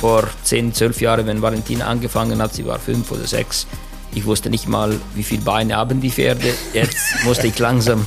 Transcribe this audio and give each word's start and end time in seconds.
vor 0.00 0.28
10, 0.44 0.74
12 0.74 1.00
Jahren, 1.00 1.26
wenn 1.26 1.42
Valentina 1.42 1.86
angefangen 1.86 2.40
hat, 2.40 2.54
sie 2.54 2.64
war 2.64 2.78
fünf 2.78 3.10
oder 3.10 3.26
sechs, 3.26 3.66
ich 4.14 4.24
wusste 4.24 4.48
nicht 4.48 4.68
mal, 4.68 4.98
wie 5.14 5.22
viele 5.22 5.42
Beine 5.42 5.76
haben 5.76 6.00
die 6.00 6.10
Pferde. 6.10 6.54
Jetzt 6.72 6.98
musste 7.24 7.48
ich 7.48 7.58
langsam 7.58 8.04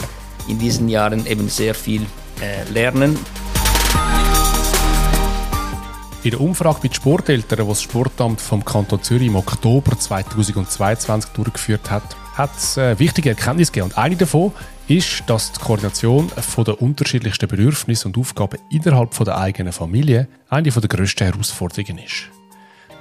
in 0.47 0.57
diesen 0.57 0.89
Jahren 0.89 1.25
eben 1.25 1.49
sehr 1.49 1.75
viel 1.75 2.05
äh, 2.41 2.69
lernen. 2.71 3.17
In 6.23 6.31
der 6.31 6.41
Umfrage 6.41 6.81
den 6.81 6.93
Sporteltern, 6.93 7.59
die 7.63 7.67
das 7.67 7.81
Sportamt 7.81 8.41
vom 8.41 8.63
Kanton 8.63 9.01
Zürich 9.01 9.27
im 9.27 9.35
Oktober 9.35 9.97
2022 9.97 11.31
durchgeführt 11.31 11.89
hat, 11.89 12.03
hat 12.35 12.55
es 12.55 12.77
äh, 12.77 12.97
wichtige 12.99 13.29
Erkenntnisse 13.29 13.71
gegeben. 13.71 13.91
Und 13.91 13.97
eine 13.97 14.15
davon 14.15 14.51
ist, 14.91 15.23
dass 15.27 15.53
die 15.53 15.59
Koordination 15.59 16.29
von 16.29 16.65
der 16.65 16.81
unterschiedlichsten 16.81 17.47
Bedürfnisse 17.47 18.07
und 18.07 18.17
Aufgaben 18.17 18.59
innerhalb 18.69 19.17
der 19.23 19.37
eigenen 19.37 19.71
Familie 19.71 20.27
eine 20.49 20.69
der 20.69 20.81
grössten 20.81 21.23
Herausforderungen 21.25 21.99
ist. 21.99 22.29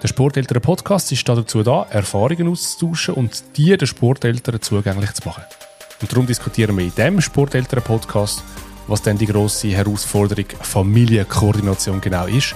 Der 0.03 0.09
Sporteltern 0.09 0.63
Podcast 0.63 1.11
ist 1.13 1.29
dazu 1.29 1.63
da, 1.63 1.87
Erfahrungen 1.91 2.49
auszutauschen 2.49 3.15
und 3.15 3.43
die 3.57 3.77
den 3.77 3.87
Sporteltern 3.87 4.61
zugänglich 4.61 5.13
zu 5.15 5.29
machen. 5.29 5.45
Und 6.01 6.11
darum 6.11 6.27
diskutieren 6.27 6.77
wir 6.77 6.85
in 6.85 6.95
diesem 6.95 7.21
Sporteltern 7.21 7.83
Podcast, 7.83 8.43
was 8.87 9.03
denn 9.03 9.19
die 9.19 9.27
grosse 9.27 9.69
Herausforderung 9.69 10.47
Familienkoordination 10.61 12.01
genau 12.01 12.27
ist 12.27 12.55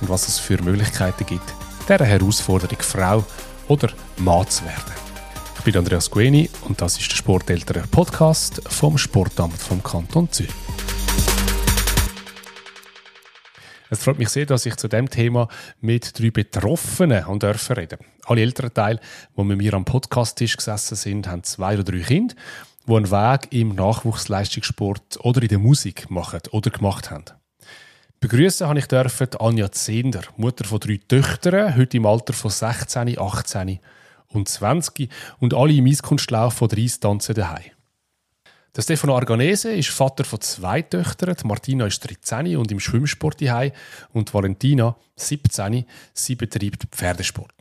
und 0.00 0.08
was 0.08 0.28
es 0.28 0.38
für 0.38 0.60
Möglichkeiten 0.62 1.24
gibt, 1.24 1.54
dieser 1.88 2.04
Herausforderung 2.04 2.78
Frau 2.80 3.24
oder 3.68 3.88
Mann 4.18 4.46
zu 4.48 4.64
werden. 4.64 5.01
Ich 5.62 5.72
bin 5.72 5.76
Andreas 5.76 6.10
Gueni 6.10 6.50
und 6.66 6.80
das 6.80 6.98
ist 6.98 7.08
der 7.08 7.14
Sporteltern 7.14 7.88
Podcast 7.88 8.60
vom 8.68 8.98
Sportamt 8.98 9.56
vom 9.56 9.80
Kanton 9.80 10.28
Zürich. 10.28 10.50
Es 13.88 14.02
freut 14.02 14.18
mich 14.18 14.30
sehr, 14.30 14.44
dass 14.44 14.66
ich 14.66 14.74
zu 14.74 14.88
dem 14.88 15.08
Thema 15.08 15.46
mit 15.80 16.18
drei 16.18 16.32
Betroffenen 16.32 17.26
und 17.26 17.44
dürfen 17.44 17.76
reden. 17.76 18.00
Alle 18.24 18.40
Elternteile, 18.40 18.98
die 19.36 19.44
mit 19.44 19.58
mir 19.58 19.74
am 19.74 19.84
Podcasttisch 19.84 20.56
gesessen 20.56 20.96
sind, 20.96 21.28
haben 21.28 21.44
zwei 21.44 21.74
oder 21.74 21.84
drei 21.84 22.00
Kinder, 22.00 22.34
die 22.88 22.96
einen 22.96 23.12
Weg 23.12 23.52
im 23.52 23.76
Nachwuchsleistungssport 23.76 25.20
oder 25.20 25.42
in 25.42 25.48
der 25.48 25.60
Musik 25.60 26.10
machen 26.10 26.40
oder 26.50 26.70
gemacht 26.72 27.12
haben. 27.12 27.26
Begrüßen 28.18 28.66
habe 28.66 28.80
ich 28.80 28.86
dürfen 28.86 29.28
Anja 29.38 29.70
Zehnder, 29.70 30.22
Mutter 30.36 30.64
von 30.64 30.80
drei 30.80 30.98
Töchtern, 31.06 31.76
heute 31.76 31.98
im 31.98 32.06
Alter 32.06 32.32
von 32.32 32.50
16, 32.50 33.16
18 33.16 33.78
und 34.32 34.48
20 34.48 35.08
und 35.38 35.54
alle 35.54 35.74
im 35.74 35.86
Eiskunstlauf 35.86 36.54
von 36.54 36.68
30 36.68 37.00
tanzen 37.00 37.34
daheim. 37.34 37.70
Der 38.74 38.80
Stefano 38.80 39.16
Arganese 39.16 39.70
ist 39.72 39.90
Vater 39.90 40.24
von 40.24 40.40
zwei 40.40 40.80
Töchtern. 40.80 41.36
Die 41.38 41.46
Martina 41.46 41.86
ist 41.86 42.00
13 42.00 42.56
und 42.56 42.72
im 42.72 42.80
Schwimmsport 42.80 43.42
daheim 43.42 43.72
und 44.14 44.32
Valentina 44.32 44.96
17. 45.16 45.84
Sie 46.14 46.36
betreibt 46.36 46.84
Pferdesport. 46.90 47.52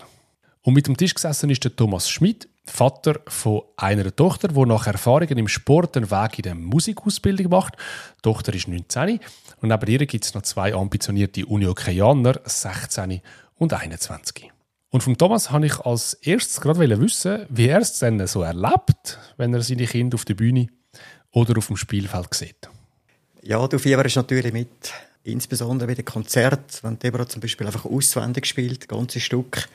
Und 0.62 0.74
mit 0.74 0.88
dem 0.88 0.96
Tisch 0.96 1.14
gesessen 1.14 1.50
ist 1.50 1.66
der 1.66 1.76
Thomas 1.76 2.10
Schmidt, 2.10 2.48
Vater 2.64 3.20
von 3.28 3.64
einer 3.76 4.16
Tochter, 4.16 4.50
die 4.50 4.66
nach 4.66 4.88
Erfahrungen 4.88 5.38
im 5.38 5.48
Sport 5.50 5.98
einen 5.98 6.12
Weg 6.12 6.40
in 6.40 6.44
der 6.44 6.56
Musikausbildung 6.56 7.50
macht. 7.50 7.76
Die 8.18 8.22
Tochter 8.22 8.54
ist 8.54 8.70
19 8.70 9.20
und 9.62 9.70
neben 9.70 9.92
ihr 9.92 10.06
gibt 10.06 10.24
es 10.24 10.34
noch 10.34 10.44
zwei 10.44 10.74
ambitionierte 10.74 11.46
Uniokeianer, 11.46 12.40
16 12.46 13.22
und 13.58 13.74
21. 13.74 14.51
Und 14.92 15.02
vom 15.02 15.18
Thomas 15.18 15.52
habe 15.52 15.66
ich 15.66 15.80
als 15.80 16.14
erstes 16.16 16.60
gerade 16.60 16.80
wissen, 17.00 17.46
wie 17.50 17.68
er 17.68 17.80
es 17.80 17.98
denn 18.00 18.28
so 18.28 18.42
erlebt, 18.42 19.18
wenn 19.38 19.54
er 19.54 19.62
seine 19.62 19.88
Kinder 19.88 20.16
auf 20.16 20.26
der 20.26 20.34
Bühne 20.34 20.68
oder 21.32 21.58
auf 21.58 21.68
dem 21.68 21.78
Spielfeld 21.78 22.34
sieht. 22.34 22.70
Ja, 23.42 23.66
du 23.68 23.80
fieberst 23.80 24.18
natürlich 24.18 24.52
mit, 24.52 24.92
insbesondere 25.24 25.88
bei 25.88 25.96
den 25.96 26.04
Konzerten, 26.04 26.78
wenn 26.82 27.00
Deborah 27.00 27.28
zum 27.28 27.42
Beispiel 27.42 27.68
einfach 27.68 27.86
auswendig 27.86 28.46
spielt, 28.46 28.90
ganze 28.90 29.22
Stück. 29.22 29.70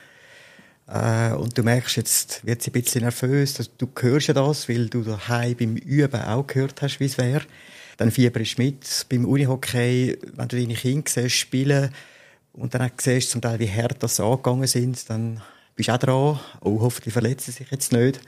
Äh, 0.87 1.31
und 1.33 1.57
du 1.57 1.63
merkst, 1.63 1.97
jetzt 1.97 2.45
wird 2.45 2.61
sie 2.61 2.69
ein 2.69 2.73
bisschen 2.73 3.01
nervös. 3.01 3.71
Du 3.77 3.89
hörst 3.99 4.27
ja 4.27 4.35
das, 4.35 4.69
weil 4.69 4.87
du 4.87 5.01
daheim 5.01 5.55
beim 5.55 5.75
Üben 5.77 6.21
auch 6.21 6.45
gehört 6.45 6.81
hast, 6.83 6.99
wie 6.99 7.05
es 7.05 7.17
wäre. 7.17 7.43
Dann 7.97 8.11
fieberst 8.11 8.59
du 8.59 8.61
mit. 8.61 9.05
Beim 9.09 9.25
Unihockey, 9.25 10.17
wenn 10.35 10.47
du 10.47 10.57
deine 10.57 10.75
Kinder 10.75 11.09
siehst, 11.09 11.35
spielen, 11.35 11.89
und 12.57 12.73
dann 12.73 12.91
siehst 12.97 13.29
du 13.29 13.31
zum 13.33 13.41
Teil, 13.41 13.59
wie 13.59 13.69
hart 13.69 14.01
das 14.01 14.19
angegangen 14.19 14.67
sind, 14.67 15.09
dann 15.09 15.41
bist 15.75 15.89
du 15.89 15.93
auch 15.93 15.97
dran. 15.97 16.39
Oh, 16.61 16.81
hoffentlich 16.81 17.13
verletzen 17.13 17.51
sie 17.51 17.63
sich 17.63 17.71
jetzt 17.71 17.91
nicht. 17.91 18.19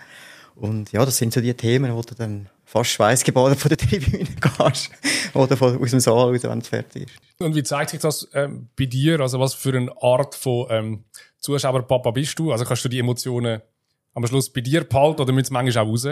Und 0.56 0.92
ja, 0.92 1.04
das 1.04 1.18
sind 1.18 1.34
so 1.34 1.42
die 1.42 1.54
Themen, 1.54 1.96
wo 1.96 2.02
du 2.02 2.14
dann 2.14 2.50
fast 2.66 2.92
schweißgebadet 2.92 3.60
von 3.60 3.70
der 3.70 3.78
Tribüne 3.90 4.26
gehst. 4.26 4.92
oder 5.34 5.58
von, 5.58 5.82
aus 5.82 5.90
dem 5.90 6.00
Saal 6.00 6.30
raus, 6.30 6.44
wenn 6.44 6.60
es 6.60 6.68
fertig 6.68 7.04
ist. 7.04 7.14
Und 7.40 7.56
wie 7.56 7.64
zeigt 7.64 7.90
sich 7.90 8.00
das 8.00 8.28
ähm, 8.34 8.70
bei 8.78 8.86
dir? 8.86 9.20
Also 9.20 9.40
was 9.40 9.54
für 9.56 9.76
eine 9.76 9.92
Art 10.02 10.36
von 10.36 10.68
ähm, 10.70 11.04
Zuschauerpapa 11.40 12.12
bist 12.12 12.38
du? 12.38 12.52
Also 12.52 12.66
kannst 12.66 12.86
du 12.86 12.90
die 12.90 13.00
Emotionen 13.00 13.62
am 14.14 14.28
Schluss 14.28 14.52
bei 14.52 14.62
dir 14.62 14.84
behalten 14.84 15.22
oder 15.22 15.32
müssen 15.32 15.48
sie 15.48 15.54
manchmal 15.54 15.86
auch 15.86 15.90
raus? 15.90 16.06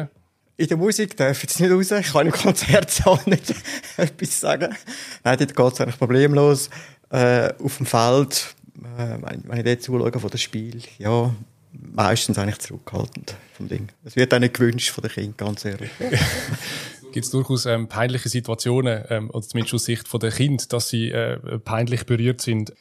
In 0.59 0.67
der 0.67 0.77
Musik 0.77 1.15
darf 1.15 1.37
ich 1.37 1.43
jetzt 1.43 1.59
nicht 1.59 1.71
raus. 1.71 1.91
Ich 1.91 2.13
kann 2.13 2.25
im 2.25 2.31
Konzertsaal 2.31 3.19
nicht 3.27 3.53
etwas 3.97 4.39
sagen. 4.39 4.75
Nein, 5.23 5.37
dort 5.37 5.55
geht 5.55 5.73
es 5.73 5.81
eigentlich 5.81 5.99
problemlos 5.99 6.69
äh, 7.09 7.53
auf 7.63 7.77
dem 7.77 7.85
Feld, 7.85 8.55
äh, 8.97 9.17
wenn 9.21 9.57
ich 9.57 9.63
dort 9.63 9.81
zuschaue 9.81 10.19
von 10.19 10.29
dem 10.29 10.37
Spiel, 10.37 10.81
ja, 10.97 11.33
meistens 11.71 12.37
eigentlich 12.37 12.59
zurückhaltend 12.59 13.35
vom 13.53 13.67
Ding. 13.67 13.89
Es 14.03 14.15
wird 14.15 14.33
auch 14.33 14.39
nicht 14.39 14.53
gewünscht 14.53 14.89
von 14.89 15.01
den 15.01 15.11
Kindern, 15.11 15.37
ganz 15.37 15.65
ehrlich. 15.65 15.91
Gibt 17.11 17.25
es 17.25 17.31
durchaus 17.31 17.65
ähm, 17.65 17.87
peinliche 17.87 18.29
Situationen, 18.29 19.03
ähm, 19.09 19.29
oder 19.29 19.41
zumindest 19.41 19.75
aus 19.75 19.85
Sicht 19.85 20.21
der 20.21 20.31
Kinder, 20.31 20.63
dass 20.69 20.89
sie 20.89 21.09
äh, 21.09 21.37
peinlich 21.59 22.05
berührt 22.05 22.41
sind? 22.41 22.73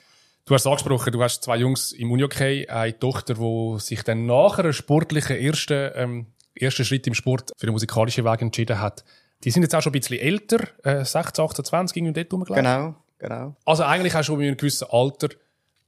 Du 0.45 0.55
hast 0.55 0.67
angesprochen, 0.67 1.13
du 1.13 1.23
hast 1.23 1.43
zwei 1.43 1.57
Jungs 1.57 1.93
im 1.93 2.11
Unihockey, 2.11 2.69
eine 2.69 2.99
Tochter, 2.99 3.35
die 3.35 3.81
sich 3.81 4.03
dann 4.03 4.27
nach 4.27 4.59
einem 4.59 4.73
sportlichen 4.73 5.37
ersten, 5.37 5.91
ähm, 5.95 6.27
ersten 6.55 6.85
Schritt 6.85 7.07
im 7.07 7.15
Sport 7.15 7.53
für 7.57 7.67
den 7.67 7.73
musikalischen 7.73 8.25
Weg 8.25 8.43
entschieden 8.43 8.81
hat. 8.81 9.05
Die 9.45 9.51
sind 9.51 9.63
jetzt 9.63 9.75
auch 9.75 9.83
schon 9.83 9.93
ein 9.93 10.01
bisschen 10.01 10.19
älter, 10.19 10.69
äh, 10.85 11.05
16, 11.05 11.45
18, 11.45 11.65
20, 11.65 11.97
irgendwie 11.97 12.13
dort 12.13 12.33
rumgelaufen. 12.33 12.65
Genau. 12.65 12.95
Genau. 13.19 13.57
Also 13.65 13.85
eigentlich 13.85 14.15
auch 14.15 14.23
schon 14.23 14.41
in 14.41 14.49
einem 14.49 14.57
gewissen 14.57 14.87
Alter, 14.91 15.29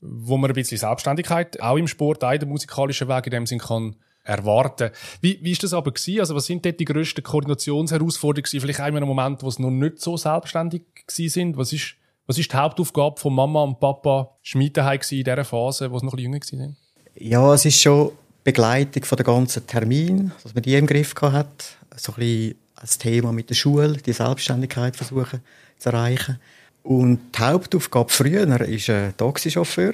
wo 0.01 0.37
man 0.37 0.51
ein 0.51 0.55
bisschen 0.55 0.79
Selbstständigkeit 0.79 1.61
auch 1.61 1.77
im 1.77 1.89
Sport, 1.89 2.25
auch 2.25 2.33
in 2.33 2.39
der 2.39 2.49
musikalischen 2.49 3.09
Weg 3.09 3.27
in 3.27 3.33
dem 3.33 3.47
Sinn 3.47 3.59
kann 3.59 3.97
erwarten. 4.25 4.91
Wie, 5.21 5.39
wie 5.43 5.53
ist 5.53 5.63
das 5.63 5.73
aber 5.73 5.91
gewesen? 5.91 6.21
Also 6.21 6.35
was 6.35 6.47
sind 6.47 6.65
dort 6.65 6.79
die 6.79 6.85
grössten 6.85 7.23
Koordinationsherausforderungen? 7.23 8.61
Vielleicht 8.61 8.81
einmal 8.81 9.03
einen 9.03 9.09
Moment, 9.09 9.43
wo 9.43 9.49
es 9.49 9.59
noch 9.59 9.71
nicht 9.71 10.01
so 10.01 10.17
selbstständig 10.17 10.83
gewesen 11.07 11.33
sind. 11.33 11.57
Was 11.57 11.73
ist, 11.73 11.95
was 12.27 12.39
ist 12.39 12.53
die 12.53 12.57
Hauptaufgabe 12.57 13.19
von 13.19 13.35
Mama 13.35 13.63
und 13.63 13.81
Papa 13.81 14.37
Schmied 14.43 14.77
in 14.77 15.01
dieser 15.01 15.45
Phase, 15.45 15.91
wo 15.91 15.99
sie 15.99 16.07
noch 16.07 16.13
ein 16.13 16.31
bisschen 16.31 16.61
jünger 16.61 16.65
waren? 16.65 16.77
Ja, 17.15 17.55
es 17.55 17.65
ist 17.65 17.81
schon 17.81 18.13
Begleitung 18.45 19.05
von 19.05 19.17
der 19.17 19.25
ganzen 19.25 19.67
Termin, 19.67 20.31
dass 20.43 20.55
man 20.55 20.63
die 20.63 20.75
im 20.75 20.87
Griff 20.87 21.15
hat. 21.21 21.77
So 21.97 22.13
ein 22.13 22.19
bisschen 22.19 22.55
das 22.81 22.99
Thema 22.99 23.33
mit 23.33 23.51
der 23.51 23.55
Schule, 23.55 23.95
die 23.95 24.13
Selbstständigkeit 24.13 24.95
versuchen 24.95 25.41
zu 25.79 25.89
erreichen. 25.89 26.39
Und 26.89 27.37
die 27.37 27.43
Hauptaufgabe 27.43 28.11
früher 28.11 28.49
war 28.49 29.17
Taxichauffeur, 29.19 29.93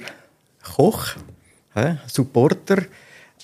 Koch, 0.63 1.17
Supporter, 2.07 2.83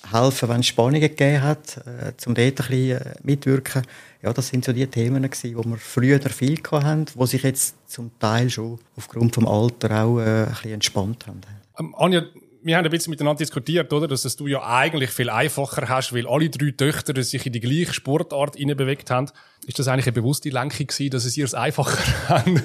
helfen, 0.10 0.48
wenn 0.48 0.62
es 0.62 0.68
Spannungen 0.68 1.02
gegeben 1.02 1.44
hat, 1.44 1.76
äh, 1.86 2.14
um 2.26 2.34
dort 2.34 2.38
ein 2.38 2.54
bisschen 2.56 2.98
äh, 2.98 3.14
mitwirken. 3.24 3.82
Ja, 4.22 4.32
das 4.32 4.48
sind 4.48 4.64
so 4.64 4.72
die 4.72 4.88
Themen, 4.88 5.30
die 5.30 5.54
wir 5.54 5.78
früher 5.78 6.22
viel 6.22 6.60
hatten, 6.72 7.08
die 7.14 7.28
sich 7.28 7.44
jetzt 7.44 7.76
zum 7.92 8.18
Teil 8.20 8.50
schon 8.50 8.80
aufgrund 8.96 9.36
des 9.36 9.46
Alters 9.46 9.92
auch 9.92 10.20
äh, 10.20 10.44
ein 10.44 10.48
bisschen 10.48 10.72
entspannt 10.72 11.28
haben. 11.28 11.42
Ähm, 11.78 11.94
Anja, 11.98 12.24
wir 12.64 12.78
haben 12.78 12.86
ein 12.86 12.92
bisschen 12.92 13.12
miteinander 13.12 13.40
diskutiert, 13.40 13.92
oder? 13.92 14.08
Dass 14.08 14.36
du 14.36 14.48
ja 14.48 14.64
eigentlich 14.64 15.10
viel 15.10 15.30
einfacher 15.30 15.90
hast, 15.90 16.14
weil 16.14 16.28
alle 16.28 16.50
drei 16.50 16.72
Töchter 16.72 17.22
sich 17.24 17.46
in 17.46 17.54
die 17.54 17.60
gleiche 17.60 17.94
Sportart 17.94 18.56
bewegt 18.58 19.10
haben. 19.10 19.30
Ist 19.66 19.80
das 19.80 19.88
eigentlich 19.88 20.08
eine 20.08 20.14
bewusste 20.14 20.50
Lenkung 20.50 20.88
gewesen, 20.88 21.10
dass 21.10 21.26
es 21.26 21.38
ihr 21.38 21.46
es 21.46 21.54
einfacher 21.54 22.30
haben? 22.30 22.62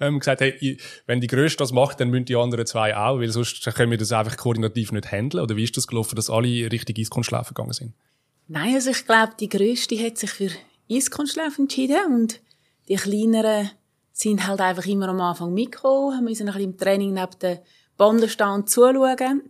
ähm, 0.00 0.18
gesagt, 0.18 0.40
hey, 0.40 0.78
wenn 1.06 1.20
die 1.20 1.26
Größte 1.26 1.58
das 1.58 1.72
macht, 1.72 2.00
dann 2.00 2.10
müssen 2.10 2.26
die 2.26 2.36
anderen 2.36 2.66
zwei 2.66 2.96
auch, 2.96 3.18
weil 3.18 3.30
sonst 3.30 3.64
können 3.74 3.90
wir 3.90 3.98
das 3.98 4.12
einfach 4.12 4.36
koordinativ 4.36 4.92
nicht 4.92 5.10
handeln. 5.10 5.42
Oder 5.42 5.56
wie 5.56 5.64
ist 5.64 5.76
das 5.76 5.86
gelaufen, 5.86 6.16
dass 6.16 6.30
alle 6.30 6.70
richtig 6.70 6.98
Eiskunstschlafen 6.98 7.54
gegangen 7.54 7.72
sind? 7.72 7.94
Nein, 8.48 8.74
also 8.74 8.90
ich 8.90 9.04
glaube, 9.06 9.32
die 9.38 9.48
Größte 9.48 9.98
hat 10.04 10.18
sich 10.18 10.30
für 10.30 10.50
Eiskunstschlafen 10.90 11.64
entschieden 11.64 12.14
und 12.14 12.40
die 12.88 12.96
Kleineren 12.96 13.70
sind 14.12 14.46
halt 14.46 14.60
einfach 14.60 14.86
immer 14.86 15.08
am 15.08 15.20
Anfang 15.20 15.54
mitgekommen, 15.54 16.16
haben 16.16 16.24
müssen 16.24 16.48
ein 16.48 16.54
bisschen 16.54 16.70
im 16.72 16.76
Training 16.76 17.14
neben 17.14 17.38
der 17.40 17.62
Banden 18.00 18.30
stehen 18.30 18.48
und 18.48 18.70
zuschauen. 18.70 19.42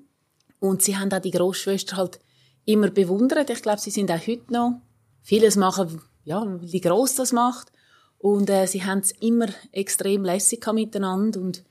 Und 0.59 0.83
sie 0.83 0.99
haben 0.99 1.13
auch 1.13 1.21
die 1.21 1.31
Großschwester 1.31 1.97
halt 1.97 2.19
immer 2.65 2.91
bewundert. 2.91 3.49
Ich 3.49 3.63
glaube, 3.63 3.81
sie 3.81 3.93
sind 3.93 4.11
auch 4.11 4.27
heute 4.27 4.53
noch. 4.53 4.83
Vieles 5.23 5.55
machen, 5.55 6.03
ja, 6.25 6.45
die 6.61 6.81
Gross 6.81 7.15
das 7.15 7.31
macht. 7.31 7.71
Und 8.19 8.51
äh, 8.51 8.67
sie 8.67 8.85
haben 8.85 8.99
es 8.99 9.13
immer 9.13 9.47
extrem 9.71 10.25
lässig 10.25 10.67
miteinander. 10.73 11.41
Und 11.41 11.63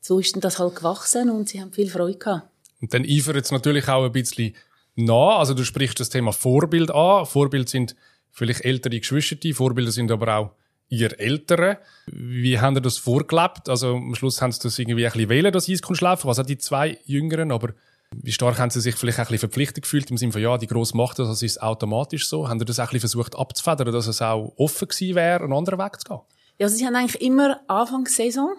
so 0.00 0.20
ist 0.20 0.36
das 0.44 0.60
halt 0.60 0.76
gewachsen 0.76 1.30
und 1.30 1.48
sie 1.48 1.60
haben 1.60 1.72
viel 1.72 1.90
Freude 1.90 2.16
gehabt. 2.16 2.48
Und 2.80 2.94
dann 2.94 3.04
eifert 3.04 3.44
es 3.44 3.50
natürlich 3.50 3.88
auch 3.88 4.04
ein 4.04 4.12
bisschen 4.12 4.54
nach. 4.94 5.40
Also 5.40 5.52
du 5.52 5.64
sprichst 5.64 5.98
das 5.98 6.10
Thema 6.10 6.32
Vorbild 6.32 6.92
an. 6.92 7.26
Vorbild 7.26 7.68
sind 7.68 7.96
vielleicht 8.30 8.64
ältere 8.64 9.00
Geschwister, 9.00 9.36
Vorbilder 9.52 9.90
sind 9.90 10.12
aber 10.12 10.36
auch 10.38 10.50
ihr 10.88 11.18
Älteren. 11.18 11.76
Wie 12.06 12.58
haben 12.58 12.76
ihr 12.76 12.80
das 12.80 12.98
vorgelebt? 12.98 13.68
Also 13.68 13.96
am 13.96 14.14
Schluss 14.14 14.40
haben 14.40 14.52
sie 14.52 14.60
das 14.62 14.78
irgendwie 14.78 15.06
ein 15.06 15.12
bisschen 15.12 15.28
wählen, 15.28 15.52
das 15.52 15.68
Eiskunstschlafen, 15.68 16.28
also 16.28 16.42
die 16.42 16.58
zwei 16.58 16.98
Jüngeren, 17.04 17.52
aber 17.52 17.74
wie 18.22 18.32
stark 18.32 18.58
haben 18.58 18.70
sie 18.70 18.80
sich 18.80 18.94
vielleicht 18.94 19.18
ein 19.18 19.24
bisschen 19.24 19.40
verpflichtet 19.40 19.82
gefühlt 19.82 20.10
im 20.10 20.16
Sinne 20.16 20.32
von, 20.32 20.40
ja, 20.40 20.56
die 20.56 20.66
Grosse 20.66 20.96
macht 20.96 21.18
das, 21.18 21.28
also 21.28 21.44
ist 21.44 21.52
es 21.52 21.62
automatisch 21.62 22.28
so? 22.28 22.48
Haben 22.48 22.58
sie 22.58 22.64
das 22.64 22.78
ein 22.78 22.84
bisschen 22.86 23.00
versucht 23.00 23.36
abzufedern, 23.36 23.92
dass 23.92 24.06
es 24.06 24.22
auch 24.22 24.52
offen 24.56 24.88
gewesen 24.88 25.14
wäre, 25.16 25.42
einen 25.42 25.52
anderen 25.52 25.78
Weg 25.78 26.00
zu 26.00 26.08
gehen? 26.08 26.20
Ja, 26.58 26.66
also 26.66 26.76
sie 26.76 26.86
haben 26.86 26.94
eigentlich 26.94 27.20
immer 27.20 27.60
Anfang 27.66 28.06
Saison, 28.06 28.54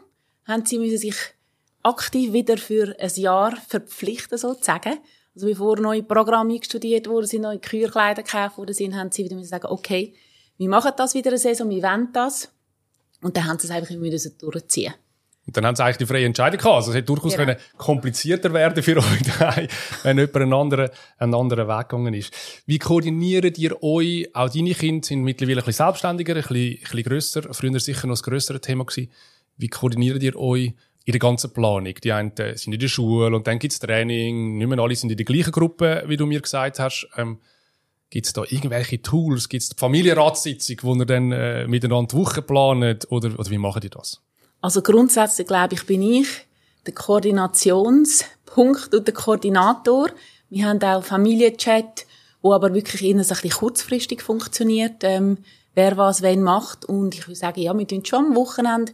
haben 0.46 0.66
sie 0.66 0.80
müssen 0.80 0.98
sich 0.98 1.16
aktiv 1.84 2.34
wieder 2.34 2.58
für 2.58 2.96
ein 3.00 3.12
Jahr 3.16 3.56
verpflichten, 3.68 4.38
sozusagen. 4.38 4.98
Also 5.36 5.48
bevor 5.48 5.80
neue 5.80 6.04
Programme 6.04 6.60
studiert 6.64 7.08
wurden, 7.08 7.28
sind 7.28 7.42
neue 7.42 7.60
Kürkleider 7.60 8.24
gekauft 8.24 8.58
worden 8.58 8.74
sind, 8.74 8.96
haben 8.96 9.12
sie 9.12 9.24
wieder 9.24 9.36
müssen 9.36 9.50
sagen, 9.50 9.68
okay, 9.68 10.14
wir 10.58 10.70
machen 10.70 10.92
das 10.98 11.14
wieder 11.14 11.30
eine 11.30 11.38
Saison, 11.38 11.70
wir 11.70 11.84
wollen 11.84 12.10
das. 12.14 12.50
Und 13.22 13.36
dann 13.38 13.46
haben 13.46 13.60
sie 13.60 13.68
es 13.68 13.72
einfach 13.72 13.90
immer 13.92 14.10
durchziehen 14.10 14.94
und 15.48 15.56
dann 15.56 15.66
haben 15.66 15.76
sie 15.76 15.84
eigentlich 15.84 15.98
die 15.98 16.06
freie 16.08 16.26
Entscheidung 16.26 16.58
gehabt. 16.58 16.76
Also 16.76 16.92
es 16.92 16.98
hätte 16.98 17.06
durchaus 17.06 17.34
genau. 17.34 17.46
können 17.46 17.60
komplizierter 17.78 18.52
werden 18.54 18.82
für 18.82 18.98
euch 18.98 19.22
daheim, 19.38 19.68
wenn 20.04 20.18
jemand 20.18 20.36
einen 20.38 20.54
anderen, 20.54 20.90
einen 21.20 21.36
anderen 21.36 21.68
Weg 21.68 21.90
gegangen 21.90 22.14
ist. 22.16 22.34
Wie 22.66 22.80
koordiniert 22.80 23.58
ihr 23.58 23.82
euch? 23.84 24.36
Auch 24.36 24.50
deine 24.50 24.74
Kinder 24.74 25.06
sind 25.06 25.22
mittlerweile 25.22 25.62
ein 25.62 25.66
bisschen 25.66 25.86
selbstständiger, 25.86 26.36
ein 26.36 26.42
bisschen, 26.42 26.56
ein 26.56 26.80
bisschen 26.80 27.04
grösser. 27.04 27.54
Früher 27.54 27.80
sicher 27.80 28.08
noch 28.08 28.14
das 28.14 28.24
grössere 28.24 28.60
Thema 28.60 28.86
gewesen. 28.86 29.12
Wie 29.58 29.68
koordiniert 29.68 30.24
ihr 30.24 30.36
euch 30.36 30.74
in 31.06 31.12
der 31.12 31.20
ganzen 31.20 31.54
Planung? 31.54 31.94
Die 32.04 32.12
einen 32.12 32.32
sind 32.56 32.74
in 32.74 32.80
der 32.80 32.88
Schule 32.88 33.36
und 33.36 33.46
dann 33.46 33.60
gibt's 33.60 33.80
Training. 33.80 34.58
Nicht 34.58 34.68
mehr 34.68 34.80
alle 34.80 34.96
sind 34.96 35.12
in 35.12 35.18
der 35.18 35.26
gleichen 35.26 35.52
Gruppe, 35.52 36.04
wie 36.08 36.18
du 36.18 36.26
mir 36.26 36.42
gesagt 36.42 36.80
hast. 36.80 37.08
Ähm, 37.18 37.38
Gibt 38.10 38.28
es 38.28 38.34
da 38.34 38.44
irgendwelche 38.44 39.02
Tools? 39.02 39.50
Gibt 39.50 39.64
es 39.64 39.70
Familienratssitzung, 39.76 40.78
wo 40.84 40.96
ihr 40.96 41.06
dann 41.06 41.32
äh, 41.32 41.68
miteinander 41.68 42.08
die 42.12 42.18
Woche 42.18 42.42
planet? 42.42 43.08
Oder, 43.10 43.38
oder 43.38 43.50
wie 43.50 43.58
machen 43.58 43.82
die 43.82 43.90
das? 43.90 44.22
Also 44.62 44.82
grundsätzlich 44.82 45.48
glaube 45.48 45.76
ich, 45.76 45.86
bin 45.86 46.02
ich 46.02 46.28
der 46.86 46.94
Koordinationspunkt 46.94 48.94
und 48.94 49.08
der 49.08 49.14
Koordinator. 49.14 50.10
Wir 50.50 50.68
haben 50.68 50.82
auch 50.84 51.04
Familienchat, 51.04 52.06
wo 52.42 52.54
aber 52.54 52.74
wirklich 52.74 53.04
eher 53.04 53.16
ein 53.16 53.18
bisschen 53.18 53.50
kurzfristig 53.50 54.22
funktioniert, 54.22 55.04
ähm, 55.04 55.40
wer 55.74 55.98
was 55.98 56.22
wenn 56.22 56.42
macht. 56.42 56.86
Und 56.86 57.16
ich 57.16 57.28
würde 57.28 57.36
sagen, 57.36 57.62
ja, 57.62 57.78
wir 57.78 57.88
tun 57.88 58.06
schon 58.06 58.28
am 58.28 58.36
Wochenende. 58.36 58.94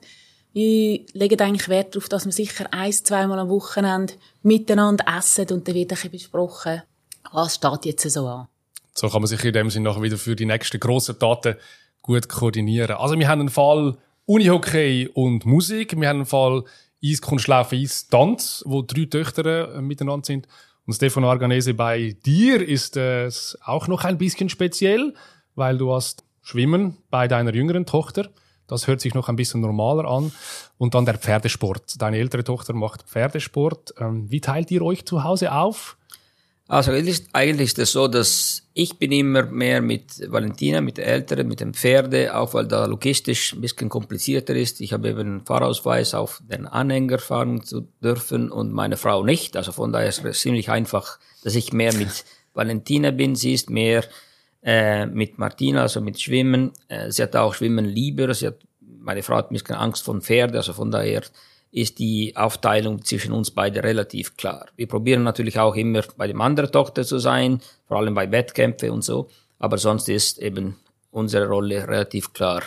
Wir 0.54 1.06
legen 1.14 1.40
eigentlich 1.40 1.70
Wert 1.70 1.96
darauf, 1.96 2.10
dass 2.10 2.26
wir 2.26 2.32
sicher 2.32 2.68
ein, 2.72 2.92
zweimal 2.92 3.40
am 3.40 3.50
Wochenende 3.50 4.14
miteinander 4.42 5.06
essen 5.18 5.48
und 5.52 5.68
dann 5.68 5.76
wird 5.76 5.92
ein 5.92 5.96
bisschen 5.96 6.12
besprochen, 6.12 6.82
was 7.32 7.56
steht 7.56 7.86
jetzt 7.86 8.10
so 8.10 8.28
an. 8.28 8.48
So 8.94 9.10
kann 9.10 9.22
man 9.22 9.28
sich 9.28 9.44
in 9.44 9.54
dem 9.54 9.70
Sinne 9.70 9.90
nachher 9.90 10.02
wieder 10.02 10.18
für 10.18 10.36
die 10.36 10.46
nächsten 10.46 10.80
grossen 10.80 11.18
Taten 11.18 11.56
gut 12.02 12.28
koordinieren. 12.30 12.98
Also 12.98 13.18
wir 13.18 13.28
haben 13.28 13.42
einen 13.42 13.50
Fall 13.50 13.98
Unihockey 14.26 15.10
und 15.14 15.46
Musik. 15.46 16.00
Wir 16.00 16.10
haben 16.10 16.18
einen 16.18 16.26
Fall 16.26 16.64
Eiskunstlauf, 17.04 17.74
Eistanz, 17.74 18.64
wo 18.66 18.82
drei 18.82 19.06
Töchter 19.06 19.76
äh, 19.76 19.82
miteinander 19.82 20.26
sind. 20.26 20.48
Und 20.86 20.94
Stefano 20.94 21.30
Arganese, 21.30 21.74
bei 21.74 22.16
dir 22.26 22.68
ist 22.68 22.98
es 22.98 23.58
auch 23.64 23.88
noch 23.88 24.04
ein 24.04 24.18
bisschen 24.18 24.50
speziell, 24.50 25.14
weil 25.56 25.78
du 25.78 25.94
hast 25.94 26.24
Schwimmen 26.42 26.98
bei 27.10 27.28
deiner 27.28 27.54
jüngeren 27.54 27.86
Tochter. 27.86 28.30
Das 28.68 28.88
hört 28.88 29.02
sich 29.02 29.14
noch 29.14 29.30
ein 29.30 29.36
bisschen 29.36 29.62
normaler 29.62 30.06
an. 30.06 30.32
Und 30.78 30.96
dann 30.96 31.06
der 31.06 31.18
Pferdesport. 31.18 32.02
Deine 32.02 32.18
ältere 32.18 32.44
Tochter 32.44 32.74
macht 32.74 33.04
Pferdesport. 33.04 33.94
Ähm, 34.00 34.32
wie 34.32 34.42
teilt 34.42 34.72
ihr 34.72 34.82
euch 34.82 35.06
zu 35.06 35.24
Hause 35.24 35.52
auf? 35.52 35.98
Also 36.72 36.94
eigentlich 36.94 37.68
ist 37.68 37.80
es 37.80 37.92
so, 37.92 38.08
dass 38.08 38.64
ich 38.74 38.98
bin 38.98 39.12
immer 39.12 39.44
mehr 39.44 39.82
mit 39.82 40.32
Valentina, 40.32 40.80
mit 40.80 40.96
der 40.96 41.08
Älteren, 41.08 41.50
mit 41.50 41.60
dem 41.60 41.74
Pferde, 41.74 42.34
auch 42.34 42.54
weil 42.54 42.66
da 42.66 42.86
logistisch 42.86 43.52
ein 43.52 43.60
bisschen 43.60 43.90
komplizierter 43.90 44.56
ist. 44.56 44.80
Ich 44.80 44.94
habe 44.94 45.10
eben 45.10 45.20
einen 45.20 45.42
Fahrausweis, 45.42 46.14
auf 46.14 46.42
den 46.50 46.68
Anhänger 46.68 47.20
fahren 47.20 47.62
zu 47.62 47.90
dürfen 48.02 48.50
und 48.50 48.72
meine 48.72 48.96
Frau 48.96 49.22
nicht. 49.22 49.58
Also 49.58 49.74
von 49.74 49.92
daher 49.92 50.08
ist 50.08 50.24
es 50.24 50.40
ziemlich 50.40 50.70
einfach, 50.70 51.20
dass 51.44 51.56
ich 51.56 51.74
mehr 51.74 51.94
mit 51.94 52.24
Valentina 52.54 53.12
bin. 53.12 53.36
Sie 53.36 53.54
ist 53.54 53.70
mehr 53.70 54.06
äh, 54.64 55.08
mit 55.08 55.40
Martina, 55.40 55.82
also 55.82 56.00
mit 56.00 56.22
Schwimmen. 56.22 56.72
Äh, 56.88 57.12
sie 57.12 57.24
hat 57.24 57.36
auch 57.36 57.54
Schwimmen 57.54 57.84
lieber. 57.84 58.34
Sie 58.34 58.48
hat, 58.48 58.60
meine 58.80 59.24
Frau 59.24 59.36
hat 59.36 59.52
ein 59.52 59.56
bisschen 59.56 59.76
Angst 59.76 60.06
vor 60.06 60.18
Pferde, 60.22 60.60
also 60.60 60.72
von 60.72 60.90
daher 60.90 61.24
ist 61.72 62.00
die 62.00 62.36
Aufteilung 62.36 63.04
zwischen 63.04 63.32
uns 63.32 63.52
beide 63.52 63.84
relativ 63.84 64.36
klar. 64.36 64.68
Wir 64.76 64.88
probieren 64.88 65.24
natürlich 65.24 65.58
auch 65.58 65.76
immer 65.76 66.04
bei 66.18 66.28
dem 66.28 66.42
anderen 66.42 66.72
Tochter 66.72 67.04
zu 67.04 67.18
sein, 67.18 67.62
vor 67.88 67.98
allem 67.98 68.14
bei 68.14 68.30
Wettkämpfen 68.32 68.90
und 68.90 69.04
so, 69.04 69.30
aber 69.58 69.78
sonst 69.78 70.10
ist 70.10 70.40
eben 70.40 70.78
unsere 71.12 71.48
Rolle 71.48 71.88
relativ 71.88 72.34
klar 72.34 72.62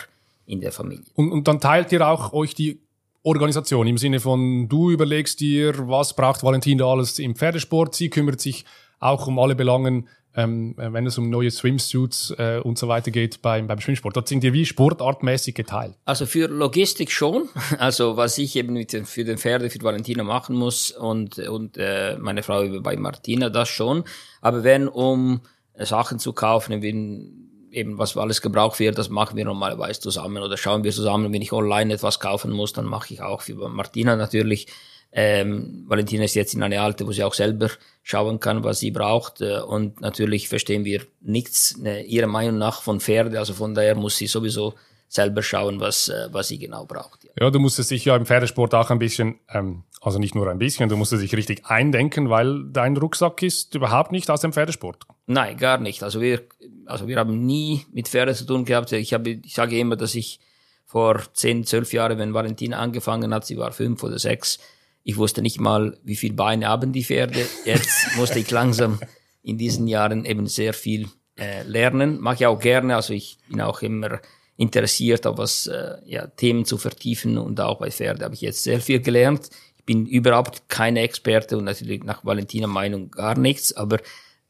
in 0.45 0.61
der 0.61 0.71
Familie. 0.71 1.05
Und, 1.13 1.31
und 1.31 1.47
dann 1.47 1.59
teilt 1.59 1.91
ihr 1.91 2.07
auch 2.07 2.33
euch 2.33 2.55
die 2.55 2.79
Organisation 3.23 3.87
im 3.87 3.97
Sinne 3.97 4.19
von, 4.19 4.69
du 4.69 4.91
überlegst 4.91 5.39
dir, 5.39 5.73
was 5.87 6.15
braucht 6.15 6.43
Valentina 6.43 6.85
alles 6.85 7.17
im 7.17 7.35
Pferdesport, 7.35 7.95
sie 7.95 8.09
kümmert 8.09 8.39
sich 8.39 8.65
auch 8.99 9.27
um 9.27 9.39
alle 9.39 9.55
Belangen 9.55 10.07
ähm, 10.35 10.75
wenn 10.77 11.05
es 11.05 11.17
um 11.17 11.29
neue 11.29 11.49
Swimsuits 11.49 12.35
äh, 12.37 12.59
und 12.61 12.77
so 12.77 12.87
weiter 12.87 13.11
geht 13.11 13.41
beim, 13.41 13.67
beim 13.67 13.79
Schwimmsport. 13.79 14.15
Dort 14.15 14.27
sind 14.27 14.43
die 14.43 14.53
wie 14.53 14.65
sportartmäßig 14.65 15.55
geteilt. 15.55 15.95
Also 16.05 16.25
für 16.25 16.47
Logistik 16.47 17.11
schon. 17.11 17.49
Also 17.77 18.15
was 18.15 18.37
ich 18.37 18.55
eben 18.55 18.73
mit 18.73 18.93
den, 18.93 19.05
für 19.05 19.23
den 19.23 19.37
Pferde, 19.37 19.69
für 19.69 19.81
Valentina 19.81 20.23
machen 20.23 20.55
muss 20.55 20.91
und, 20.91 21.39
und 21.39 21.77
äh, 21.77 22.17
meine 22.17 22.41
Frau 22.41 22.63
bei 22.81 22.95
Martina, 22.95 23.49
das 23.49 23.69
schon. 23.69 24.03
Aber 24.41 24.63
wenn 24.63 24.87
um 24.87 25.41
äh, 25.73 25.85
Sachen 25.85 26.19
zu 26.19 26.33
kaufen, 26.33 26.81
wenn 26.81 27.45
eben 27.71 27.97
was 27.97 28.15
alles 28.17 28.41
gebraucht 28.41 28.79
wird, 28.79 28.97
das 28.97 29.09
machen 29.09 29.35
wir 29.35 29.45
normalerweise 29.45 29.99
zusammen 29.99 30.41
oder 30.41 30.57
schauen 30.57 30.83
wir 30.83 30.91
zusammen. 30.91 31.33
Wenn 31.33 31.41
ich 31.41 31.51
online 31.51 31.93
etwas 31.93 32.19
kaufen 32.19 32.51
muss, 32.51 32.73
dann 32.73 32.85
mache 32.85 33.13
ich 33.13 33.21
auch 33.21 33.41
für 33.41 33.55
Martina 33.69 34.15
natürlich 34.15 34.67
ähm, 35.11 35.85
Valentina 35.87 36.23
ist 36.23 36.35
jetzt 36.35 36.53
in 36.53 36.63
eine 36.63 36.81
Alte, 36.81 37.07
wo 37.07 37.11
sie 37.11 37.23
auch 37.23 37.33
selber 37.33 37.69
schauen 38.03 38.39
kann, 38.39 38.63
was 38.63 38.79
sie 38.79 38.91
braucht. 38.91 39.41
Äh, 39.41 39.59
und 39.59 40.01
natürlich 40.01 40.49
verstehen 40.49 40.85
wir 40.85 41.01
nichts 41.21 41.77
ne, 41.77 42.03
ihrer 42.03 42.27
Meinung 42.27 42.57
nach 42.57 42.81
von 42.81 42.99
Pferde. 42.99 43.39
Also 43.39 43.53
von 43.53 43.73
daher 43.73 43.95
muss 43.95 44.17
sie 44.17 44.27
sowieso 44.27 44.73
selber 45.07 45.41
schauen, 45.41 45.79
was, 45.79 46.09
äh, 46.09 46.27
was 46.31 46.49
sie 46.49 46.59
genau 46.59 46.85
braucht. 46.85 47.23
Ja. 47.23 47.31
ja, 47.39 47.49
du 47.49 47.59
musst 47.59 47.79
es 47.79 47.87
dich 47.87 48.05
ja 48.05 48.15
im 48.15 48.25
Pferdesport 48.25 48.73
auch 48.73 48.89
ein 48.89 48.99
bisschen, 48.99 49.39
ähm, 49.49 49.83
also 50.01 50.19
nicht 50.19 50.35
nur 50.35 50.49
ein 50.49 50.59
bisschen, 50.59 50.89
du 50.89 50.97
musst 50.97 51.13
es 51.13 51.21
dich 51.21 51.35
richtig 51.35 51.65
eindenken, 51.65 52.29
weil 52.29 52.65
dein 52.71 52.97
Rucksack 52.97 53.41
ist 53.41 53.73
überhaupt 53.75 54.11
nicht 54.11 54.29
aus 54.29 54.41
dem 54.41 54.53
Pferdesport. 54.53 55.03
Nein, 55.27 55.57
gar 55.57 55.79
nicht. 55.79 56.03
Also 56.03 56.21
wir, 56.21 56.41
also 56.85 57.07
wir 57.07 57.17
haben 57.17 57.45
nie 57.45 57.85
mit 57.91 58.07
Pferde 58.07 58.33
zu 58.33 58.45
tun 58.45 58.65
gehabt. 58.65 58.91
Ich, 58.91 59.13
habe, 59.13 59.29
ich 59.29 59.53
sage 59.53 59.79
immer, 59.79 59.95
dass 59.95 60.15
ich 60.15 60.39
vor 60.85 61.21
zehn, 61.33 61.63
zwölf 61.63 61.93
Jahren, 61.93 62.17
wenn 62.17 62.33
Valentina 62.33 62.77
angefangen 62.77 63.33
hat, 63.33 63.45
sie 63.45 63.57
war 63.57 63.71
fünf 63.71 64.03
oder 64.03 64.19
sechs, 64.19 64.59
ich 65.07 65.17
wusste 65.17 65.43
nicht 65.43 65.59
mal, 65.59 65.97
wie 66.03 66.15
viel 66.15 66.33
Beine 66.33 66.67
haben 66.67 66.91
die 66.91 67.03
Pferde. 67.03 67.45
Jetzt 67.63 68.17
musste 68.17 68.39
ich 68.39 68.49
langsam 68.49 68.99
in 69.43 69.57
diesen 69.57 69.87
Jahren 69.87 70.25
eben 70.25 70.47
sehr 70.47 70.73
viel 70.73 71.07
äh, 71.37 71.61
lernen. 71.61 72.19
Mache 72.19 72.35
ich 72.35 72.45
auch 72.47 72.59
gerne. 72.59 72.95
Also 72.95 73.13
ich 73.13 73.37
bin 73.47 73.61
auch 73.61 73.83
immer 73.83 74.19
interessiert, 74.57 75.27
auf 75.27 75.37
was 75.37 75.67
äh, 75.67 75.97
ja, 76.05 76.25
Themen 76.25 76.65
zu 76.65 76.79
vertiefen 76.79 77.37
und 77.37 77.61
auch 77.61 77.77
bei 77.77 77.91
Pferde 77.91 78.25
habe 78.25 78.33
ich 78.33 78.41
jetzt 78.41 78.63
sehr 78.63 78.81
viel 78.81 78.99
gelernt. 78.99 79.49
Ich 79.77 79.85
bin 79.85 80.07
überhaupt 80.07 80.69
keine 80.69 81.01
Experte 81.01 81.55
und 81.55 81.65
natürlich 81.65 82.03
nach 82.03 82.25
Valentina 82.25 82.65
Meinung 82.65 83.11
gar 83.11 83.37
nichts, 83.37 83.73
aber 83.73 83.99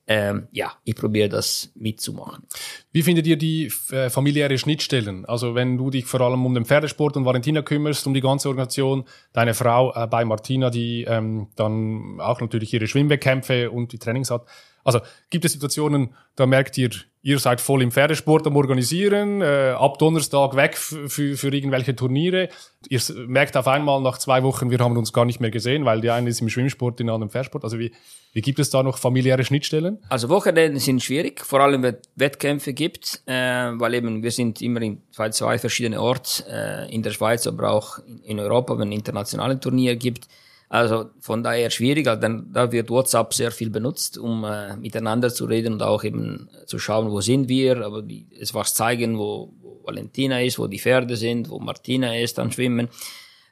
ähm, 0.08 0.48
ja, 0.52 0.72
ich 0.84 0.96
probiere 0.96 1.30
das 1.30 1.72
mitzumachen. 1.76 2.44
Wie 2.92 3.02
findet 3.02 3.26
ihr 3.26 3.38
die 3.38 3.72
äh, 3.92 4.10
familiäre 4.10 4.58
Schnittstellen? 4.58 5.26
Also 5.26 5.56
wenn 5.56 5.78
du 5.78 5.90
dich 5.90 6.06
vor 6.06 6.22
allem 6.22 6.46
um 6.46 6.54
den 6.54 6.66
Pferdesport 6.66 7.18
und 7.18 7.26
Valentina 7.26 7.64
kümmerst, 7.64 8.06
um 8.06 8.14
die 8.14 8.22
ganze 8.22 8.50
Organisation, 8.50 9.06
deine 9.34 9.54
Frau 9.54 9.94
äh, 9.96 10.06
bei 10.08 10.24
Martina, 10.24 10.70
die 10.70 11.06
ähm, 11.06 11.48
dann 11.56 12.20
auch 12.20 12.40
natürlich 12.40 12.74
ihre 12.74 12.88
Schwimmwettkämpfe 12.88 13.72
und 13.72 13.94
die 13.94 13.98
Trainings 13.98 14.30
hat. 14.30 14.46
Also 14.84 15.00
gibt 15.32 15.46
es 15.46 15.54
Situationen, 15.54 16.14
da 16.36 16.46
merkt 16.46 16.78
ihr, 16.78 16.92
ihr 17.26 17.40
seid 17.40 17.60
voll 17.60 17.82
im 17.82 17.92
Pferdesport 17.92 18.46
am 18.46 18.56
Organisieren, 18.56 19.42
äh, 19.42 19.74
ab 19.76 19.98
Donnerstag 19.98 20.56
weg 20.56 20.78
für, 20.78 21.10
für 21.10 21.54
irgendwelche 21.54 21.96
Turniere. 21.96 22.50
Ihr 22.88 23.02
merkt 23.26 23.58
auf 23.58 23.68
einmal 23.68 24.00
nach 24.02 24.20
zwei 24.20 24.44
Wochen, 24.44 24.70
wir 24.70 24.78
haben 24.78 24.96
uns 24.96 25.12
gar 25.12 25.26
nicht 25.26 25.40
mehr 25.40 25.50
gesehen, 25.50 25.86
weil 25.86 26.02
die 26.02 26.12
eine 26.12 26.30
ist 26.30 26.40
im 26.42 26.50
Schwimmsport, 26.50 27.00
die 27.00 27.04
andere 27.04 27.24
im 27.24 27.30
Pferdesport. 27.32 27.64
Also 27.64 27.80
wie, 27.80 27.92
wie 28.34 28.42
gibt 28.42 28.60
es 28.60 28.70
da 28.70 28.84
noch 28.84 29.00
familiäre 29.00 29.44
Schnittstellen? 29.44 29.98
Also 30.08 30.30
Wochenenden 30.30 30.80
sind 30.80 31.02
schwierig, 31.02 31.44
vor 31.44 31.62
allem 31.62 31.82
wenn 31.82 31.98
Wettkämpfe 32.16 32.74
gibt, 32.74 33.24
äh, 33.26 33.34
weil 33.34 33.96
eben 33.96 34.22
wir 34.22 34.32
sind 34.32 34.62
immer 34.62 34.84
in 34.84 35.02
zwei, 35.12 35.30
zwei 35.30 35.58
verschiedene 35.58 36.00
Orte, 36.00 36.44
äh, 36.48 36.94
in 36.94 37.02
der 37.02 37.10
Schweiz, 37.10 37.48
aber 37.48 37.72
auch 37.72 37.98
in 38.24 38.40
Europa, 38.40 38.78
wenn 38.78 38.90
es 38.90 38.96
internationale 38.96 39.60
Turniere 39.60 39.98
gibt. 39.98 40.28
Also 40.68 41.12
von 41.20 41.44
daher 41.44 41.70
schwierig, 41.70 42.08
also 42.08 42.22
dann, 42.22 42.52
da 42.52 42.72
wird 42.72 42.90
WhatsApp 42.90 43.34
sehr 43.34 43.52
viel 43.52 43.70
benutzt, 43.70 44.18
um 44.18 44.44
äh, 44.44 44.76
miteinander 44.78 45.34
zu 45.34 45.46
reden 45.46 45.74
und 45.74 45.84
auch 45.84 46.04
eben 46.04 46.50
zu 46.66 46.80
schauen, 46.80 47.12
wo 47.12 47.22
sind 47.22 47.50
wir, 47.50 47.86
aber 47.86 48.02
die, 48.02 48.28
es 48.40 48.54
was 48.54 48.74
zeigen, 48.74 49.18
wo, 49.18 49.54
wo 49.62 49.82
Valentina 49.84 50.42
ist, 50.42 50.58
wo 50.58 50.68
die 50.68 50.80
Pferde 50.80 51.16
sind, 51.16 51.50
wo 51.50 51.60
Martina 51.60 52.18
ist 52.18 52.40
am 52.40 52.52
Schwimmen. 52.52 52.90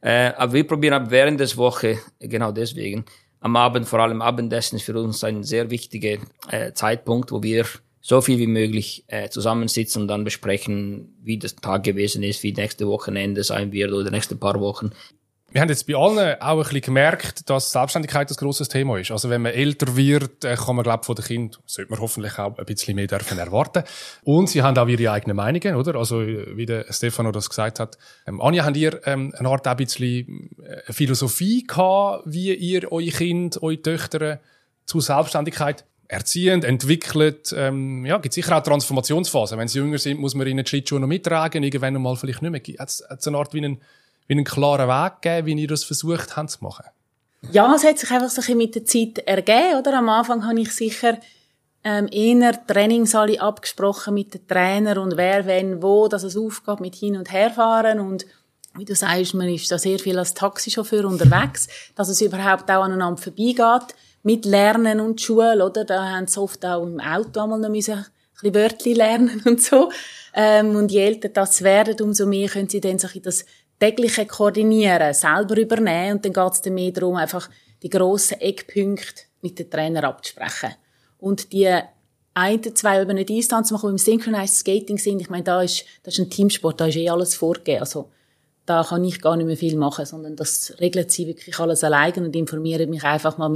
Äh, 0.02 0.34
aber 0.38 0.54
wir 0.54 0.68
probieren 0.68 0.96
ab 0.96 1.12
während 1.12 1.40
des 1.40 1.56
Woche, 1.56 2.00
genau 2.20 2.52
deswegen, 2.52 3.06
am 3.40 3.56
Abend, 3.58 3.88
vor 3.88 4.00
allem 4.00 4.22
Abendessen 4.22 4.78
ist 4.78 4.84
für 4.84 4.98
uns 5.00 5.24
ein 5.24 5.44
sehr 5.44 5.70
wichtiger 5.70 6.18
äh, 6.50 6.74
Zeitpunkt, 6.74 7.32
wo 7.32 7.44
wir 7.44 7.66
so 8.00 8.22
viel 8.22 8.38
wie 8.38 8.48
möglich 8.48 9.06
äh, 9.08 9.30
zusammensitzen 9.30 10.02
und 10.02 10.08
dann 10.08 10.24
besprechen, 10.24 11.16
wie 11.22 11.38
das 11.38 11.56
Tag 11.56 11.84
gewesen 11.84 12.24
ist, 12.24 12.42
wie 12.44 12.54
nächste 12.54 12.88
Wochenende 12.88 13.44
sein 13.44 13.72
wird 13.72 13.92
oder 13.92 14.12
nächste 14.12 14.36
paar 14.36 14.60
Wochen. 14.60 14.92
Wir 15.54 15.62
haben 15.62 15.70
jetzt 15.70 15.86
bei 15.86 15.94
allen 15.94 16.42
auch 16.42 16.58
ein 16.58 16.64
bisschen 16.64 16.82
gemerkt, 16.82 17.48
dass 17.48 17.72
Selbstständigkeit 17.72 18.28
ein 18.28 18.36
grosses 18.36 18.70
Thema 18.70 18.98
ist. 18.98 19.12
Also 19.12 19.30
wenn 19.30 19.44
man 19.44 19.52
älter 19.52 19.96
wird, 19.96 20.44
äh, 20.44 20.56
kann 20.56 20.76
man, 20.76 20.82
glaube 20.82 21.04
von 21.04 21.14
den 21.14 21.26
Kindern, 21.26 21.62
sollte 21.68 21.92
man 21.92 22.00
hoffentlich 22.00 22.40
auch 22.40 22.58
ein 22.58 22.66
bisschen 22.66 22.96
mehr 22.96 23.06
dürfen 23.06 23.38
erwarten. 23.38 23.84
Und 24.24 24.50
sie 24.50 24.64
haben 24.64 24.76
auch 24.80 24.88
ihre 24.88 25.12
eigenen 25.12 25.38
Meinungen, 25.38 25.76
oder? 25.76 25.94
Also 25.94 26.22
wie 26.22 26.66
der 26.66 26.92
Stefano 26.92 27.32
das 27.32 27.50
gesagt 27.50 27.80
hat. 27.80 28.00
Ähm, 28.26 28.42
Anja, 28.42 28.66
habt 28.66 28.78
ihr 28.78 29.00
ähm, 29.06 29.32
eine 29.38 29.48
Art 29.48 29.68
auch 29.68 29.72
ein 29.72 29.78
bisschen 29.78 30.50
äh, 30.64 30.92
Philosophie 30.92 31.68
gehabt, 31.68 32.24
wie 32.26 32.52
ihr 32.56 32.92
eure 32.92 33.12
Kinder, 33.12 33.62
eure 33.62 33.80
Töchter 33.80 34.40
zu 34.88 35.02
Selbstständigkeit 35.02 35.86
erziehend, 36.08 36.64
entwickelt. 36.64 37.54
Ähm, 37.56 38.08
ja, 38.08 38.18
gibt 38.18 38.34
sicher 38.34 38.58
auch 38.58 38.64
Transformationsphasen. 38.64 39.60
Wenn 39.60 39.68
sie 39.68 39.78
jünger 39.78 40.00
sind, 40.00 40.20
muss 40.20 40.34
man 40.34 40.48
ihnen 40.48 40.64
die 40.64 40.70
Schlittschuhe 40.70 41.00
noch 41.00 41.08
mittragen, 41.08 41.62
irgendwann 41.62 42.02
mal 42.02 42.16
vielleicht 42.16 42.42
nicht 42.42 42.52
mehr. 42.52 42.80
Hat 42.80 42.90
es 42.90 43.28
eine 43.28 43.38
Art 43.38 43.54
wie 43.54 43.60
einen, 43.60 43.82
wie 44.28 44.34
einen 44.34 44.46
klaren 44.46 44.88
Weg 44.88 45.22
gegeben, 45.22 45.48
wie 45.48 45.62
ihr 45.62 45.68
das 45.68 45.84
versucht 45.84 46.36
habt 46.36 46.52
zu 46.52 46.64
machen? 46.64 46.86
Ja, 47.52 47.74
es 47.76 47.84
hat 47.84 48.00
sich 48.00 48.10
einfach 48.10 48.30
so 48.30 48.42
ein 48.42 48.46
bisschen 48.46 48.58
mit 48.58 48.76
der 48.76 48.86
Zeit 48.86 49.18
ergeben, 49.20 49.80
oder? 49.80 49.98
Am 49.98 50.10
Anfang 50.10 50.46
habe 50.46 50.62
ich 50.62 50.72
sicher 50.72 51.18
ähm, 51.84 52.08
eher 52.10 52.66
Trainings 52.66 53.16
alle 53.16 53.42
abgesprochen 53.42 54.14
mit 54.14 54.34
den 54.34 54.48
Trainer 54.48 55.02
und 55.02 55.18
wer, 55.18 55.46
wenn, 55.46 55.82
wo, 55.82 56.08
dass 56.08 56.24
es 56.24 56.38
aufgeht 56.38 56.80
mit 56.80 56.96
hin 56.96 57.18
und 57.18 57.32
herfahren 57.32 58.00
und 58.00 58.26
wie 58.76 58.86
du 58.86 58.96
sagst, 58.96 59.34
man 59.36 59.50
ist 59.50 59.72
da 59.72 59.78
sehr 59.78 60.00
viel 60.00 60.18
als 60.18 60.34
Taxichauffeur 60.34 61.06
unterwegs, 61.06 61.68
dass 61.96 62.10
es 62.10 62.22
überhaupt 62.22 62.72
auch 62.72 62.84
aneinander 62.84 63.22
vorbeigeht 63.22 63.96
mit 64.24 64.46
Lernen 64.46 65.00
und 65.00 65.22
Schule, 65.22 65.64
oder? 65.64 65.86
Da 65.86 66.10
haben 66.10 66.28
sie 66.28 66.42
oft 66.42 66.66
auch 66.66 66.82
im 66.84 67.00
Auto 67.00 67.42
einmal 67.42 67.60
noch 67.60 67.70
müssen 67.70 67.94
ein 67.94 68.06
bisschen 68.52 68.56
Wörtchen 68.56 68.96
lernen 68.96 69.42
und 69.46 69.62
so. 69.62 69.92
Ähm, 70.34 70.76
und 70.76 70.92
je 70.92 71.06
älter 71.06 71.30
das 71.30 71.62
werden, 71.62 72.02
umso 72.02 72.26
mehr 72.26 72.50
können 72.50 72.70
sie 72.70 72.82
dann 72.82 72.98
sich 72.98 73.16
in 73.16 73.22
das 73.22 73.46
tägliche 73.84 74.26
Koordinieren 74.26 75.14
selber 75.14 75.58
übernehmen. 75.58 76.14
Und 76.14 76.26
dann 76.26 76.34
geht 76.34 76.54
es 76.54 76.72
mehr 76.72 76.92
darum, 76.92 77.16
einfach 77.18 77.50
die 77.82 77.90
grossen 77.90 78.40
Eckpunkte 78.40 79.24
mit 79.42 79.60
den 79.60 79.70
Trainer 79.70 80.06
abzusprechen. 80.06 80.76
Und 81.20 81.52
die 81.52 81.70
ein, 82.34 82.76
zwei 82.76 83.02
über 83.02 83.12
eine 83.12 83.26
Distanz 83.26 83.72
machen, 83.72 83.90
die 83.90 83.92
im 83.92 83.98
Synchronized 83.98 84.56
Skating 84.56 84.98
sind, 84.98 85.20
ich 85.20 85.30
meine, 85.30 85.44
da 85.44 85.62
ist, 85.62 85.84
das 86.04 86.14
ist 86.14 86.20
ein 86.22 86.30
Teamsport, 86.30 86.80
da 86.80 86.88
ist 86.88 86.96
eh 86.96 87.10
alles 87.10 87.36
vorgegeben. 87.36 87.82
Also, 87.82 88.10
da 88.66 88.86
kann 88.88 89.04
ich 89.04 89.22
gar 89.22 89.36
nicht 89.36 89.46
mehr 89.46 89.58
viel 89.58 89.76
machen, 89.76 90.06
sondern 90.06 90.38
das 90.38 90.74
regelt 90.80 91.12
sie 91.12 91.28
wirklich 91.28 91.60
alles 91.60 91.84
alleine 91.84 92.26
und 92.26 92.36
informieren 92.36 92.90
mich 92.90 93.04
einfach 93.04 93.38
mal, 93.38 93.52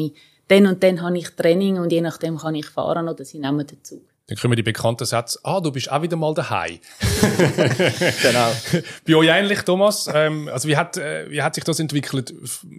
dann 0.50 0.68
und 0.68 0.84
dann 0.84 1.02
habe 1.02 1.18
ich 1.18 1.30
Training 1.30 1.78
und 1.78 1.92
je 1.92 2.02
nachdem 2.02 2.38
kann 2.38 2.56
ich 2.56 2.66
fahren 2.66 3.08
oder 3.08 3.24
sie 3.24 3.40
nehmen 3.40 3.66
den 3.66 3.82
Zug. 3.84 4.02
Dann 4.28 4.38
kommen 4.38 4.58
die 4.58 4.64
bekannten 4.64 5.06
Sätze, 5.06 5.40
ah, 5.44 5.62
du 5.62 5.72
bist 5.72 5.90
auch 5.90 6.02
wieder 6.02 6.18
mal 6.18 6.34
daheim. 6.34 6.80
genau. 8.22 8.52
Bei 9.08 9.16
euch 9.16 9.30
ähnlich, 9.30 9.62
Thomas. 9.62 10.10
Ähm, 10.14 10.50
also 10.50 10.68
wie 10.68 10.76
hat, 10.76 10.98
äh, 10.98 11.32
wie 11.32 11.42
hat 11.42 11.56
sich 11.56 11.64
das 11.64 11.80
entwickelt? 11.80 12.34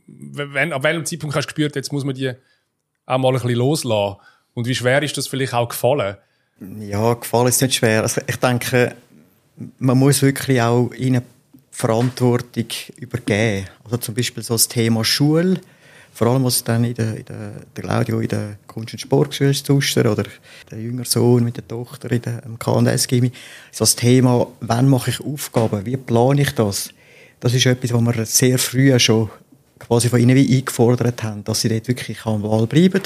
Wenn, 0.07 0.75
ab 0.75 0.83
welchem 0.83 1.07
Zeitpunkt 1.07 1.35
hast 1.35 1.47
du 1.47 1.49
gespürt, 1.49 1.75
jetzt 1.75 1.91
muss 1.91 2.05
man 2.05 2.15
die 2.15 2.33
auch 3.07 3.19
mal 3.19 3.29
ein 3.29 3.35
bisschen 3.35 3.53
loslassen? 3.53 4.17
Und 4.53 4.67
wie 4.67 4.75
schwer 4.75 5.03
ist 5.03 5.17
das 5.17 5.27
vielleicht 5.27 5.55
auch 5.55 5.71
gefallen? 5.71 6.17
Ja, 6.81 7.15
gefallen 7.15 7.49
ist 7.49 7.63
nicht 7.63 7.77
schwer. 7.77 8.03
Also 8.03 8.21
ich 8.27 8.37
denke, 8.37 8.95
man 9.79 9.97
muss 9.97 10.21
wirklich 10.21 10.61
auch 10.61 10.93
ihnen 10.93 11.23
Verantwortung 11.71 12.67
übergeben. 12.97 13.69
Also 13.85 13.97
zum 13.97 14.15
Beispiel 14.15 14.43
so 14.43 14.55
das 14.55 14.69
Thema 14.69 15.03
Schule 15.03 15.61
vor 16.19 16.27
allem, 16.27 16.43
was 16.43 16.65
dann 16.65 16.83
in 16.83 16.95
der, 16.95 17.17
in 17.17 17.25
der, 17.27 17.53
der 17.77 17.85
Claudio 17.85 18.19
in 18.19 18.27
der 18.27 18.59
Kunst- 18.67 18.93
und 18.93 18.99
Sportschule 18.99 19.53
Zuster 19.53 20.11
oder 20.11 20.25
der 20.69 20.81
jüngere 20.81 21.05
Sohn 21.05 21.45
mit 21.45 21.57
der 21.57 21.69
Tochter 21.69 22.11
in 22.11 22.21
der, 22.21 22.43
KNS-Gimmi, 22.59 23.31
so 23.71 23.85
das 23.85 23.95
Thema, 23.95 24.49
wann 24.59 24.89
mache 24.89 25.11
ich 25.11 25.21
Aufgaben, 25.21 25.87
wie 25.87 25.97
plane 25.97 26.43
ich 26.43 26.51
das? 26.57 26.91
Das 27.39 27.55
ist 27.55 27.67
etwas, 27.67 27.93
was 27.93 28.03
wir 28.03 28.27
sehr 28.27 28.59
früh 28.59 28.99
schon 28.99 29.31
quasi 29.79 30.09
von 30.09 30.19
ihnen 30.19 30.35
wie 30.35 30.57
eingefordert 30.57 31.23
haben, 31.23 31.45
dass 31.45 31.61
sie 31.61 31.69
dort 31.69 31.87
wirklich 31.87 32.27
am 32.27 32.43
Wahl 32.43 32.67
bleiben. 32.67 33.03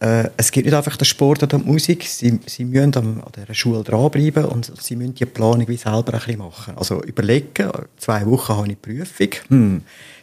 Äh, 0.00 0.30
es 0.36 0.50
gibt 0.50 0.66
nicht 0.66 0.74
einfach 0.74 0.96
den 0.96 1.04
Sport 1.04 1.44
oder 1.44 1.58
die 1.58 1.64
Musik, 1.64 2.02
sie, 2.08 2.40
sie 2.46 2.64
müssen 2.64 2.96
an 2.96 3.22
dieser 3.36 3.54
Schule 3.54 3.84
dranbleiben 3.84 4.46
und 4.46 4.72
sie 4.82 4.96
müssen 4.96 5.14
die 5.14 5.26
Planung 5.26 5.68
wie 5.68 5.76
selber 5.76 6.14
ein 6.14 6.18
bisschen 6.18 6.38
machen. 6.38 6.74
Also 6.76 7.04
überlegen, 7.04 7.70
zwei 7.98 8.26
Wochen 8.26 8.56
habe 8.56 8.68
ich 8.68 8.82
Prüfung, 8.82 9.28
hm, 9.46 9.82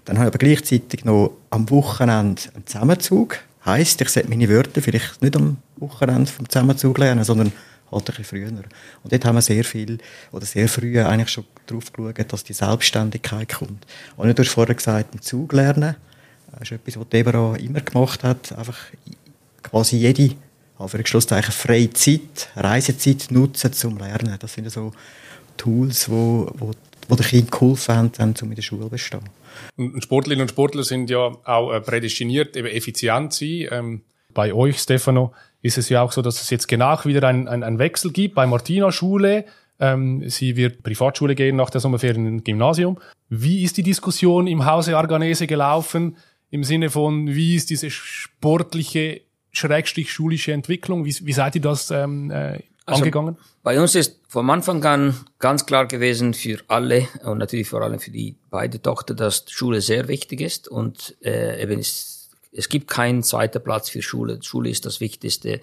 dann 0.10 0.18
habe 0.18 0.30
ich 0.30 0.34
aber 0.34 0.40
gleichzeitig 0.40 1.06
noch 1.06 1.38
am 1.52 1.70
Wochenende 1.70 2.42
einen 2.56 2.66
Zusammenzug. 2.66 3.42
Heißt, 3.64 4.02
ich 4.02 4.10
sollte 4.10 4.28
meine 4.28 4.50
Wörter 4.50 4.82
vielleicht 4.82 5.22
nicht 5.22 5.36
am 5.36 5.58
Wochenende 5.76 6.32
vom 6.32 6.50
Zusammenzug 6.50 6.98
lernen, 6.98 7.24
sondern 7.24 7.52
halt 7.92 8.10
ein 8.10 8.16
bisschen 8.16 8.26
früher. 8.26 8.64
Und 9.04 9.14
dort 9.14 9.24
haben 9.24 9.36
wir 9.36 9.44
sehr 9.44 9.64
viel, 9.64 10.00
oder 10.32 10.48
sehr 10.48 10.68
früh 10.68 11.00
eigentlich 11.00 11.30
schon 11.30 11.46
darauf 11.68 11.94
geschaut, 11.94 12.34
dass 12.34 12.44
die 12.44 12.54
Selbstständigkeit 12.54 13.54
kommt. 13.54 13.86
Und 14.18 14.36
du 14.36 14.44
hast 14.44 14.50
vorher 14.50 14.74
gesagt, 14.74 15.14
im 15.14 15.22
Zug 15.22 15.54
lernen. 15.54 15.96
Das 16.54 16.64
ist 16.64 16.72
etwas, 16.72 17.00
was 17.00 17.10
Deborah 17.10 17.56
immer 17.58 17.82
gemacht 17.82 18.24
hat. 18.24 18.52
Einfach 18.54 18.80
quasi 19.62 19.98
jede, 19.98 20.34
für 20.88 21.06
Schlusszeichen, 21.06 21.52
freie 21.52 21.94
Zeit, 21.94 22.50
Reisezeit 22.56 23.28
nutzen 23.30 23.74
zum 23.74 24.00
Lernen. 24.00 24.38
Das 24.40 24.54
sind 24.54 24.72
so 24.72 24.92
Tools, 25.56 26.10
wo, 26.10 26.52
wo, 26.58 26.72
wo 27.10 27.16
den 27.16 27.26
Kindern 27.26 27.52
geholfen 27.52 27.96
haben, 28.18 28.34
um 28.42 28.50
in 28.50 28.56
der 28.56 28.62
Schule 28.62 28.84
zu 28.84 28.90
bestehen. 28.90 29.22
Und 29.76 30.04
Sportlerinnen 30.04 30.44
und 30.44 30.50
Sportler 30.50 30.84
sind 30.84 31.10
ja 31.10 31.32
auch 31.44 31.74
äh, 31.74 31.82
prädestiniert, 31.82 32.56
eben 32.56 32.68
effizient 32.68 33.34
zu 33.34 33.46
sein. 33.46 33.68
Ähm, 33.72 34.02
bei 34.34 34.54
euch, 34.54 34.80
Stefano, 34.80 35.34
ist 35.62 35.78
es 35.78 35.90
ja 35.90 36.02
auch 36.02 36.12
so, 36.12 36.22
dass 36.22 36.42
es 36.42 36.50
jetzt 36.50 36.68
genau 36.68 37.04
wieder 37.04 37.28
einen 37.28 37.48
ein 37.48 37.80
Wechsel 37.80 38.12
gibt 38.12 38.36
bei 38.36 38.46
Martina 38.46 38.92
Schule. 38.92 39.46
Ähm, 39.80 40.30
sie 40.30 40.56
wird 40.56 40.84
Privatschule 40.84 41.36
gehen 41.36 41.56
nach 41.56 41.70
der 41.70 41.82
Sommerferien 41.82 42.26
im 42.28 42.44
Gymnasium. 42.44 43.00
Wie 43.30 43.64
ist 43.64 43.78
die 43.78 43.84
Diskussion 43.84 44.48
im 44.48 44.66
Hause 44.66 44.98
Arganese 44.98 45.48
gelaufen? 45.48 46.18
Im 46.52 46.64
Sinne 46.64 46.90
von, 46.90 47.28
wie 47.28 47.56
ist 47.56 47.70
diese 47.70 47.90
sportliche, 47.90 49.22
schrägstrich 49.52 50.12
schulische 50.12 50.52
Entwicklung? 50.52 51.06
Wie, 51.06 51.16
wie 51.22 51.34
seid 51.34 51.56
ihr 51.56 51.62
das 51.62 51.92
ähm, 51.92 52.32
äh, 52.32 52.60
also 52.90 53.04
angegangen? 53.04 53.38
Bei 53.64 53.80
uns 53.80 53.96
ist 53.96 54.20
vom 54.28 54.50
Anfang 54.50 54.84
an 54.86 55.16
ganz 55.40 55.66
klar 55.66 55.88
gewesen 55.88 56.34
für 56.34 56.60
alle 56.68 57.08
und 57.24 57.38
natürlich 57.38 57.68
vor 57.70 57.82
allem 57.82 58.00
für 58.00 58.12
die 58.12 58.38
beide 58.50 58.82
Tochter, 58.82 59.14
dass 59.14 59.46
Schule 59.50 59.82
sehr 59.82 60.08
wichtig 60.08 60.42
ist 60.42 60.68
und 60.68 61.16
äh, 61.24 61.62
eben 61.62 61.80
es, 61.80 62.30
es 62.52 62.70
gibt 62.70 62.88
keinen 62.88 63.24
zweiten 63.24 63.64
Platz 63.64 63.90
für 63.90 64.02
Schule. 64.02 64.40
Schule 64.42 64.70
ist 64.70 64.86
das 64.86 65.00
Wichtigste. 65.00 65.62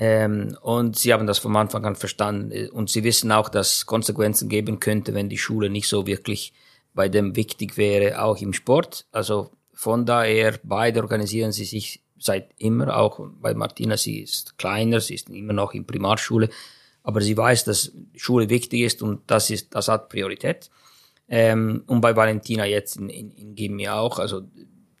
Ähm, 0.00 0.56
und 0.62 0.96
sie 0.96 1.12
haben 1.12 1.26
das 1.26 1.38
vom 1.38 1.56
Anfang 1.56 1.84
an 1.84 1.96
verstanden 1.96 2.68
und 2.68 2.88
sie 2.88 3.02
wissen 3.02 3.32
auch, 3.32 3.48
dass 3.48 3.84
Konsequenzen 3.84 4.48
geben 4.48 4.78
könnte, 4.78 5.12
wenn 5.12 5.28
die 5.28 5.38
Schule 5.38 5.70
nicht 5.70 5.88
so 5.88 6.06
wirklich 6.06 6.52
bei 6.94 7.08
dem 7.08 7.34
wichtig 7.34 7.76
wäre, 7.76 8.22
auch 8.22 8.40
im 8.40 8.52
Sport. 8.52 9.06
Also 9.10 9.50
von 9.72 10.06
daher, 10.06 10.58
beide 10.62 11.02
organisieren 11.02 11.52
sie 11.52 11.64
sich 11.64 12.02
seit 12.18 12.50
immer, 12.58 12.96
auch 12.96 13.20
bei 13.40 13.54
Martina, 13.54 13.96
sie 13.96 14.20
ist 14.20 14.58
kleiner, 14.58 15.00
sie 15.00 15.14
ist 15.14 15.28
immer 15.30 15.52
noch 15.52 15.72
in 15.74 15.86
Primarschule, 15.86 16.48
aber 17.02 17.20
sie 17.20 17.36
weiß, 17.36 17.64
dass 17.64 17.92
Schule 18.16 18.48
wichtig 18.48 18.80
ist 18.82 19.02
und 19.02 19.22
das 19.26 19.50
ist, 19.50 19.74
das 19.74 19.88
hat 19.88 20.08
Priorität. 20.08 20.70
Ähm, 21.28 21.84
und 21.86 22.00
bei 22.00 22.16
Valentina 22.16 22.64
jetzt 22.64 22.96
in, 22.96 23.08
in, 23.08 23.30
in 23.32 23.54
Gimmi 23.54 23.88
auch, 23.88 24.18
also 24.18 24.42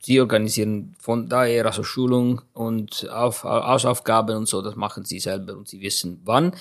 sie 0.00 0.20
organisieren 0.20 0.94
von 0.98 1.28
daher 1.28 1.66
also 1.66 1.82
Schulung 1.82 2.42
und 2.52 3.08
Auf, 3.10 3.44
Hausaufgaben 3.44 4.36
und 4.36 4.48
so, 4.48 4.62
das 4.62 4.76
machen 4.76 5.04
sie 5.04 5.20
selber 5.20 5.56
und 5.56 5.68
sie 5.68 5.80
wissen 5.80 6.20
wann. 6.24 6.52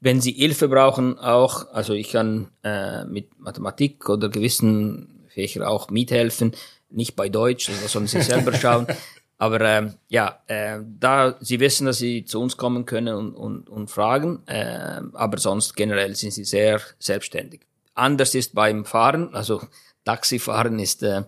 Wenn 0.00 0.20
sie 0.20 0.32
Hilfe 0.32 0.68
brauchen, 0.68 1.18
auch, 1.18 1.72
also 1.72 1.94
ich 1.94 2.10
kann 2.10 2.48
äh, 2.62 3.04
mit 3.04 3.38
Mathematik 3.38 4.08
oder 4.08 4.28
gewissen 4.28 5.26
Fächern 5.28 5.62
auch 5.62 5.90
mithelfen, 5.90 6.52
nicht 6.90 7.16
bei 7.16 7.28
Deutsch, 7.28 7.68
also 7.68 7.86
sollen 7.88 8.06
sie 8.06 8.22
selber 8.22 8.52
schauen. 8.52 8.86
Aber 9.38 9.60
ähm, 9.60 9.94
ja, 10.08 10.40
äh, 10.46 10.78
da 10.98 11.36
sie 11.40 11.60
wissen, 11.60 11.86
dass 11.86 11.98
sie 11.98 12.24
zu 12.24 12.40
uns 12.40 12.56
kommen 12.56 12.86
können 12.86 13.14
und, 13.14 13.34
und, 13.34 13.68
und 13.68 13.90
fragen, 13.90 14.42
äh, 14.46 15.02
aber 15.12 15.38
sonst 15.38 15.76
generell 15.76 16.16
sind 16.16 16.32
sie 16.32 16.44
sehr 16.44 16.80
selbstständig. 16.98 17.60
Anders 17.94 18.34
ist 18.34 18.54
beim 18.54 18.84
Fahren, 18.84 19.34
also 19.34 19.60
Taxifahren 20.04 20.78
ist 20.78 21.02
äh, 21.02 21.24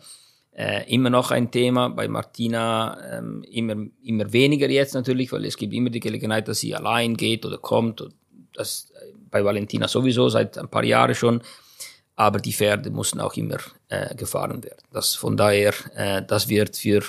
äh, 0.59 0.93
immer 0.93 1.11
noch 1.11 1.31
ein 1.31 1.51
Thema. 1.51 1.89
Bei 1.89 2.09
Martina 2.09 2.99
ähm, 3.13 3.45
immer, 3.51 3.77
immer 4.03 4.33
weniger 4.33 4.69
jetzt 4.69 4.95
natürlich, 4.95 5.31
weil 5.33 5.45
es 5.45 5.57
gibt 5.57 5.73
immer 5.73 5.91
die 5.91 6.01
Gelegenheit, 6.01 6.49
dass 6.49 6.61
sie 6.61 6.75
allein 6.75 7.17
geht 7.17 7.47
oder 7.47 7.59
kommt. 7.59 8.01
Und 8.01 8.15
das 8.55 8.91
äh, 8.95 9.13
bei 9.31 9.45
Valentina 9.45 9.87
sowieso 9.87 10.29
seit 10.29 10.59
ein 10.59 10.69
paar 10.69 10.85
Jahren 10.85 11.15
schon. 11.15 11.43
Aber 12.17 12.41
die 12.41 12.53
Pferde 12.53 12.91
mussten 12.91 13.21
auch 13.21 13.35
immer 13.35 13.59
äh, 13.89 14.15
gefahren 14.17 14.65
werden. 14.65 14.83
Das 14.93 15.15
von 15.15 15.37
daher, 15.37 15.75
äh, 15.95 16.23
das 16.27 16.49
wird 16.49 16.77
für 16.77 17.03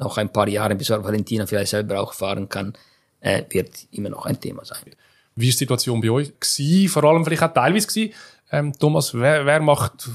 noch 0.00 0.18
ein 0.18 0.32
paar 0.32 0.48
Jahre, 0.48 0.74
bis 0.74 0.90
Valentina 0.90 1.46
vielleicht 1.46 1.70
selber 1.70 2.00
auch 2.00 2.12
fahren 2.12 2.48
kann, 2.48 2.74
äh, 3.20 3.44
wird 3.50 3.86
immer 3.92 4.08
noch 4.08 4.26
ein 4.26 4.40
Thema 4.40 4.64
sein. 4.64 4.78
Wie 5.36 5.46
war 5.46 5.52
die 5.52 5.58
Situation 5.58 6.00
bei 6.00 6.10
euch? 6.10 6.32
Gewesen, 6.40 6.88
vor 6.88 7.04
allem 7.04 7.24
vielleicht 7.24 7.42
auch 7.42 7.54
teilweise 7.54 7.86
gewesen. 7.86 8.12
Ähm, 8.50 8.72
Thomas, 8.78 9.14
wer, 9.14 9.46
wer 9.46 9.60
macht 9.60 10.10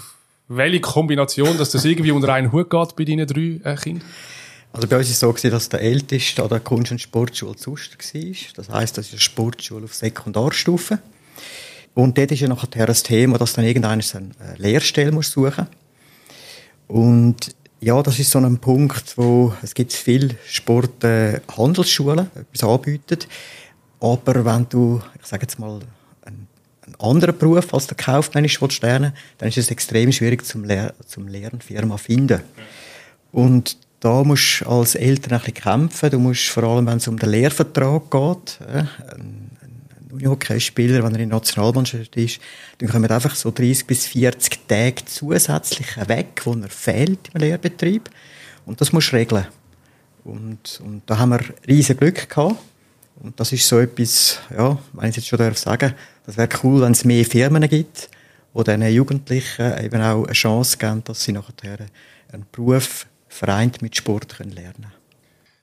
welche 0.48 0.82
Kombination, 0.82 1.58
dass 1.58 1.72
das 1.72 1.86
irgendwie 1.86 2.12
unter 2.12 2.34
einen 2.34 2.52
Hut 2.52 2.70
geht 2.70 2.96
bei 2.96 3.06
deinen 3.06 3.28
drei 3.28 3.60
äh, 3.64 3.76
Kindern? 3.76 4.08
Also 4.74 4.88
bei 4.90 4.98
uns 4.98 5.08
war 5.08 5.12
es 5.12 5.20
so, 5.20 5.30
gewesen, 5.30 5.52
dass 5.52 5.70
der 5.70 5.82
Älteste 5.82 6.44
an 6.44 6.50
der 6.50 6.60
Kunst- 6.60 6.92
und 6.92 7.00
Sportschule 7.00 7.56
Zuster 7.56 7.98
war. 7.98 8.36
Das 8.56 8.70
heisst, 8.70 8.98
das 8.98 9.08
ist 9.08 9.14
eine 9.14 9.22
Sportschule 9.22 9.86
auf 9.86 9.96
Sekundarstufe. 9.96 11.00
Und 11.94 12.18
dort 12.18 12.32
ist 12.32 12.42
ja 12.42 12.50
nachher 12.50 12.86
das 12.86 13.04
Thema, 13.04 13.38
dass 13.38 13.54
dann 13.54 13.64
irgendeiner 13.64 14.04
eine 14.14 14.56
Lehrstelle 14.58 15.14
muss 15.14 15.32
suchen 15.32 15.68
Und 16.90 17.56
ja, 17.82 18.02
das 18.02 18.20
ist 18.20 18.32
so 18.32 18.40
ein 18.40 18.58
Punkt, 18.58 19.18
wo 19.18 19.54
es 19.62 19.74
gibt 19.74 19.94
viele 19.94 20.36
Sport 20.48 21.04
äh, 21.04 21.40
etwas 22.36 22.64
anbieten. 22.64 23.20
Aber 24.00 24.46
wenn 24.46 24.68
du, 24.70 25.02
ich 25.20 25.26
sage 25.28 25.44
jetzt 25.44 25.60
mal, 25.60 25.80
einen, 26.24 26.48
einen 26.86 26.96
anderen 27.00 27.38
Beruf 27.38 27.74
als 27.74 27.88
der 27.88 27.98
kaufmännisch 27.98 28.60
lernen 28.82 29.14
dann 29.38 29.50
ist 29.50 29.58
es 29.58 29.72
extrem 29.72 30.12
schwierig 30.12 30.46
zum, 30.46 30.64
Lehr 30.64 30.94
zum 31.08 31.28
Firma 31.60 31.98
finden. 31.98 32.42
Und 33.32 33.78
da 34.00 34.24
musst 34.24 34.62
du 34.62 34.70
als 34.70 34.96
Eltern 34.96 35.34
ein 35.34 35.40
bisschen 35.40 35.56
kämpfen. 35.56 36.10
Du 36.12 36.20
musst 36.20 36.48
vor 36.48 36.64
allem, 36.64 36.86
wenn 36.86 36.98
es 36.98 37.08
um 37.08 37.18
den 37.18 37.30
Lehrvertrag 37.30 38.12
geht, 38.12 38.60
äh, 38.68 38.84
Unihockey-Spieler, 40.16 41.04
wenn 41.04 41.14
er 41.16 41.22
in 41.22 41.30
der 41.30 41.38
Nationalmannschaft 41.38 42.16
ist, 42.16 42.40
dann 42.78 42.90
kommen 42.90 43.10
einfach 43.10 43.36
so 43.36 43.52
30 43.52 43.86
bis 43.86 44.08
40 44.08 44.68
Tage 44.68 45.06
zusätzlich 45.06 45.98
weg, 46.08 46.42
wo 46.44 46.54
er 46.54 46.70
fehlt 46.70 47.30
im 47.34 47.42
Lehrbetrieb. 47.42 48.10
Und 48.66 48.82
das 48.82 48.92
musst 48.92 49.12
du 49.12 49.18
regeln. 49.18 49.48
Und, 50.24 50.82
und 50.84 51.04
da 51.06 51.20
haben 51.20 51.30
wir 51.30 51.42
riesen 51.68 51.98
Glück 51.98 52.30
gehabt. 52.30 52.56
Und 53.22 53.40
das 53.40 53.52
ist 53.52 53.68
so 53.68 53.80
etwas, 53.80 54.40
ja, 54.56 54.78
wenn 54.94 55.10
ich 55.10 55.16
jetzt 55.16 55.28
schon 55.28 55.40
darf 55.40 55.58
sagen, 55.58 55.94
das 56.26 56.38
wäre 56.38 56.50
cool, 56.64 56.82
wenn 56.82 56.92
es 56.92 57.06
mehr 57.06 57.26
Firmen 57.26 57.68
gibt, 57.70 58.10
die 58.54 58.64
diesen 58.64 58.88
Jugendlichen 58.88 59.84
eben 59.84 60.02
auch 60.02 60.26
eine 60.26 60.34
Chance 60.34 60.78
geben, 60.78 61.04
dass 61.06 61.24
sie 61.24 61.32
nachher 61.32 61.86
einen 62.32 62.46
Beruf 62.52 63.08
vereint 63.28 63.82
mit 63.82 63.96
Sport 63.96 64.38
können 64.38 64.52
lernen 64.52 64.92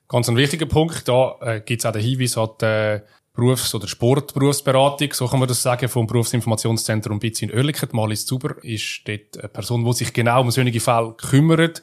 Ganz 0.09 0.28
ein 0.28 0.37
wichtiger 0.37 0.66
Punkt, 0.66 1.09
da 1.09 1.37
äh, 1.40 1.61
gibt 1.61 1.80
es 1.80 1.87
auch 1.87 1.92
den 1.92 2.02
Hinweis 2.02 2.37
an 2.37 2.50
die 2.61 2.64
äh, 2.66 3.00
Berufs- 3.34 3.74
oder 3.74 3.88
Sportberufsberatung, 3.88 5.12
so 5.14 5.26
kann 5.26 5.38
man 5.38 5.48
das 5.48 5.62
sagen, 5.62 5.88
vom 5.88 6.06
Berufsinformationszentrum 6.06 7.18
BITS 7.18 7.42
in 7.42 7.50
Oerlikon. 7.52 7.88
Malis 7.92 8.26
Zuber 8.26 8.62
ist 8.62 9.02
dort 9.06 9.38
eine 9.38 9.48
Person, 9.48 9.84
die 9.84 9.92
sich 9.94 10.12
genau 10.12 10.42
um 10.42 10.50
solche 10.50 10.80
Fälle 10.80 11.14
kümmert 11.14 11.80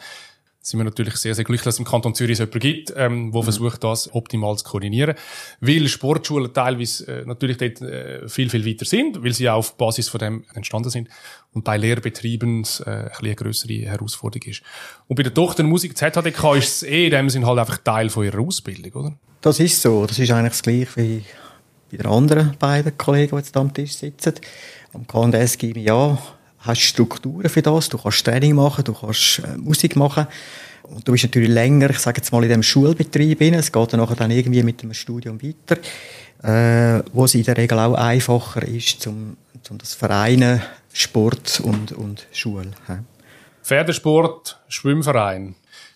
sind 0.62 0.80
wir 0.80 0.84
natürlich 0.84 1.16
sehr, 1.16 1.34
sehr 1.36 1.46
glücklich, 1.46 1.64
dass 1.64 1.76
es 1.76 1.80
im 1.80 1.86
Kanton 1.86 2.14
Zürich 2.14 2.38
so 2.38 2.44
jemanden 2.44 2.60
gibt, 2.60 2.94
ähm, 2.96 3.34
wo 3.34 3.40
mhm. 3.40 3.44
versucht, 3.44 3.84
das 3.84 4.14
optimal 4.14 4.58
zu 4.58 4.66
koordinieren. 4.66 5.16
Weil 5.62 5.88
Sportschulen 5.88 6.54
teilweise 6.54 7.22
äh, 7.22 7.26
natürlich 7.26 7.58
dort 7.58 7.82
äh, 7.82 8.28
viel, 8.28 8.50
viel 8.50 8.66
weiter 8.66 8.86
sind, 8.86 9.24
weil 9.24 9.34
sie 9.34 9.50
auch 9.50 9.58
auf 9.58 9.78
Basis 9.78 10.10
von 10.10 10.20
dem 10.20 10.44
entstanden 10.54 10.90
sind 10.90 11.08
und 11.54 11.64
bei 11.64 11.78
Lehrbetrieben 11.78 12.64
äh, 12.86 12.90
ein 12.90 13.10
eine 13.20 13.36
grössere 13.36 13.74
Herausforderung 13.74 14.50
ist. 14.50 14.62
Und 15.08 15.16
bei 15.16 15.24
der 15.24 15.34
Tochter 15.34 15.64
Musik 15.64 15.98
ZHDK 15.98 16.56
ist 16.56 16.82
es 16.82 16.84
eh 16.84 17.06
in 17.06 17.12
dem 17.12 17.30
Sinne 17.30 17.46
halt 17.46 17.60
einfach 17.60 17.78
Teil 17.78 18.10
von 18.10 18.26
ihrer 18.26 18.40
Ausbildung, 18.40 18.92
oder? 19.02 19.18
Das 19.42 19.60
ist 19.60 19.82
so. 19.82 20.06
Das 20.06 20.20
ist 20.20 20.32
eigentlich 20.32 20.52
das 20.52 20.64
Gleiche 20.64 20.96
wie 20.96 21.24
bei 21.92 21.98
den 21.98 22.06
anderen 22.06 22.56
beiden 22.60 22.98
Kollegen, 22.98 23.32
die 23.32 23.38
jetzt 23.38 23.56
am 23.56 23.74
Tisch 23.74 23.94
sitzen. 23.94 24.34
Am 24.94 25.08
KNDS 25.08 25.58
gebe 25.58 25.80
ich 25.80 25.86
ja 25.86 26.18
hast 26.60 26.82
Strukturen 26.82 27.50
für 27.50 27.62
das, 27.62 27.90
du 27.90 27.98
kannst 27.98 28.26
Training 28.26 28.56
machen, 28.56 28.84
du 28.84 28.94
kannst 28.94 29.40
äh, 29.40 29.58
Musik 29.58 29.96
machen. 29.96 30.28
Und 30.84 31.08
du 31.08 31.12
bist 31.12 31.24
natürlich 31.24 31.50
länger, 31.50 31.92
ich 31.92 32.00
sage 32.00 32.18
jetzt 32.18 32.32
mal, 32.32 32.44
in 32.44 32.50
dem 32.50 32.64
Schulbetrieb 32.64 33.40
rein. 33.42 33.54
Es 33.54 33.72
geht 33.72 33.94
dann 33.94 34.00
nachher 34.00 34.16
dann 34.16 34.32
irgendwie 34.32 34.64
mit 34.64 34.82
dem 34.82 34.94
Studium 34.94 35.40
weiter, 35.42 35.78
äh, 36.42 37.04
wo 37.14 37.26
es 37.26 37.36
in 37.36 37.44
der 37.44 37.58
Regel 37.58 37.78
auch 37.78 37.94
einfacher 37.94 38.64
ist, 38.64 39.02
zum, 39.02 39.38
zum 39.62 39.78
das 39.78 39.94
Vereinen 39.94 40.62
Sport 40.92 41.62
und, 41.64 41.92
und 41.92 42.26
Schule. 42.32 42.72
Ja. 42.88 43.04
Pferdesport, 43.62 44.60
Schwimmverein. 44.68 45.56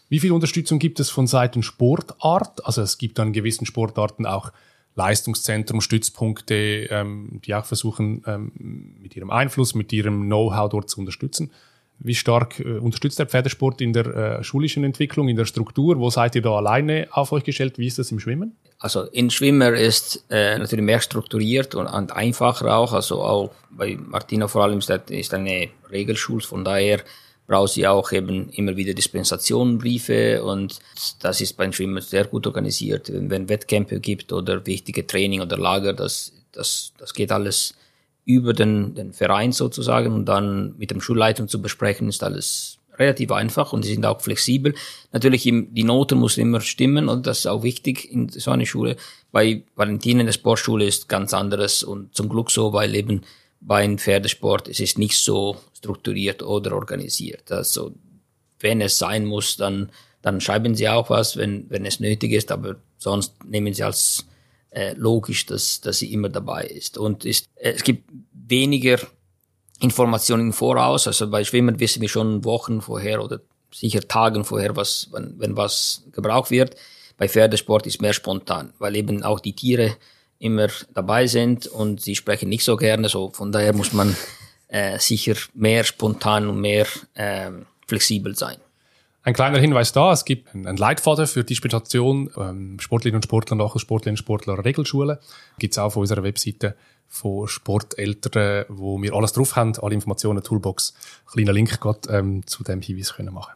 Wie 0.10 0.20
viel 0.20 0.32
Unterstützung 0.32 0.78
gibt 0.78 1.00
es 1.00 1.10
von 1.10 1.26
Seiten 1.26 1.64
Sportart? 1.64 2.64
Also 2.68 2.84
es 2.84 3.00
gibt 3.00 3.20
an 3.20 3.34
gewissen 3.34 3.66
Sportarten 3.66 4.28
auch 4.28 4.52
Leistungszentrum, 4.96 5.82
Stützpunkte, 5.82 6.88
ähm, 6.90 7.42
die 7.46 7.56
auch 7.56 7.66
versuchen, 7.66 8.24
ähm, 8.28 8.52
mit 9.02 9.16
ihrem 9.16 9.32
Einfluss, 9.32 9.74
mit 9.74 9.92
ihrem 9.92 10.26
Know-how 10.26 10.70
dort 10.70 10.90
zu 10.90 11.00
unterstützen. 11.00 11.52
Wie 12.00 12.16
stark 12.16 12.60
äh, 12.60 12.78
unterstützt 12.78 13.20
der 13.20 13.28
Pferdesport 13.28 13.82
in 13.82 13.94
der 13.94 14.06
äh, 14.06 14.44
schulischen 14.44 14.84
Entwicklung, 14.84 15.30
in 15.30 15.36
der 15.36 15.46
Struktur? 15.46 15.98
Wo 16.00 16.10
seid 16.10 16.36
ihr 16.36 16.42
da 16.42 16.52
alleine 16.52 17.08
auf 17.12 17.32
euch 17.32 17.44
gestellt? 17.44 17.78
Wie 17.78 17.88
ist 17.88 17.98
das 17.98 18.12
im 18.12 18.20
Schwimmen? 18.20 18.56
Also 18.80 19.04
in 19.04 19.30
Schwimmer 19.30 19.74
ist 19.74 20.26
äh, 20.30 20.58
natürlich 20.58 20.84
mehr 20.84 21.00
strukturiert 21.00 21.76
und, 21.76 21.88
und 21.88 22.12
einfacher 22.12 22.76
auch. 22.76 22.94
Also 22.94 23.22
auch 23.24 23.52
bei 23.72 23.98
Martina 23.98 24.48
vor 24.48 24.64
allem 24.64 24.80
ist, 24.80 24.90
das, 24.90 25.02
ist 25.10 25.34
eine 25.34 25.70
Regelschule, 25.90 26.42
von 26.42 26.66
daher 26.66 27.02
braucht 27.48 27.74
sie 27.74 27.88
auch 27.88 28.12
eben 28.12 28.50
immer 28.50 28.76
wieder 28.78 28.94
Dispensationenbriefe 28.94 30.44
und 30.44 30.80
das 31.20 31.42
ist 31.42 31.58
beim 31.58 31.74
Schwimmen 31.74 32.02
sehr 32.02 32.26
gut 32.26 32.48
organisiert. 32.48 33.12
Wenn, 33.12 33.30
wenn 33.30 33.50
Wettkämpfe 33.50 34.00
gibt 34.00 34.32
oder 34.32 34.66
wichtige 34.66 35.06
Training 35.06 35.42
oder 35.42 35.58
Lager, 35.58 35.94
das, 35.94 36.34
das, 36.52 36.94
das 36.98 37.14
geht 37.14 37.32
alles 37.32 37.76
über 38.26 38.54
den, 38.54 38.96
den 38.96 39.14
Verein 39.14 39.52
sozusagen 39.52 40.14
und 40.14 40.26
dann 40.26 40.76
mit 40.78 40.92
dem 40.92 41.02
Schulleitung 41.02 41.48
zu 41.48 41.62
besprechen, 41.62 42.08
ist 42.08 42.24
alles 42.24 42.80
relativ 42.98 43.32
einfach 43.32 43.74
und 43.74 43.84
sie 43.84 43.94
sind 43.94 44.06
auch 44.06 44.22
flexibel. 44.22 44.74
Natürlich, 45.12 45.44
die 45.44 45.84
Noten 45.84 46.20
muss 46.20 46.38
immer 46.38 46.62
stimmen 46.62 47.10
und 47.10 47.28
das 47.28 47.40
ist 47.40 47.48
auch 47.48 47.64
wichtig 47.64 48.10
in 48.12 48.30
so 48.30 48.52
einer 48.52 48.66
Schule. 48.66 48.96
Bei 49.32 49.64
Valentin 49.76 50.20
in 50.20 50.28
der 50.28 50.34
Sportschule 50.34 50.86
ist 50.86 51.10
ganz 51.10 51.34
anderes 51.34 51.84
und 51.84 52.16
zum 52.16 52.30
Glück 52.30 52.52
so, 52.52 52.72
weil 52.72 52.96
eben 52.96 53.24
beim 53.66 53.98
Pferdesport 53.98 54.68
es 54.68 54.80
ist 54.80 54.98
nicht 54.98 55.18
so 55.18 55.58
strukturiert 55.74 56.44
oder 56.44 56.74
organisiert. 56.74 57.52
Also 57.52 57.94
wenn 58.60 58.82
es 58.82 58.98
sein 58.98 59.26
muss, 59.26 59.58
dann, 59.58 59.90
dann 60.22 60.42
schreiben 60.42 60.76
sie 60.76 60.90
auch 60.90 61.10
was, 61.10 61.38
wenn, 61.38 61.70
wenn 61.70 61.86
es 61.86 62.00
nötig 62.00 62.32
ist, 62.32 62.52
aber 62.52 62.76
sonst 62.98 63.44
nehmen 63.44 63.74
sie 63.74 63.84
als 63.84 64.26
äh, 64.70 64.94
logisch, 64.94 65.46
dass, 65.46 65.82
dass 65.82 66.00
sie 66.00 66.14
immer 66.14 66.30
dabei 66.30 66.66
ist. 66.66 66.98
Und 66.98 67.26
ist, 67.26 67.48
es 67.56 67.84
gibt 67.84 68.10
weniger 68.32 69.00
Informationen 69.80 70.48
im 70.48 70.54
Voraus, 70.54 71.08
also 71.08 71.30
bei 71.30 71.44
Schwimmen 71.44 71.80
wissen 71.80 72.02
wir 72.02 72.10
schon 72.10 72.46
Wochen 72.46 72.82
vorher 72.82 73.24
oder 73.24 73.42
sicher 73.74 74.08
Tagen 74.08 74.46
vorher, 74.46 74.76
was, 74.76 75.10
wenn, 75.12 75.40
wenn 75.40 75.58
was 75.58 76.04
gebraucht 76.12 76.52
wird. 76.52 76.76
Bei 77.18 77.28
Pferdesport 77.28 77.86
ist 77.86 78.02
mehr 78.02 78.14
spontan, 78.14 78.74
weil 78.80 78.96
eben 78.96 79.24
auch 79.24 79.40
die 79.40 79.56
Tiere 79.56 79.98
immer 80.44 80.68
dabei 80.94 81.28
sind 81.28 81.68
und 81.68 82.02
sie 82.02 82.16
sprechen 82.16 82.50
nicht 82.50 82.64
so 82.64 82.76
gerne, 82.76 83.10
so 83.10 83.32
von 83.32 83.52
daher 83.52 83.74
muss 83.74 83.94
man 83.94 84.16
äh, 84.68 85.00
sicher 85.00 85.36
mehr 85.54 85.84
spontan 85.84 86.48
und 86.48 86.60
mehr 86.60 86.86
äh, 87.14 87.52
flexibel 87.88 88.36
sein. 88.36 88.58
Ein 89.26 89.34
kleiner 89.34 89.58
Hinweis 89.58 89.94
da, 89.94 90.12
es 90.12 90.26
gibt 90.26 90.54
einen 90.54 90.76
Leitfaden 90.76 91.28
für 91.28 91.46
Disputation 91.46 92.30
ähm, 92.36 92.78
Sportlerinnen 92.80 93.18
und 93.18 93.24
Sportler 93.24 93.56
nach 93.56 93.80
Sportlerinnen 93.80 94.16
und 94.16 94.18
Sportler 94.18 94.66
Regelschule. 94.66 95.20
Gibt 95.60 95.74
es 95.74 95.78
auch 95.78 95.86
auf 95.86 95.96
unserer 95.96 96.24
Webseite 96.24 96.76
von 97.08 97.48
Sporteltern, 97.48 98.66
wo 98.68 99.02
wir 99.02 99.14
alles 99.14 99.32
drauf 99.32 99.56
haben, 99.56 99.74
alle 99.82 99.94
Informationen, 99.94 100.44
Toolbox. 100.44 100.94
Kleiner 101.32 101.54
Link 101.54 101.80
geht, 101.80 102.10
ähm, 102.10 102.46
zu 102.46 102.64
dem 102.64 102.82
Hinweis 102.82 103.14
können 103.14 103.34
machen. 103.34 103.54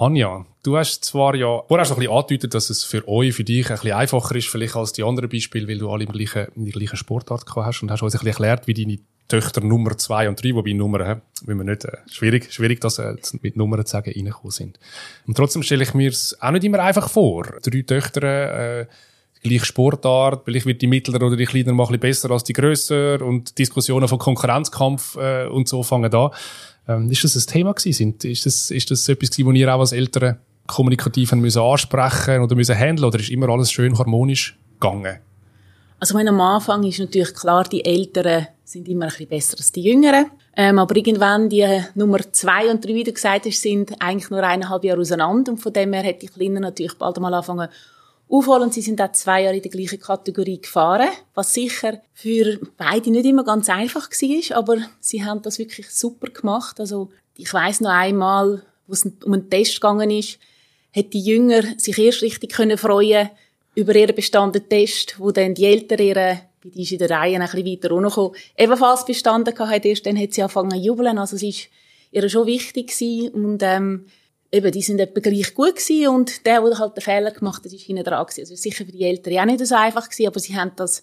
Anja, 0.00 0.46
du 0.62 0.76
hast 0.76 1.04
zwar 1.04 1.34
ja 1.34 1.60
vorher 1.66 1.84
schon 1.84 1.96
ein 1.96 2.00
bisschen 2.00 2.16
angedeutet, 2.16 2.54
dass 2.54 2.70
es 2.70 2.84
für 2.84 3.06
euch, 3.08 3.34
für 3.34 3.42
dich 3.42 3.68
ein 3.68 3.74
bisschen 3.74 3.92
einfacher 3.92 4.36
ist, 4.36 4.46
vielleicht 4.46 4.76
als 4.76 4.92
die 4.92 5.02
anderen 5.02 5.28
Beispiele, 5.28 5.66
weil 5.66 5.78
du 5.78 5.90
alle 5.90 6.04
im 6.04 6.12
gleichen, 6.12 6.46
in 6.54 6.66
der 6.66 6.72
gleichen 6.72 6.96
Sportart 6.96 7.44
gehabt 7.44 7.66
hast 7.66 7.82
und 7.82 7.90
hast 7.90 8.02
uns 8.02 8.14
ein 8.14 8.18
bisschen 8.18 8.28
erklärt, 8.28 8.68
wie 8.68 8.74
deine 8.74 8.98
Töchter 9.26 9.60
Nummer 9.60 9.98
zwei 9.98 10.28
und 10.28 10.42
drei, 10.42 10.54
wobei 10.54 10.72
Nummern, 10.72 11.20
will 11.42 11.54
man 11.56 11.66
nicht, 11.66 11.84
äh, 11.84 11.96
schwierig, 12.08 12.52
schwierig, 12.52 12.80
das 12.80 13.00
äh, 13.00 13.16
mit 13.42 13.56
Nummern 13.56 13.84
zu 13.84 13.90
sagen, 13.90 14.12
reingekommen 14.14 14.52
sind. 14.52 14.78
Und 15.26 15.36
trotzdem 15.36 15.64
stelle 15.64 15.82
ich 15.82 15.94
mir 15.94 16.10
es 16.10 16.40
auch 16.40 16.52
nicht 16.52 16.62
immer 16.62 16.78
einfach 16.78 17.10
vor. 17.10 17.42
Drei 17.60 17.82
Töchter, 17.82 18.22
äh, 18.22 18.86
gleiche 19.42 19.66
Sportart, 19.66 20.42
vielleicht 20.44 20.66
wird 20.66 20.80
die 20.80 20.86
mittlere 20.86 21.26
oder 21.26 21.36
die 21.36 21.44
kleiner 21.44 21.72
mal 21.72 21.84
ein 21.84 21.88
bisschen 21.88 22.00
besser 22.00 22.30
als 22.30 22.44
die 22.44 22.52
grösser 22.52 23.20
und 23.20 23.58
Diskussionen 23.58 24.06
von 24.06 24.18
Konkurrenzkampf 24.18 25.16
äh, 25.16 25.46
und 25.46 25.68
so 25.68 25.82
fangen 25.82 26.10
da. 26.10 26.30
Ähm, 26.88 27.10
ist 27.10 27.22
das 27.22 27.36
ein 27.36 27.46
Thema 27.46 27.74
gewesen? 27.74 28.14
Ist 28.22 28.46
das, 28.46 28.70
ist 28.70 28.90
das 28.90 29.08
etwas 29.08 29.30
gewesen, 29.30 29.46
wo 29.46 29.52
ihr 29.52 29.74
auch 29.74 29.80
als 29.80 29.92
Eltern 29.92 30.38
kommunikativ 30.66 31.32
müssen 31.32 31.62
ansprechen 31.62 32.40
oder 32.40 32.54
müssen 32.54 32.78
handeln 32.78 33.06
oder 33.06 33.18
ist 33.18 33.30
immer 33.30 33.48
alles 33.48 33.70
schön 33.70 33.98
harmonisch 33.98 34.58
gegangen? 34.80 35.18
Also 36.00 36.14
meine, 36.14 36.30
am 36.30 36.40
Anfang 36.40 36.84
ist 36.84 37.00
natürlich 37.00 37.34
klar, 37.34 37.64
die 37.64 37.84
Älteren 37.84 38.46
sind 38.64 38.88
immer 38.88 39.06
ein 39.06 39.10
bisschen 39.10 39.28
besser 39.28 39.56
als 39.58 39.72
die 39.72 39.82
Jüngeren. 39.82 40.26
Ähm, 40.56 40.78
aber 40.78 40.94
irgendwann 40.96 41.48
die 41.48 41.66
Nummer 41.94 42.18
zwei 42.32 42.70
und 42.70 42.84
drei, 42.84 42.94
wie 42.94 43.04
du 43.04 43.12
gesagt 43.12 43.46
hast, 43.46 43.62
sind 43.62 44.00
eigentlich 44.00 44.30
nur 44.30 44.42
eineinhalb 44.42 44.84
Jahre 44.84 45.00
auseinander 45.00 45.52
und 45.52 45.58
von 45.58 45.72
dem 45.72 45.92
her 45.92 46.04
hat 46.04 46.22
die 46.22 46.26
Kleinen 46.26 46.62
natürlich 46.62 46.94
bald 46.94 47.16
einmal 47.16 47.34
angefangen 47.34 47.68
aufholen. 48.28 48.70
Sie 48.70 48.82
sind 48.82 49.00
auch 49.00 49.12
zwei 49.12 49.42
Jahre 49.42 49.56
in 49.56 49.62
der 49.62 49.70
gleichen 49.70 50.00
Kategorie 50.00 50.60
gefahren, 50.60 51.08
was 51.34 51.54
sicher 51.54 52.00
für 52.12 52.58
beide 52.76 53.10
nicht 53.10 53.26
immer 53.26 53.44
ganz 53.44 53.68
einfach 53.68 54.10
war, 54.10 54.56
aber 54.56 54.78
sie 55.00 55.24
haben 55.24 55.42
das 55.42 55.58
wirklich 55.58 55.90
super 55.90 56.28
gemacht. 56.28 56.80
Also 56.80 57.10
ich 57.36 57.52
weiß 57.52 57.80
noch 57.80 57.90
einmal, 57.90 58.62
wo 58.86 58.92
es 58.92 59.04
um 59.24 59.32
einen 59.32 59.50
Test 59.50 59.74
gegangen 59.74 60.10
ist, 60.10 60.38
hat 60.94 61.12
die 61.12 61.20
Jünger 61.20 61.62
sich 61.76 61.98
erst 61.98 62.22
richtig 62.22 62.52
können 62.52 62.78
freuen 62.78 63.30
über 63.74 63.94
ihren 63.94 64.14
bestandenen 64.14 64.68
Test, 64.68 65.16
wo 65.18 65.30
dann 65.30 65.54
die 65.54 65.66
Eltern 65.66 65.98
ihre 65.98 66.40
bei 66.62 66.70
die 66.70 66.82
ist 66.82 66.92
in 66.92 66.98
der 66.98 67.10
Reihe 67.10 67.36
ein 67.36 67.42
bisschen 67.42 67.66
weiter 67.66 67.90
runtergekommen, 67.90 68.36
ebenfalls 68.56 69.04
bestanden 69.04 69.54
gehabt, 69.54 69.84
erst 69.84 70.06
dann 70.06 70.18
hat 70.18 70.32
sie 70.32 70.42
angefangen 70.42 70.72
zu 70.72 70.76
jubeln, 70.76 71.18
also 71.18 71.36
es 71.36 71.42
ist 71.42 71.68
ihr 72.10 72.28
schon 72.28 72.46
wichtig 72.46 72.88
gewesen 72.88 73.30
und 73.30 73.62
ähm, 73.62 74.06
eben, 74.50 74.72
die 74.72 74.82
sind 74.82 75.00
etwa 75.00 75.20
gleich 75.20 75.54
gut 75.54 75.76
gewesen 75.76 76.08
und 76.08 76.46
der, 76.46 76.62
der 76.62 76.78
halt 76.78 76.96
den 76.96 77.02
Fehler 77.02 77.30
gemacht 77.30 77.64
hat, 77.64 77.72
ist 77.72 77.82
hinten 77.82 78.04
dran 78.04 78.24
gewesen. 78.24 78.40
Also 78.40 78.54
sicher 78.54 78.84
für 78.84 78.92
die 78.92 79.04
Eltern 79.04 79.38
auch 79.38 79.44
nicht 79.44 79.66
so 79.66 79.74
einfach 79.74 80.08
gewesen, 80.08 80.26
aber 80.26 80.40
sie 80.40 80.56
haben 80.56 80.72
das 80.76 81.02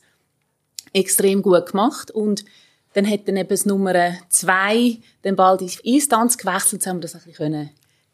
extrem 0.94 1.42
gut 1.42 1.72
gemacht 1.72 2.12
und 2.12 2.46
dann 2.94 3.10
hat 3.10 3.28
dann 3.28 3.36
eben 3.36 3.50
das 3.50 3.66
Nummer 3.66 4.14
zwei 4.30 4.98
den 5.24 5.36
Ball 5.36 5.58
in 5.62 5.96
Eistanz 5.96 6.38
gewechselt, 6.38 6.82
so 6.82 6.90
haben 6.90 6.98
wir 6.98 7.02
das 7.02 7.16
ein 7.16 7.22
bisschen 7.26 7.70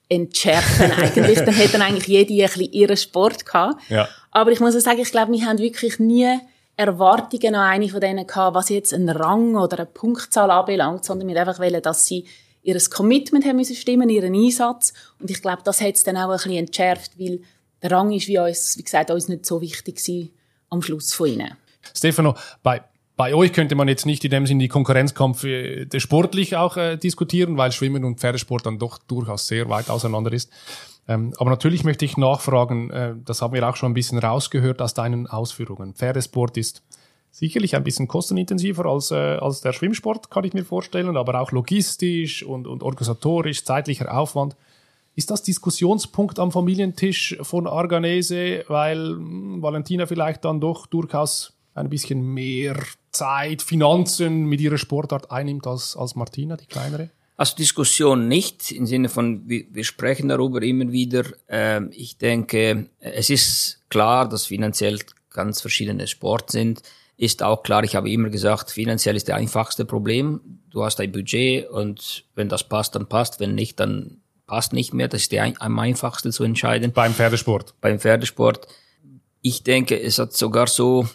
entschärfen 0.10 0.92
eigentlich. 0.98 1.40
dann 1.40 1.56
hat 1.56 1.74
dann 1.74 1.82
eigentlich 1.82 2.08
jede 2.08 2.34
ein 2.34 2.48
bisschen 2.48 2.74
ihren 2.74 2.98
Sport 2.98 3.46
gehabt. 3.46 3.82
Ja. 3.90 4.10
Aber 4.32 4.52
ich 4.52 4.60
muss 4.60 4.76
auch 4.76 4.80
sagen, 4.80 5.00
ich 5.00 5.12
glaube, 5.12 5.32
wir 5.32 5.46
haben 5.46 5.60
wirklich 5.60 6.00
nie 6.00 6.40
Erwartungen 6.76 7.56
an 7.56 7.70
eine 7.70 7.90
von 7.90 8.02
denen 8.02 8.26
gehabt, 8.26 8.56
was 8.56 8.70
jetzt 8.70 8.94
einen 8.94 9.10
Rang 9.10 9.56
oder 9.56 9.78
eine 9.78 9.86
Punktzahl 9.86 10.50
anbelangt, 10.50 11.06
sondern 11.06 11.28
wir 11.28 11.40
einfach 11.40 11.60
wollen, 11.60 11.82
dass 11.82 12.06
sie 12.08 12.26
ihr 12.64 12.78
Commitment 12.90 13.46
haben 13.46 13.58
müssen 13.58 13.76
stimmen, 13.76 14.10
ihren 14.10 14.36
Einsatz. 14.36 14.94
Und 15.20 15.30
ich 15.30 15.42
glaube, 15.42 15.62
das 15.64 15.82
hat 15.82 15.96
es 15.96 16.04
dann 16.04 16.18
auch 16.18 16.30
ein 16.30 16.38
bisschen 16.38 16.54
entschärft, 16.54 17.20
weil 17.20 17.42
der 17.82 17.92
Rang 17.92 18.12
ist, 18.12 18.28
wie 18.28 18.38
uns, 18.38 18.78
wie 18.78 18.84
gesagt, 18.84 19.12
uns 19.12 19.28
nicht 19.28 19.46
so 19.46 19.62
wichtig 19.62 19.98
gewesen 19.98 20.32
am 20.70 20.82
Schluss 20.82 21.14
von 21.14 21.28
ihnen. 21.28 21.52
Stefano, 21.96 22.36
bei, 22.64 22.84
bei 23.18 23.34
euch 23.34 23.54
könnte 23.54 23.76
man 23.76 23.88
jetzt 23.88 24.06
nicht 24.06 24.24
in 24.24 24.32
dem 24.32 24.46
Sinne 24.46 24.62
die 24.62 24.68
Konkurrenzkampf 24.68 25.44
äh, 25.44 25.88
sportlich 26.00 26.56
auch 26.56 26.78
äh, 26.78 26.98
diskutieren, 26.98 27.58
weil 27.58 27.72
Schwimmen 27.72 28.06
und 28.06 28.20
Pferdesport 28.20 28.66
dann 28.66 28.80
doch 28.80 29.00
durchaus 29.00 29.48
sehr 29.48 29.70
weit 29.70 29.90
auseinander 29.90 30.32
ist. 30.32 30.52
Ähm, 31.08 31.34
aber 31.38 31.50
natürlich 31.50 31.84
möchte 31.84 32.06
ich 32.06 32.16
nachfragen, 32.18 32.90
äh, 32.92 33.14
das 33.26 33.42
haben 33.42 33.54
wir 33.54 33.68
auch 33.68 33.76
schon 33.76 33.92
ein 33.92 33.96
bisschen 33.96 34.20
rausgehört 34.20 34.82
aus 34.82 34.94
deinen 34.94 35.28
Ausführungen. 35.28 35.94
Pferdesport 35.96 36.58
ist 36.58 36.84
sicherlich 37.32 37.76
ein 37.76 37.84
bisschen 37.84 38.08
kostenintensiver 38.08 38.86
als, 38.86 39.12
äh, 39.12 39.16
als 39.16 39.62
der 39.62 39.74
Schwimmsport, 39.74 40.30
kann 40.30 40.44
ich 40.44 40.54
mir 40.54 40.66
vorstellen, 40.66 41.18
aber 41.18 41.40
auch 41.40 41.52
logistisch 41.52 42.44
und, 42.44 42.68
und 42.68 42.84
organisatorisch, 42.84 43.64
zeitlicher 43.64 44.16
Aufwand. 44.16 44.56
Ist 45.16 45.32
das 45.32 45.44
Diskussionspunkt 45.44 46.40
am 46.40 46.52
Familientisch 46.52 47.38
von 47.42 47.68
Arganese, 47.68 48.64
weil 48.68 49.16
mh, 49.16 49.18
hm, 49.18 49.62
Valentina 49.62 50.06
vielleicht 50.06 50.46
dann 50.46 50.60
doch 50.62 50.86
durchaus 50.88 51.54
ein 51.74 51.90
bisschen 51.90 52.22
mehr 52.22 52.78
Zeit, 53.12 53.62
Finanzen 53.62 54.46
mit 54.46 54.62
ihrer 54.62 54.78
Sportart 54.78 55.32
einnimmt 55.32 55.68
als, 55.68 55.96
als 55.96 56.16
Martina, 56.16 56.58
die 56.58 56.66
kleinere? 56.66 57.10
Also 57.38 57.56
Diskussion 57.56 58.28
nicht, 58.28 58.72
im 58.72 58.86
Sinne 58.86 59.10
von, 59.10 59.50
wir, 59.50 59.66
wir 59.72 59.84
sprechen 59.84 60.30
darüber 60.30 60.62
immer 60.62 60.92
wieder. 60.92 61.26
Ähm, 61.50 61.90
ich 61.92 62.18
denke, 62.18 62.88
es 63.00 63.30
ist 63.30 63.82
klar, 63.90 64.30
dass 64.30 64.46
finanziell 64.46 65.00
ganz 65.32 65.62
verschiedene 65.62 66.08
Sport 66.08 66.52
sind. 66.52 66.84
Ist 67.22 67.44
auch 67.44 67.62
klar, 67.62 67.84
ich 67.84 67.96
habe 67.96 68.10
immer 68.10 68.30
gesagt, 68.30 68.72
finanziell 68.72 69.16
ist 69.16 69.28
der 69.28 69.36
einfachste 69.36 69.86
Problem. 69.86 70.42
Du 70.72 70.84
hast 70.84 71.00
ein 71.00 71.12
Budget 71.12 71.70
und 71.70 72.24
wenn 72.34 72.50
das 72.50 72.64
passt, 72.64 72.96
dann 72.96 73.06
passt. 73.06 73.40
Wenn 73.40 73.54
nicht, 73.54 73.80
dann 73.80 74.22
passt 74.48 74.74
nicht 74.74 74.92
mehr. 74.96 75.08
Das 75.08 75.22
ist 75.22 75.32
der, 75.32 75.54
am 75.60 75.78
einfachsten 75.78 76.32
zu 76.32 76.44
entscheiden. 76.44 76.94
Beim 76.94 77.14
Pferdesport. 77.14 77.76
Beim 77.80 78.00
Pferdesport. 78.00 78.68
Ich 79.44 79.62
denke, 79.62 80.02
es 80.02 80.18
hat 80.18 80.34
sogar 80.34 80.66
so 80.66 81.08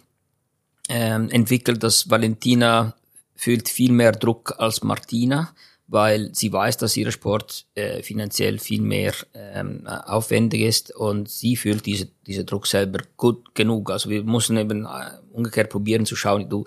ähm, 0.89 1.29
entwickelt, 1.31 1.83
dass 1.83 2.09
Valentina 2.09 2.95
fühlt 3.35 3.69
viel 3.69 3.91
mehr 3.91 4.13
Druck 4.13 4.55
als 4.59 4.85
Martina, 4.85 5.55
weil 5.89 6.35
sie 6.35 6.53
weiß, 6.53 6.79
dass 6.79 6.97
ihr 6.97 7.11
Sport 7.13 7.67
äh, 7.75 8.03
finanziell 8.03 8.59
viel 8.59 8.83
mehr 8.83 9.15
ähm, 9.35 9.87
aufwendig 9.87 10.63
ist 10.63 10.95
und 10.95 11.29
sie 11.29 11.57
fühlt 11.57 11.87
diese, 11.87 12.09
diese 12.27 12.45
Druck 12.45 12.67
selber 12.67 13.01
gut 13.17 13.55
genug. 13.55 13.91
Also 13.91 14.11
wir 14.11 14.25
müssen 14.25 14.57
eben 14.57 14.85
äh, 14.85 14.89
umgekehrt 15.33 15.71
probieren 15.71 16.07
zu 16.07 16.17
schauen, 16.17 16.49
du, 16.49 16.65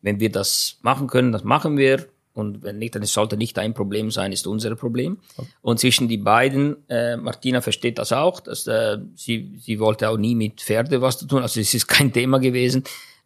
wenn 0.00 0.20
wir 0.20 0.30
das 0.30 0.78
machen 0.82 1.08
können, 1.08 1.32
das 1.32 1.44
machen 1.44 1.76
wir. 1.76 2.06
Und 2.32 2.64
wenn 2.64 2.78
nicht, 2.78 2.96
dann 2.96 3.04
sollte 3.04 3.36
nicht 3.36 3.58
ein 3.60 3.74
Problem 3.74 4.10
sein, 4.10 4.32
ist 4.32 4.48
unser 4.48 4.74
Problem. 4.74 5.18
Okay. 5.36 5.48
Und 5.62 5.78
zwischen 5.78 6.08
die 6.08 6.16
beiden, 6.16 6.76
äh, 6.88 7.16
Martina 7.16 7.60
versteht 7.60 7.98
das 7.98 8.12
auch, 8.12 8.40
dass 8.40 8.66
äh, 8.66 8.98
sie, 9.14 9.54
sie 9.58 9.78
wollte 9.78 10.08
auch 10.08 10.16
nie 10.16 10.34
mit 10.34 10.60
Pferde 10.60 11.00
was 11.00 11.18
zu 11.18 11.26
tun, 11.26 11.42
also 11.42 11.60
es 11.60 11.72
ist 11.74 11.86
kein 11.86 12.12
Thema 12.12 12.40
gewesen. 12.40 12.82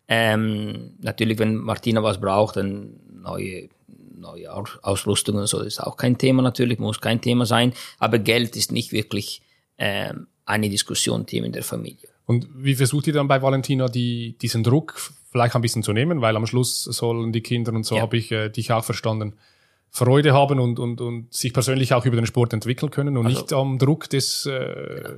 Ähm, 0.08 0.94
natürlich, 1.00 1.38
wenn 1.38 1.56
Martina 1.56 2.02
was 2.02 2.20
braucht, 2.20 2.56
dann 2.56 3.00
neue, 3.22 3.70
neue 4.18 4.52
Ausrüstungen 4.82 5.40
und 5.40 5.46
so, 5.46 5.58
das 5.58 5.66
ist 5.68 5.80
auch 5.80 5.96
kein 5.96 6.18
Thema 6.18 6.42
natürlich, 6.42 6.78
muss 6.78 7.00
kein 7.00 7.20
Thema 7.20 7.46
sein. 7.46 7.72
Aber 7.98 8.18
Geld 8.18 8.56
ist 8.56 8.72
nicht 8.72 8.92
wirklich 8.92 9.42
ähm, 9.78 10.26
eine 10.44 10.68
Diskussion, 10.68 11.26
Thema 11.26 11.46
in 11.46 11.52
der 11.52 11.62
Familie. 11.62 12.08
Und 12.26 12.46
wie 12.54 12.74
versucht 12.74 13.06
ihr 13.06 13.12
dann 13.12 13.28
bei 13.28 13.40
Valentina 13.40 13.88
die, 13.88 14.36
diesen 14.38 14.62
Druck 14.62 15.00
vielleicht 15.30 15.54
ein 15.54 15.62
bisschen 15.62 15.82
zu 15.82 15.92
nehmen? 15.92 16.20
Weil 16.20 16.36
am 16.36 16.46
Schluss 16.46 16.84
sollen 16.84 17.32
die 17.32 17.40
Kinder, 17.40 17.72
und 17.72 17.84
so 17.84 17.96
ja. 17.96 18.02
habe 18.02 18.16
ich 18.16 18.30
äh, 18.32 18.48
dich 18.50 18.72
auch 18.72 18.84
verstanden, 18.84 19.34
Freude 19.90 20.34
haben 20.34 20.60
und, 20.60 20.78
und, 20.78 21.00
und 21.00 21.32
sich 21.32 21.54
persönlich 21.54 21.94
auch 21.94 22.04
über 22.04 22.16
den 22.16 22.26
Sport 22.26 22.52
entwickeln 22.52 22.90
können 22.90 23.16
und 23.16 23.26
also, 23.26 23.38
nicht 23.38 23.52
am 23.52 23.78
Druck 23.78 24.10
des... 24.10 24.46
Äh, 24.46 25.02
ja 25.02 25.10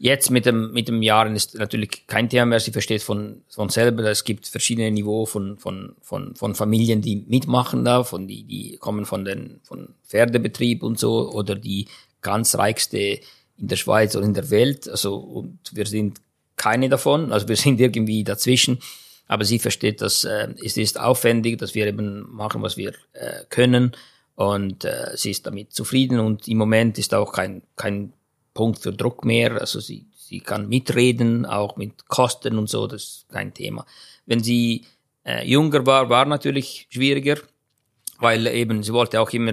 Jetzt 0.00 0.30
mit 0.30 0.46
dem, 0.46 0.72
mit 0.72 0.86
dem 0.86 1.02
Jahren 1.02 1.34
ist 1.34 1.56
natürlich 1.56 2.06
kein 2.06 2.28
Thema 2.28 2.46
mehr. 2.46 2.60
Sie 2.60 2.70
versteht 2.70 3.02
von, 3.02 3.42
von 3.48 3.68
selber, 3.68 4.04
es 4.04 4.22
gibt 4.22 4.46
verschiedene 4.46 4.92
Niveau 4.92 5.26
von, 5.26 5.58
von, 5.58 5.96
von, 6.00 6.36
von 6.36 6.54
Familien, 6.54 7.02
die 7.02 7.24
mitmachen 7.26 7.84
da, 7.84 8.04
von 8.04 8.28
die, 8.28 8.44
die 8.44 8.76
kommen 8.76 9.06
von 9.06 9.24
den, 9.24 9.60
von 9.64 9.94
Pferdebetrieb 10.06 10.84
und 10.84 11.00
so, 11.00 11.32
oder 11.32 11.56
die 11.56 11.88
ganz 12.22 12.54
reichste 12.54 12.98
in 12.98 13.66
der 13.66 13.76
Schweiz 13.76 14.14
oder 14.14 14.24
in 14.24 14.34
der 14.34 14.50
Welt. 14.50 14.88
Also, 14.88 15.16
und 15.16 15.58
wir 15.72 15.86
sind 15.86 16.20
keine 16.54 16.88
davon. 16.88 17.32
Also 17.32 17.48
wir 17.48 17.56
sind 17.56 17.80
irgendwie 17.80 18.24
dazwischen. 18.24 18.78
Aber 19.26 19.44
sie 19.44 19.58
versteht, 19.58 20.00
dass 20.00 20.24
äh, 20.24 20.48
es 20.62 20.76
ist 20.76 20.98
aufwendig, 20.98 21.58
dass 21.58 21.74
wir 21.74 21.86
eben 21.86 22.26
machen, 22.30 22.62
was 22.62 22.76
wir 22.76 22.94
äh, 23.12 23.44
können. 23.50 23.92
Und 24.36 24.84
äh, 24.84 25.10
sie 25.16 25.30
ist 25.30 25.46
damit 25.46 25.72
zufrieden. 25.72 26.20
Und 26.20 26.46
im 26.46 26.58
Moment 26.58 26.98
ist 26.98 27.14
auch 27.14 27.32
kein, 27.32 27.62
kein 27.76 28.12
Punkt 28.58 28.80
für 28.80 28.92
Druck 28.92 29.24
mehr. 29.24 29.60
Also 29.60 29.78
sie, 29.78 30.06
sie 30.16 30.40
kann 30.40 30.68
mitreden, 30.68 31.46
auch 31.46 31.76
mit 31.76 32.08
Kosten 32.08 32.58
und 32.58 32.68
so, 32.68 32.88
das 32.88 33.02
ist 33.02 33.28
kein 33.28 33.54
Thema. 33.54 33.86
Wenn 34.26 34.42
sie 34.42 34.84
äh, 35.24 35.48
jünger 35.48 35.86
war, 35.86 36.10
war 36.10 36.24
natürlich 36.24 36.88
schwieriger, 36.90 37.36
weil 38.18 38.48
eben 38.48 38.82
sie 38.82 38.92
wollte 38.92 39.20
auch 39.20 39.30
immer 39.30 39.52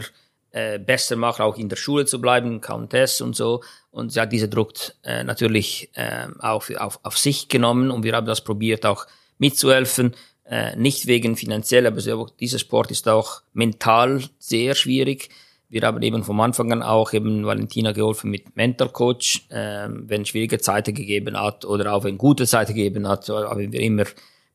äh, 0.50 0.80
besser 0.80 1.18
machen, 1.18 1.44
auch 1.44 1.56
in 1.56 1.70
der 1.70 1.76
Schule 1.76 2.08
zu 2.08 2.20
bleiben, 2.20 2.62
Countess 2.62 3.22
und 3.22 3.36
so. 3.36 3.62
Und 3.92 4.12
sie 4.12 4.20
hat 4.20 4.32
diesen 4.32 4.50
Druck 4.50 4.74
äh, 5.04 5.24
natürlich 5.24 5.92
äh, 5.94 6.28
auch 6.40 6.64
für, 6.64 6.82
auf, 6.82 7.00
auf 7.04 7.20
sich 7.20 7.48
genommen 7.48 7.92
und 7.92 8.04
wir 8.04 8.14
haben 8.14 8.26
das 8.26 8.44
probiert 8.44 8.88
auch 8.88 9.06
mitzuhelfen. 9.38 10.16
Äh, 10.46 10.76
nicht 10.78 11.06
wegen 11.06 11.36
finanziell, 11.36 11.86
aber 11.86 12.02
dieser 12.40 12.58
Sport 12.58 12.90
ist 12.90 13.08
auch 13.08 13.44
mental 13.54 14.24
sehr 14.40 14.74
schwierig. 14.74 15.30
Wir 15.76 15.82
haben 15.82 16.02
eben 16.04 16.24
vom 16.24 16.40
Anfang 16.40 16.72
an 16.72 16.82
auch 16.82 17.12
eben 17.12 17.46
Valentina 17.46 17.92
geholfen 17.92 18.32
mit 18.32 18.56
Mentor-Coach, 18.56 19.48
ähm, 19.52 20.06
wenn 20.08 20.24
schwierige 20.24 20.58
Zeiten 20.58 20.96
gegeben 20.96 21.38
hat 21.38 21.66
oder 21.66 21.94
auch 21.94 22.06
wenn 22.06 22.18
gute 22.18 22.48
Zeiten 22.48 22.74
gegeben 22.74 23.10
hat, 23.10 23.28
haben 23.28 23.74
wir 23.74 23.82
immer 23.82 24.06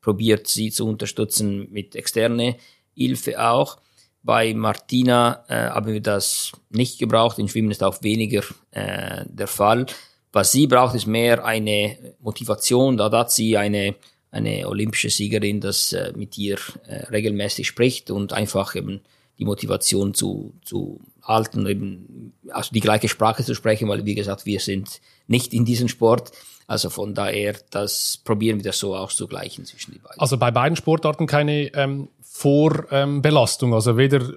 probiert, 0.01 0.47
sie 0.47 0.71
zu 0.71 0.89
unterstützen 0.89 1.71
mit 1.71 1.95
externe 1.95 2.57
Hilfe 2.95 3.39
auch. 3.39 3.77
Bei 4.23 4.55
Martina 4.55 5.45
äh, 5.49 5.69
haben 5.69 5.93
wir 5.93 6.01
das 6.01 6.53
nicht 6.71 6.99
gebraucht. 6.99 7.39
In 7.39 7.49
Schwimmen 7.49 7.71
ist 7.71 7.83
auch 7.83 8.03
weniger 8.03 8.43
äh, 8.71 9.27
der 9.29 9.47
Fall. 9.47 9.85
Was 10.33 10.53
sie 10.53 10.67
braucht, 10.67 10.95
ist 10.95 11.07
mehr 11.07 11.45
eine 11.45 11.99
Motivation. 12.21 12.97
Da 12.97 13.11
hat 13.11 13.31
sie 13.31 13.59
eine, 13.59 13.95
eine 14.31 14.67
olympische 14.67 15.11
Siegerin, 15.11 15.61
das 15.61 15.93
äh, 15.93 16.15
mit 16.17 16.39
ihr 16.39 16.57
äh, 16.87 17.05
regelmäßig 17.11 17.67
spricht 17.67 18.11
und 18.11 18.33
einfach 18.33 18.75
eben 18.75 19.03
die 19.41 19.47
Motivation 19.47 20.15
zu, 20.15 20.53
zu 20.63 21.01
halten, 21.23 21.67
eben 21.67 22.33
also 22.51 22.71
die 22.73 22.81
gleiche 22.81 23.09
Sprache 23.09 23.45
zu 23.45 23.55
sprechen, 23.55 23.89
weil 23.89 24.05
wie 24.05 24.15
gesagt, 24.15 24.47
wir 24.47 24.61
sind 24.61 25.01
nicht 25.27 25.53
in 25.53 25.65
diesem 25.65 25.89
Sport. 25.89 26.33
Also 26.67 26.89
von 26.89 27.15
daher, 27.15 27.57
das 27.71 28.21
probieren 28.25 28.59
wir 28.59 28.65
das 28.65 28.79
so 28.79 28.95
auszugleichen 28.95 29.65
zwischen 29.65 29.93
den 29.93 30.03
beiden. 30.03 30.21
Also 30.21 30.37
bei 30.37 30.51
beiden 30.51 30.77
Sportarten 30.77 31.27
keine 31.27 31.75
ähm, 31.75 32.09
Vorbelastung, 32.23 33.71
ähm, 33.71 33.75
also 33.75 33.97
weder 33.97 34.33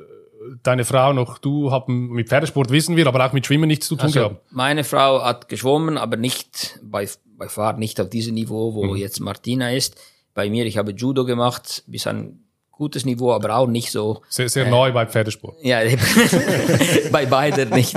deine 0.62 0.84
Frau 0.84 1.14
noch 1.14 1.38
du 1.38 1.72
haben 1.72 2.10
mit 2.10 2.28
Pferdesport 2.28 2.70
wissen 2.70 2.98
wir, 2.98 3.08
aber 3.08 3.26
auch 3.26 3.34
mit 3.34 3.46
Schwimmen 3.46 3.68
nichts 3.68 3.88
zu 3.88 3.96
tun 3.96 4.06
also, 4.06 4.20
gehabt. 4.20 4.52
Meine 4.52 4.84
Frau 4.84 5.24
hat 5.24 5.48
geschwommen, 5.48 5.98
aber 5.98 6.18
nicht 6.18 6.80
bei 6.84 7.08
bei 7.38 7.50
Fahren 7.50 7.80
nicht 7.80 8.00
auf 8.00 8.10
diesem 8.10 8.36
Niveau, 8.36 8.74
wo 8.74 8.86
mhm. 8.86 8.96
jetzt 8.96 9.20
Martina 9.20 9.72
ist. 9.72 10.00
Bei 10.34 10.50
mir, 10.50 10.66
ich 10.66 10.78
habe 10.78 10.92
Judo 10.92 11.26
gemacht 11.26 11.84
bis 11.88 12.08
an 12.08 12.40
gutes 12.84 13.06
Niveau, 13.06 13.32
aber 13.32 13.56
auch 13.56 13.68
nicht 13.68 13.92
so. 13.92 14.22
Sehr, 14.28 14.50
sehr 14.50 14.66
äh, 14.66 14.70
neu 14.70 14.92
bei 14.92 15.06
Pferdesport. 15.06 15.56
Ja, 15.62 15.80
bei 17.12 17.26
beiden 17.26 17.70
nicht. 17.70 17.96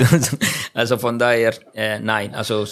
Also 0.75 0.96
von 0.96 1.18
daher, 1.18 1.55
äh, 1.75 1.99
nein, 1.99 2.35
also 2.35 2.64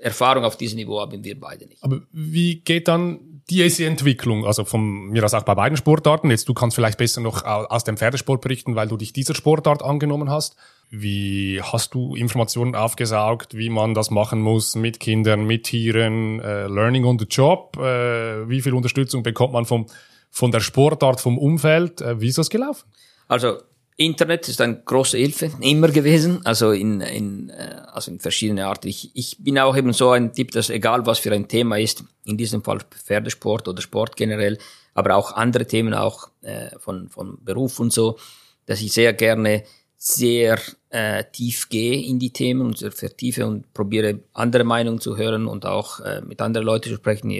Erfahrung 0.00 0.44
auf 0.44 0.56
diesem 0.56 0.76
Niveau 0.76 1.00
haben 1.00 1.22
wir 1.22 1.38
beide 1.38 1.66
nicht. 1.66 1.82
Aber 1.82 2.00
wie 2.12 2.56
geht 2.56 2.88
dann 2.88 3.20
diese 3.50 3.84
Entwicklung, 3.84 4.46
also 4.46 4.64
von 4.64 5.10
mir 5.10 5.24
aus 5.24 5.34
auch 5.34 5.42
bei 5.42 5.54
beiden 5.54 5.76
Sportarten, 5.76 6.30
jetzt 6.30 6.48
du 6.48 6.54
kannst 6.54 6.74
vielleicht 6.74 6.98
besser 6.98 7.20
noch 7.20 7.44
aus 7.44 7.84
dem 7.84 7.96
Pferdesport 7.96 8.40
berichten, 8.40 8.76
weil 8.76 8.88
du 8.88 8.96
dich 8.96 9.12
dieser 9.12 9.34
Sportart 9.34 9.82
angenommen 9.82 10.30
hast. 10.30 10.56
Wie 10.88 11.60
hast 11.62 11.94
du 11.94 12.16
Informationen 12.16 12.74
aufgesaugt, 12.74 13.56
wie 13.56 13.68
man 13.68 13.94
das 13.94 14.10
machen 14.10 14.40
muss 14.40 14.74
mit 14.74 14.98
Kindern, 14.98 15.46
mit 15.46 15.64
Tieren, 15.64 16.40
äh, 16.40 16.66
Learning 16.66 17.04
on 17.04 17.18
the 17.18 17.26
Job? 17.26 17.76
Äh, 17.76 18.48
wie 18.48 18.60
viel 18.60 18.74
Unterstützung 18.74 19.22
bekommt 19.22 19.52
man 19.52 19.66
vom 19.66 19.86
von 20.30 20.50
der 20.50 20.60
Sportart, 20.60 21.20
vom 21.20 21.38
Umfeld. 21.38 22.00
Äh, 22.00 22.20
wie 22.20 22.28
ist 22.28 22.38
das 22.38 22.50
gelaufen? 22.50 22.88
Also 23.28 23.58
Internet 23.96 24.48
ist 24.48 24.62
eine 24.62 24.80
große 24.80 25.18
Hilfe, 25.18 25.50
immer 25.60 25.88
gewesen, 25.88 26.40
also 26.46 26.70
in, 26.70 27.02
in, 27.02 27.50
äh, 27.50 27.82
also 27.92 28.10
in 28.10 28.18
verschiedene 28.18 28.66
Arten. 28.66 28.88
Ich, 28.88 29.10
ich 29.14 29.36
bin 29.38 29.58
auch 29.58 29.76
eben 29.76 29.92
so 29.92 30.10
ein 30.10 30.32
Typ, 30.32 30.52
dass 30.52 30.70
egal 30.70 31.04
was 31.04 31.18
für 31.18 31.32
ein 31.32 31.48
Thema 31.48 31.78
ist, 31.78 32.02
in 32.24 32.38
diesem 32.38 32.62
Fall 32.62 32.78
Pferdesport 32.90 33.68
oder 33.68 33.82
Sport 33.82 34.16
generell, 34.16 34.56
aber 34.94 35.16
auch 35.16 35.32
andere 35.32 35.66
Themen, 35.66 35.92
auch 35.92 36.30
äh, 36.40 36.70
von, 36.78 37.10
von 37.10 37.44
Beruf 37.44 37.78
und 37.78 37.92
so, 37.92 38.18
dass 38.64 38.80
ich 38.80 38.92
sehr 38.92 39.12
gerne 39.12 39.64
sehr 39.98 40.58
äh, 40.88 41.24
tief 41.30 41.68
gehe 41.68 42.02
in 42.02 42.18
die 42.18 42.32
Themen 42.32 42.62
und 42.62 42.78
sehr 42.78 42.92
vertiefe 42.92 43.46
und 43.46 43.74
probiere 43.74 44.20
andere 44.32 44.64
Meinungen 44.64 44.98
zu 44.98 45.18
hören 45.18 45.46
und 45.46 45.66
auch 45.66 46.00
äh, 46.00 46.22
mit 46.22 46.40
anderen 46.40 46.66
Leuten 46.66 46.88
zu 46.88 46.96
sprechen, 46.96 47.30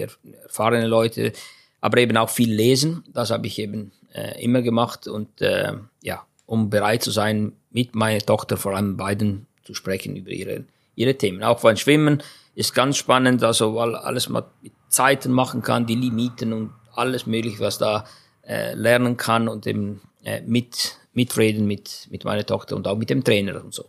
erfahrene 0.42 0.86
Leute, 0.86 1.32
aber 1.80 1.98
eben 1.98 2.16
auch 2.16 2.30
viel 2.30 2.52
lesen. 2.52 3.04
Das 3.12 3.30
habe 3.30 3.46
ich 3.46 3.58
eben 3.58 3.92
äh, 4.12 4.42
immer 4.42 4.62
gemacht 4.62 5.06
und 5.08 5.40
äh, 5.40 5.72
ja, 6.02 6.24
um 6.46 6.70
bereit 6.70 7.02
zu 7.02 7.10
sein, 7.10 7.52
mit 7.70 7.94
meiner 7.94 8.20
Tochter 8.20 8.56
vor 8.56 8.74
allem 8.74 8.96
beiden 8.96 9.46
zu 9.64 9.74
sprechen 9.74 10.16
über 10.16 10.30
ihre, 10.30 10.64
ihre 10.94 11.16
Themen. 11.16 11.42
Auch 11.42 11.60
beim 11.60 11.76
Schwimmen 11.76 12.22
ist 12.54 12.74
ganz 12.74 12.96
spannend, 12.96 13.42
also 13.44 13.74
weil 13.74 13.94
alles 13.94 14.28
man 14.28 14.44
mit 14.62 14.72
Zeiten 14.88 15.30
machen 15.30 15.62
kann, 15.62 15.86
die 15.86 15.94
Limiten 15.94 16.52
und 16.52 16.72
alles 16.94 17.26
mögliche, 17.26 17.60
was 17.60 17.78
da 17.78 18.04
äh, 18.42 18.74
lernen 18.74 19.16
kann 19.16 19.48
und 19.48 19.66
eben 19.66 20.00
äh, 20.24 20.40
mit, 20.42 20.96
mitreden 21.12 21.66
mit, 21.66 22.08
mit 22.10 22.24
meiner 22.24 22.44
Tochter 22.44 22.76
und 22.76 22.88
auch 22.88 22.96
mit 22.96 23.10
dem 23.10 23.22
Trainer 23.22 23.62
und 23.62 23.72
so. 23.72 23.84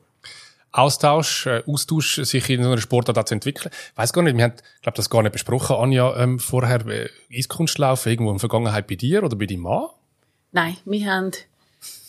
Austausch, 0.71 1.47
äh, 1.47 1.63
Austausch, 1.67 2.21
sich 2.23 2.49
in 2.49 2.63
so 2.63 2.69
einer 2.69 2.81
Sportart 2.81 3.27
zu 3.27 3.33
entwickeln. 3.33 3.71
Ich 3.91 3.97
weiss 3.97 4.13
gar 4.13 4.21
nicht, 4.21 4.37
wir 4.37 4.45
haben, 4.45 4.53
glaube 4.81 4.95
das 4.95 5.09
gar 5.09 5.21
nicht 5.21 5.33
besprochen, 5.33 5.75
Anja, 5.75 6.15
ähm, 6.17 6.39
vorher 6.39 6.85
äh, 6.87 7.09
Eiskunstlauf 7.33 8.05
irgendwo 8.05 8.31
in 8.31 8.37
der 8.37 8.39
Vergangenheit 8.39 8.87
bei 8.87 8.95
dir 8.95 9.23
oder 9.23 9.35
bei 9.35 9.45
deinem 9.45 9.61
Mann? 9.61 9.87
Nein, 10.51 10.77
wir 10.85 11.05
haben 11.05 11.31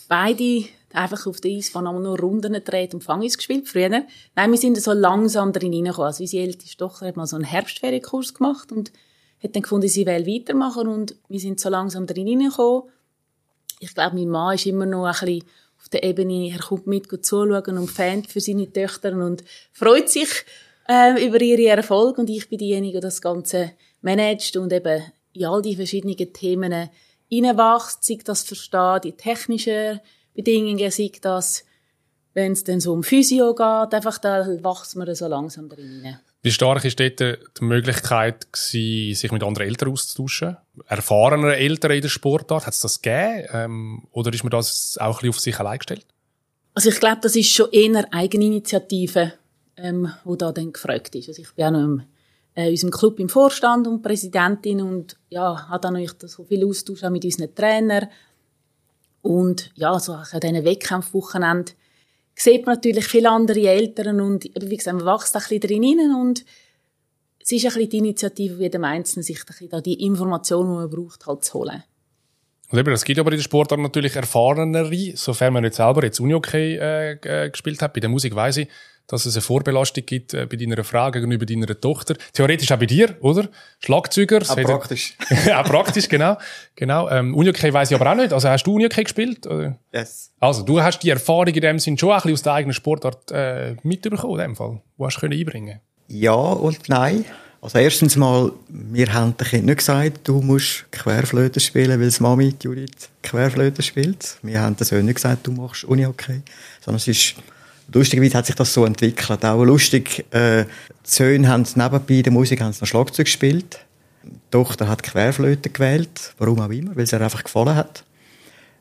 beide 0.09 0.65
einfach 0.93 1.27
auf 1.27 1.41
der 1.41 1.53
Eis 1.53 1.71
von 1.71 1.87
einmal 1.87 2.03
nur 2.03 2.19
Runden 2.19 2.53
gedreht 2.53 2.95
und 2.95 3.03
Fangis 3.03 3.37
gespielt 3.37 3.69
früher. 3.69 3.89
Nein, 3.89 4.51
wir 4.51 4.59
sind 4.59 4.81
so 4.81 4.93
langsam 4.93 5.53
drin 5.53 5.73
reingekommen. 5.73 6.07
Also 6.07 6.23
unsere 6.23 6.45
älteste 6.45 6.77
Tochter 6.77 7.07
hat 7.07 7.17
mal 7.17 7.27
so 7.27 7.37
einen 7.37 7.45
Herbstferienkurs 7.45 8.35
gemacht 8.35 8.73
und 8.73 8.93
hat 9.43 9.57
dann 9.57 9.63
gefunden, 9.63 9.89
sie 9.89 10.07
will 10.07 10.27
weitermachen 10.27 10.89
und 10.89 11.17
wir 11.29 11.41
sind 11.41 11.59
so 11.61 11.69
langsam 11.69 12.07
drin 12.07 12.29
reingekommen. 12.29 12.85
Ich 13.81 13.95
glaube, 13.95 14.17
mein 14.17 14.29
Mann 14.29 14.55
ist 14.55 14.67
immer 14.67 14.87
noch 14.87 15.07
ein 15.07 15.13
bisschen 15.13 15.45
der 15.93 16.05
Ebene, 16.05 16.51
er 16.51 16.59
kommt 16.59 16.87
mit 16.87 17.07
zuschauen 17.25 17.79
und 17.79 17.91
Fan 17.91 18.25
für 18.25 18.41
seine 18.41 18.73
Töchter 18.73 19.13
und 19.13 19.45
freut 19.73 20.09
sich 20.09 20.29
äh, 20.89 21.25
über 21.25 21.41
ihre 21.41 21.77
Erfolge. 21.77 22.21
Und 22.21 22.31
ich 22.31 22.49
bin 22.49 22.59
diejenige, 22.59 22.99
die 22.99 23.03
das 23.03 23.21
Ganze 23.21 23.73
managt 24.01 24.57
und 24.57 24.73
eben 24.73 25.03
in 25.33 25.45
all 25.47 25.63
die 25.63 25.77
verschiedenen 25.77 26.17
Themen 26.33 26.73
reinwächst, 27.31 28.05
sei 28.05 28.19
das 28.25 28.43
verstehen, 28.43 29.01
die 29.05 29.13
technischen 29.13 30.01
Bedingungen, 30.35 30.91
sei 30.91 31.11
das, 31.21 31.65
wenn 32.35 32.53
es 32.53 32.65
dann 32.65 32.81
so 32.81 32.93
um 32.93 33.03
Physio 33.03 33.55
geht, 33.55 33.95
einfach 33.95 34.19
da 34.19 34.47
wächst 34.47 34.97
man 34.97 35.15
so 35.15 35.27
langsam 35.27 35.69
drin 35.69 36.19
Wie 36.45 36.51
stark 36.51 36.85
ist 36.85 36.99
dort 36.99 37.21
die 37.21 37.65
Möglichkeit 37.65 38.53
gewesen, 38.53 39.15
sich 39.15 39.31
mit 39.31 39.45
anderen 39.45 39.69
Eltern 39.69 39.91
auszutauschen? 39.91 40.57
Erfahrene 40.87 41.55
Eltern 41.55 41.93
in 41.93 42.03
der 42.03 42.09
Sportart, 42.09 42.67
hat 42.67 42.75
es 42.75 42.81
das 42.81 43.01
gegeben? 43.01 43.47
Ähm, 43.53 44.09
oder 44.11 44.33
ist 44.33 44.43
man 44.43 44.51
das 44.51 44.99
auch 44.99 45.07
ein 45.07 45.13
bisschen 45.13 45.29
auf 45.31 45.41
sich 45.41 45.61
allein 45.61 45.79
gestellt? 45.79 46.05
Also 46.75 46.89
ich 46.89 46.99
glaube, 46.99 47.21
das 47.23 47.37
ist 47.37 47.51
schon 47.51 47.71
eher 47.71 48.13
Eigeninitiative, 48.13 49.35
ähm, 49.77 50.13
wo 50.25 50.35
da 50.35 50.51
dann 50.51 50.73
gefragt 50.73 51.15
ist. 51.15 51.29
Also 51.29 51.43
ich 51.43 51.53
bin 51.55 51.67
auch 51.67 51.71
noch 51.71 51.85
im 51.85 52.03
äh, 52.55 52.71
unserem 52.71 52.91
Club 52.91 53.19
im 53.21 53.29
Vorstand 53.29 53.87
und 53.87 54.03
Präsidentin 54.03 54.83
und 54.83 55.17
ja, 55.31 55.69
hat 55.69 55.85
dann 55.85 55.95
noch 55.95 56.15
so 56.27 56.45
viel 56.45 56.67
Austausch 56.67 57.03
mit 57.03 57.25
unseren 57.25 57.55
Trainern. 57.55 58.09
Und 59.23 59.71
ja, 59.75 59.99
so 60.01 60.15
an 60.15 60.41
diesen 60.43 60.65
Wettkampfwochenenden 60.65 61.77
sieht 62.35 62.67
man 62.67 62.77
natürlich 62.77 63.07
viele 63.07 63.31
andere 63.31 63.61
Eltern 63.61 64.21
und 64.21 64.45
wie 64.45 64.77
gesagt, 64.77 64.97
man 64.97 65.07
wächst 65.07 65.35
ein 65.37 65.43
bisschen 65.43 65.61
drin 65.61 66.15
und 66.15 66.45
es 67.41 67.53
ist 67.53 67.65
ein 67.65 67.73
bisschen 67.73 67.91
die 67.91 67.99
Initiative 67.99 68.59
wie 68.59 68.63
jedem 68.63 68.85
Einzelnen, 68.85 69.23
sich 69.23 69.41
da 69.69 69.81
die 69.81 70.05
Informationen, 70.05 70.71
die 70.71 70.77
man 70.77 70.91
braucht, 70.91 71.27
halt 71.27 71.45
zu 71.45 71.55
holen. 71.55 71.83
Und 72.71 72.79
eben, 72.79 72.93
es 72.93 73.05
gibt 73.05 73.19
aber 73.19 73.33
in 73.33 73.37
der 73.37 73.43
Sportart 73.43 73.81
natürlich 73.81 74.17
erfahrenere, 74.17 75.13
sofern 75.15 75.53
man 75.53 75.63
nicht 75.63 75.75
selber 75.75 76.05
jetzt 76.05 76.21
Uni-Okay 76.21 76.77
äh, 76.77 77.51
gespielt 77.51 77.83
hat. 77.83 77.93
Bei 77.93 78.01
der 78.01 78.09
Musik 78.09 78.35
weiss 78.35 78.57
ich, 78.57 78.69
dass 79.07 79.27
es 79.27 79.37
eine 79.37 79.43
Vorbelastung 79.43 80.05
gibt 80.07 80.35
äh, 80.35 80.47
bei 80.47 80.57
deiner 80.57 80.83
Frage 80.85 81.21
gegenüber 81.21 81.47
deiner 81.47 81.81
Tochter. 81.81 82.15
Theoretisch 82.33 82.71
auch 82.73 82.79
bei 82.79 82.87
dir, 82.87 83.17
oder? 83.21 83.49
Schlagzeuger. 83.81 84.43
Auch 84.49 84.57
praktisch. 84.57 85.17
auch 85.55 85.65
praktisch, 85.65 86.09
genau. 86.09 86.39
genau. 86.75 87.09
Ähm, 87.11 87.35
Unihockey 87.35 87.73
weiss 87.73 87.91
ich 87.91 88.01
aber 88.01 88.11
auch 88.11 88.17
nicht. 88.17 88.33
Also 88.33 88.49
hast 88.49 88.65
du 88.65 88.75
Unihockey 88.75 89.05
gespielt? 89.05 89.47
Oder? 89.47 89.79
Yes. 89.93 90.31
Also 90.41 90.63
du 90.63 90.81
hast 90.81 91.01
die 91.01 91.11
Erfahrung 91.11 91.49
in 91.49 91.61
dem 91.61 91.79
Sinn 91.79 91.99
schon 91.99 92.11
ein 92.11 92.17
bisschen 92.17 92.33
aus 92.33 92.43
der 92.43 92.53
eigenen 92.55 92.75
Sportart 92.75 93.31
äh, 93.31 93.77
mitbekommen, 93.83 94.35
in 94.35 94.39
dem 94.39 94.57
Fall. 94.57 94.81
Wo 94.97 95.07
hast 95.07 95.17
du 95.17 95.21
können 95.21 95.39
einbringen 95.39 95.81
Ja 96.09 96.33
und 96.33 96.89
nein. 96.89 97.25
Also 97.63 97.79
erstens 97.79 98.17
mal, 98.17 98.51
wir 98.69 99.13
haben 99.15 99.37
den 99.37 99.47
Kind 99.47 99.67
nicht 99.67 99.79
gesagt, 99.79 100.27
du 100.27 100.41
musst 100.41 100.85
Querflöte 100.91 101.61
spielen, 101.61 102.01
weil 102.01 102.11
die 102.11 102.23
Mami 102.23 102.55
Judith 102.61 103.09
Querflöte 103.23 103.83
spielt. 103.83 104.37
Wir 104.43 104.61
haben 104.61 104.75
den 104.75 104.85
Sohn 104.85 105.05
nicht 105.05 105.15
gesagt, 105.15 105.47
du 105.47 105.53
machst 105.53 105.85
Unihockey. 105.85 106.43
Sondern 106.81 106.97
es 106.97 107.07
ist 107.07 107.37
lustigerweise 107.93 108.39
hat 108.39 108.47
sich 108.47 108.55
das 108.55 108.73
so 108.73 108.85
entwickelt. 108.85 109.45
Auch 109.45 109.65
lustig, 109.65 110.25
äh, 110.31 110.65
die 110.65 110.69
Söhne 111.05 111.49
haben 111.49 111.67
nebenbei 111.75 112.23
der 112.23 112.33
Musik 112.33 112.61
haben 112.61 112.75
noch 112.79 112.87
Schlagzeug 112.87 113.27
gespielt. 113.27 113.79
Die 114.23 114.31
Tochter 114.51 114.89
hat 114.89 115.03
Querflöte 115.03 115.71
gewählt, 115.71 116.35
warum 116.39 116.61
auch 116.61 116.71
immer, 116.71 116.95
weil 116.95 117.05
es 117.05 117.13
ihr 117.13 117.21
einfach 117.21 117.43
gefallen 117.45 117.75
hat. 117.75 118.05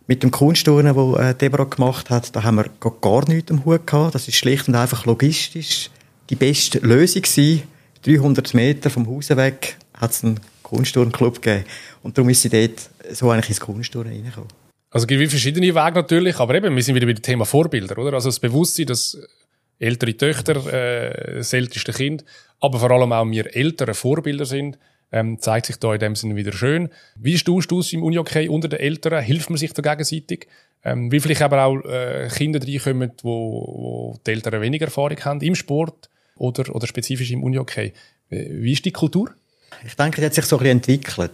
Mit 0.08 0.24
dem 0.24 0.32
Kunstturnen, 0.32 0.96
wo 0.96 1.16
äh, 1.16 1.34
Deborah 1.34 1.66
gemacht 1.66 2.10
hat, 2.10 2.36
da 2.36 2.44
haben 2.44 2.58
wir 2.58 2.70
gar 3.02 3.28
nichts 3.28 3.52
am 3.52 3.66
Hut 3.66 3.88
gehabt. 3.88 4.16
Das 4.16 4.28
ist 4.28 4.36
schlicht 4.36 4.68
und 4.68 4.76
einfach 4.76 5.06
logistisch 5.06 5.90
die 6.30 6.36
beste 6.36 6.80
Lösung 6.80 7.22
gewesen. 7.22 7.64
300 8.04 8.54
Meter 8.54 8.90
vom 8.90 9.08
Haus 9.08 9.30
weg 9.30 9.78
hat 9.94 10.12
es 10.12 10.24
einen 10.24 10.40
Kunstturnclub 10.64 11.42
gegeben. 11.42 11.66
Und 12.04 12.18
darum 12.18 12.30
ist 12.30 12.42
sie 12.42 12.50
dort 12.50 12.90
so 13.12 13.30
eigentlich 13.30 13.50
ins 13.50 13.60
Kunstturnen 13.60 14.14
reingekommen. 14.14 14.61
Also 14.92 15.06
es 15.06 15.08
gibt 15.08 15.30
verschiedene 15.30 15.74
Wege 15.74 15.96
natürlich, 15.96 16.38
aber 16.38 16.54
eben, 16.56 16.76
wir 16.76 16.84
sind 16.84 16.96
wieder 16.96 17.08
bei 17.08 17.14
dem 17.14 17.22
Thema 17.22 17.46
Vorbilder, 17.46 17.98
oder? 17.98 18.14
Also 18.14 18.28
das 18.28 18.42
Bewusstsein, 18.42 18.88
dass 18.88 19.18
ältere 19.80 20.16
Töchter 20.16 20.66
äh, 20.72 21.38
das 21.38 21.54
älteste 21.54 21.94
Kind, 21.94 22.26
aber 22.60 22.78
vor 22.78 22.92
allem 22.92 23.14
auch 23.14 23.26
wir 23.26 23.56
ältere 23.56 23.94
Vorbilder 23.94 24.46
sind, 24.46 24.78
ähm, 25.14 25.40
zeigt 25.40 25.68
sich 25.68 25.78
da 25.78 25.94
in 25.94 26.00
dem 26.00 26.16
Sinne 26.16 26.36
wieder 26.36 26.52
schön. 26.52 26.90
Wie 27.16 27.38
stehst 27.38 27.72
du 27.72 27.80
es 27.80 27.94
im 27.94 28.04
Uni-Okay 28.04 28.50
unter 28.50 28.68
den 28.68 28.80
Eltern? 28.80 29.24
Hilft 29.24 29.50
man 29.50 29.58
sich 29.58 29.72
da 29.74 29.82
gegenseitig? 29.82 30.48
Ähm, 30.84 31.10
wie 31.12 31.22
vielleicht 31.22 31.42
aber 31.42 31.64
auch 31.64 31.80
äh, 31.86 32.28
Kinder 32.30 32.60
reinkommen, 32.62 33.12
wo, 33.22 34.12
wo 34.12 34.20
die 34.26 34.32
Eltern 34.32 34.62
weniger 34.62 34.86
Erfahrung 34.86 35.18
haben 35.24 35.42
im 35.42 35.56
Sport 35.56 36.10
oder, 36.36 36.74
oder 36.76 36.88
spezifisch 36.88 37.32
im 37.32 37.44
Uni-Okay. 37.44 37.94
Wie 38.30 38.72
ist 38.72 38.86
die 38.86 38.92
Kultur? 38.92 39.32
Ich 39.86 39.96
denke, 39.96 40.22
die 40.22 40.26
hat 40.26 40.34
sich 40.34 40.46
so 40.46 40.60
ein 40.60 40.66
entwickelt. 40.66 41.32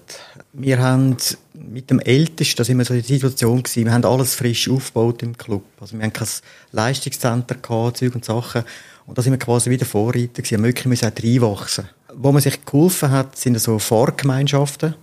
Wir 0.54 0.80
haben 0.80 1.17
mit 1.54 1.89
dem 1.89 2.00
Ältesten, 2.00 2.58
das 2.58 2.69
war 2.69 2.73
immer 2.73 2.86
so 2.86 2.93
die 2.93 3.02
Situation, 3.02 3.62
gewesen, 3.62 3.86
wir 3.86 3.91
haben 3.91 4.06
alles 4.06 4.36
frisch 4.36 4.69
aufgebaut 4.69 5.21
im 5.23 5.38
Club. 5.38 5.63
Also 5.80 5.97
wir 5.97 6.04
haben 6.04 6.13
kein 6.13 6.28
Leistungscenter 6.71 7.56
gehabt, 7.56 7.97
Zeug 7.97 8.15
und 8.15 8.23
Sachen. 8.23 8.63
Und 9.06 9.17
da 9.17 9.21
sind 9.21 9.34
wir 9.34 9.39
quasi 9.39 9.69
wieder 9.69 9.86
Vorreiter 9.86 10.41
gewesen, 10.41 10.63
wirklich 10.63 10.86
müssen 10.86 11.12
auch 11.12 11.23
reinwachsen. 11.23 11.89
Wo 12.13 12.32
man 12.32 12.41
sich 12.41 12.63
geholfen 12.65 13.12
hat, 13.12 13.38
sind 13.38 13.60
so 13.60 13.80
Fahrgemeinschaften. 13.80 14.95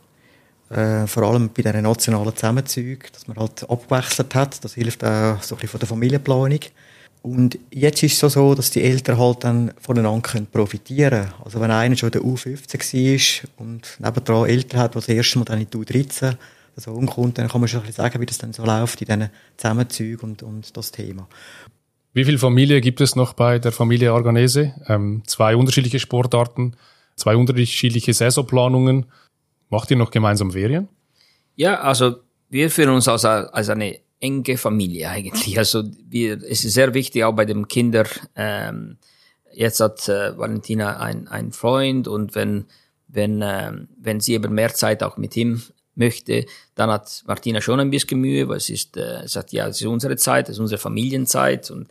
Äh, 0.71 1.07
vor 1.07 1.25
allem 1.25 1.51
bei 1.51 1.63
diesen 1.63 1.83
nationalen 1.83 2.35
Zusammenzügen, 2.35 3.09
dass 3.13 3.29
man 3.29 3.37
halt 3.37 3.69
abgewechselt 3.69 4.35
hat. 4.35 4.65
Das 4.65 4.75
hilft 4.75 5.05
auch 5.05 5.43
so 5.43 5.55
ein 5.55 5.61
bisschen 5.61 5.69
von 5.69 5.81
der 5.81 5.89
Familienplanung. 5.89 6.61
Und 7.25 7.59
jetzt 7.71 8.03
ist 8.03 8.23
es 8.23 8.35
so, 8.35 8.55
dass 8.55 8.71
die 8.71 8.83
Eltern 8.83 9.19
halt 9.19 9.45
dann 9.45 9.73
voneinander 9.81 10.45
profitieren 10.53 11.23
können. 11.23 11.33
Also 11.43 11.59
wenn 11.59 11.71
einer 11.71 11.97
schon 11.97 12.11
der 12.11 12.21
U15 12.21 13.49
war 13.57 13.65
und 13.65 13.97
nebendran 13.99 14.47
Eltern 14.47 14.81
hat, 14.81 14.95
die 14.95 14.99
das 14.99 15.09
erste 15.09 15.39
Mal 15.39 15.47
dann 15.47 15.59
in 15.59 15.71
die 15.71 15.79
U13 15.79 16.37
so 16.77 16.91
umkommt, 16.91 17.39
dann 17.39 17.49
kann 17.49 17.63
man 17.63 17.69
schon 17.69 17.81
ein 17.81 17.87
bisschen 17.87 18.05
sagen, 18.05 18.21
wie 18.21 18.27
das 18.27 18.37
dann 18.37 18.53
so 18.53 18.67
läuft 18.67 19.01
in 19.01 19.07
diesen 19.07 19.31
Zusammenzügen 19.57 20.29
und, 20.29 20.43
und 20.43 20.77
das 20.77 20.91
Thema. 20.91 21.27
Wie 22.13 22.27
viele 22.27 22.37
Familien 22.37 22.83
gibt 22.83 23.01
es 23.01 23.17
noch 23.17 23.33
bei 23.33 23.59
der 23.59 23.73
Familie 23.73 24.13
Arganese? 24.13 24.75
Ähm, 24.87 25.23
zwei 25.27 25.57
unterschiedliche 25.57 26.01
Sportarten, 26.01 26.77
zwei 27.17 27.37
unterschiedliche 27.37 28.13
Saisonplanungen. 28.13 29.07
Macht 29.71 29.91
ihr 29.91 29.97
noch 29.97 30.11
gemeinsam 30.11 30.51
Ferien? 30.51 30.89
Ja, 31.57 31.81
also 31.81 32.17
wir 32.51 32.71
fühlen 32.71 32.91
uns 32.91 33.09
als, 33.09 33.25
als 33.25 33.71
eine 33.71 34.04
enge 34.21 34.57
Familie 34.57 35.09
eigentlich. 35.11 35.59
Also 35.59 35.85
wir, 36.09 36.43
es 36.43 36.65
ist 36.65 36.75
sehr 36.75 36.95
wichtig 36.95 37.25
auch 37.25 37.35
bei 37.35 37.45
den 37.45 37.69
Kindern. 37.69 38.09
Ähm, 38.37 38.99
jetzt 39.53 39.81
hat 39.81 40.09
äh, 40.09 40.37
Valentina 40.37 40.99
ein, 40.99 41.29
ein 41.29 41.53
Freund 41.53 42.09
und 42.09 42.35
wenn 42.35 42.67
wenn 43.09 43.43
ähm, 43.43 43.89
wenn 43.97 44.21
sie 44.21 44.35
eben 44.35 44.55
mehr 44.55 44.75
Zeit 44.75 45.03
auch 45.03 45.17
mit 45.17 45.37
ihm 45.37 45.63
möchte, 45.95 46.47
dann 46.75 46.91
hat 46.91 47.23
Martina 47.27 47.61
schon 47.61 47.81
ein 47.81 47.91
bisschen 47.91 48.21
Mühe, 48.21 48.49
weil 48.49 48.57
es 48.57 48.69
ist, 48.69 48.97
äh, 48.97 49.27
sagt 49.27 49.53
ja, 49.53 49.69
es 49.69 49.81
ist 49.81 49.87
unsere 49.87 50.17
Zeit, 50.17 50.49
es 50.49 50.57
ist 50.57 50.61
unsere 50.61 50.81
Familienzeit 50.81 51.71
und 51.71 51.89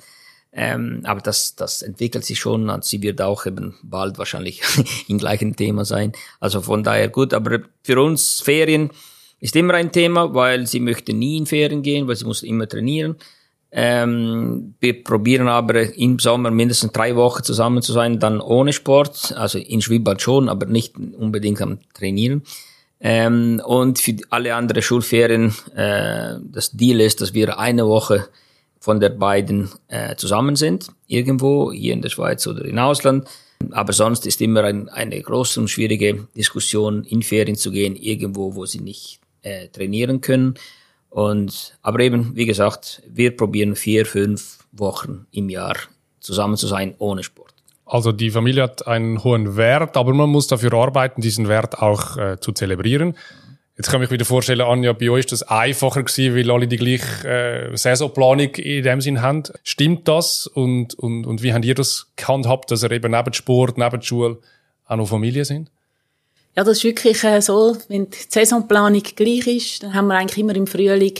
ähm, 0.55 1.01
aber 1.05 1.21
das, 1.21 1.55
das 1.55 1.81
entwickelt 1.81 2.25
sich 2.25 2.39
schon 2.39 2.69
und 2.69 2.85
sie 2.85 3.01
wird 3.01 3.21
auch 3.21 3.47
eben 3.47 3.75
bald 3.81 4.19
wahrscheinlich 4.19 4.61
im 5.07 5.17
gleichen 5.17 5.55
Thema 5.55 5.83
sein. 5.83 6.11
Also 6.39 6.61
von 6.61 6.83
daher 6.83 7.09
gut, 7.09 7.33
aber 7.33 7.61
für 7.81 7.99
uns 7.99 8.41
Ferien 8.41 8.91
ist 9.43 9.57
immer 9.57 9.73
ein 9.73 9.91
Thema, 9.91 10.33
weil 10.33 10.67
sie 10.67 10.79
möchte 10.79 11.13
nie 11.13 11.35
in 11.35 11.45
Ferien 11.45 11.81
gehen, 11.81 12.07
weil 12.07 12.15
sie 12.15 12.23
muss 12.23 12.43
immer 12.43 12.65
trainieren. 12.65 13.17
Ähm, 13.71 14.75
wir 14.79 15.03
probieren 15.03 15.49
aber 15.49 15.93
im 15.97 16.17
Sommer 16.17 16.49
mindestens 16.49 16.93
drei 16.93 17.17
Wochen 17.17 17.43
zusammen 17.43 17.81
zu 17.81 17.91
sein, 17.91 18.19
dann 18.19 18.39
ohne 18.39 18.71
Sport, 18.71 19.33
also 19.35 19.59
in 19.59 19.81
Schwimmbad 19.81 20.21
schon, 20.21 20.47
aber 20.47 20.65
nicht 20.65 20.95
unbedingt 20.97 21.61
am 21.61 21.79
Trainieren. 21.93 22.43
Ähm, 23.01 23.61
und 23.65 23.99
für 23.99 24.15
alle 24.29 24.55
anderen 24.55 24.81
Schulferien, 24.81 25.53
äh, 25.75 26.35
das 26.41 26.71
Deal 26.71 27.01
ist, 27.01 27.19
dass 27.19 27.33
wir 27.33 27.59
eine 27.59 27.85
Woche 27.85 28.29
von 28.79 29.01
der 29.01 29.09
beiden 29.09 29.69
äh, 29.89 30.15
zusammen 30.15 30.55
sind, 30.55 30.87
irgendwo, 31.07 31.73
hier 31.73 31.91
in 31.91 32.01
der 32.01 32.09
Schweiz 32.09 32.47
oder 32.47 32.63
im 32.63 32.77
Ausland. 32.77 33.27
Aber 33.71 33.91
sonst 33.91 34.25
ist 34.25 34.41
immer 34.41 34.63
ein, 34.63 34.87
eine 34.87 35.21
große 35.21 35.59
und 35.59 35.67
schwierige 35.67 36.29
Diskussion, 36.33 37.03
in 37.03 37.23
Ferien 37.23 37.57
zu 37.57 37.71
gehen, 37.71 37.97
irgendwo, 37.97 38.55
wo 38.55 38.65
sie 38.65 38.79
nicht 38.79 39.19
äh, 39.43 39.67
trainieren 39.67 40.21
können. 40.21 40.55
Und, 41.09 41.77
aber 41.83 41.99
eben, 41.99 42.35
wie 42.35 42.45
gesagt, 42.45 43.03
wir 43.07 43.37
probieren 43.37 43.75
vier, 43.75 44.05
fünf 44.05 44.65
Wochen 44.71 45.27
im 45.31 45.49
Jahr 45.49 45.75
zusammen 46.19 46.57
zu 46.57 46.65
sein, 46.65 46.95
ohne 46.97 47.23
Sport. 47.23 47.53
Also 47.85 48.11
die 48.11 48.31
Familie 48.31 48.63
hat 48.63 48.87
einen 48.87 49.23
hohen 49.23 49.55
Wert, 49.55 49.95
aber 49.97 50.13
man 50.13 50.29
muss 50.29 50.47
dafür 50.47 50.73
arbeiten, 50.73 51.21
diesen 51.21 51.47
Wert 51.47 51.79
auch 51.79 52.17
äh, 52.17 52.39
zu 52.39 52.51
zelebrieren. 52.51 53.15
Jetzt 53.77 53.89
kann 53.89 54.01
ich 54.01 54.09
mir 54.09 54.13
wieder 54.13 54.25
vorstellen, 54.25 54.61
Anja, 54.61 54.93
bei 54.93 55.09
euch 55.09 55.21
ist 55.21 55.31
das 55.31 55.43
einfacher 55.43 56.03
gewesen, 56.03 56.35
weil 56.35 56.51
alle 56.51 56.67
die 56.67 56.77
gleiche 56.77 57.27
äh, 57.27 57.75
Saisonplanung 57.75 58.55
in 58.55 58.83
dem 58.83 59.01
Sinn 59.01 59.21
haben. 59.21 59.43
Stimmt 59.63 60.07
das? 60.07 60.47
Und, 60.47 60.93
und, 60.93 61.25
und 61.25 61.41
wie 61.41 61.53
habt 61.53 61.65
ihr 61.65 61.75
das 61.75 62.11
gehandhabt, 62.15 62.69
dass 62.71 62.83
ihr 62.83 62.91
eben 62.91 63.11
neben 63.11 63.33
Sport, 63.33 63.77
neben 63.77 64.01
Schule 64.01 64.37
auch 64.85 64.95
noch 64.95 65.07
Familie 65.07 65.43
sind? 65.43 65.71
Ja, 66.55 66.63
das 66.63 66.77
ist 66.77 66.83
wirklich 66.83 67.23
äh, 67.23 67.41
so, 67.41 67.75
wenn 67.87 68.09
die 68.09 68.17
Saisonplanung 68.29 69.01
gleich 69.01 69.47
ist, 69.47 69.83
dann 69.83 69.93
haben 69.93 70.07
wir 70.07 70.15
eigentlich 70.15 70.37
immer 70.37 70.55
im 70.55 70.67
Frühling 70.67 71.15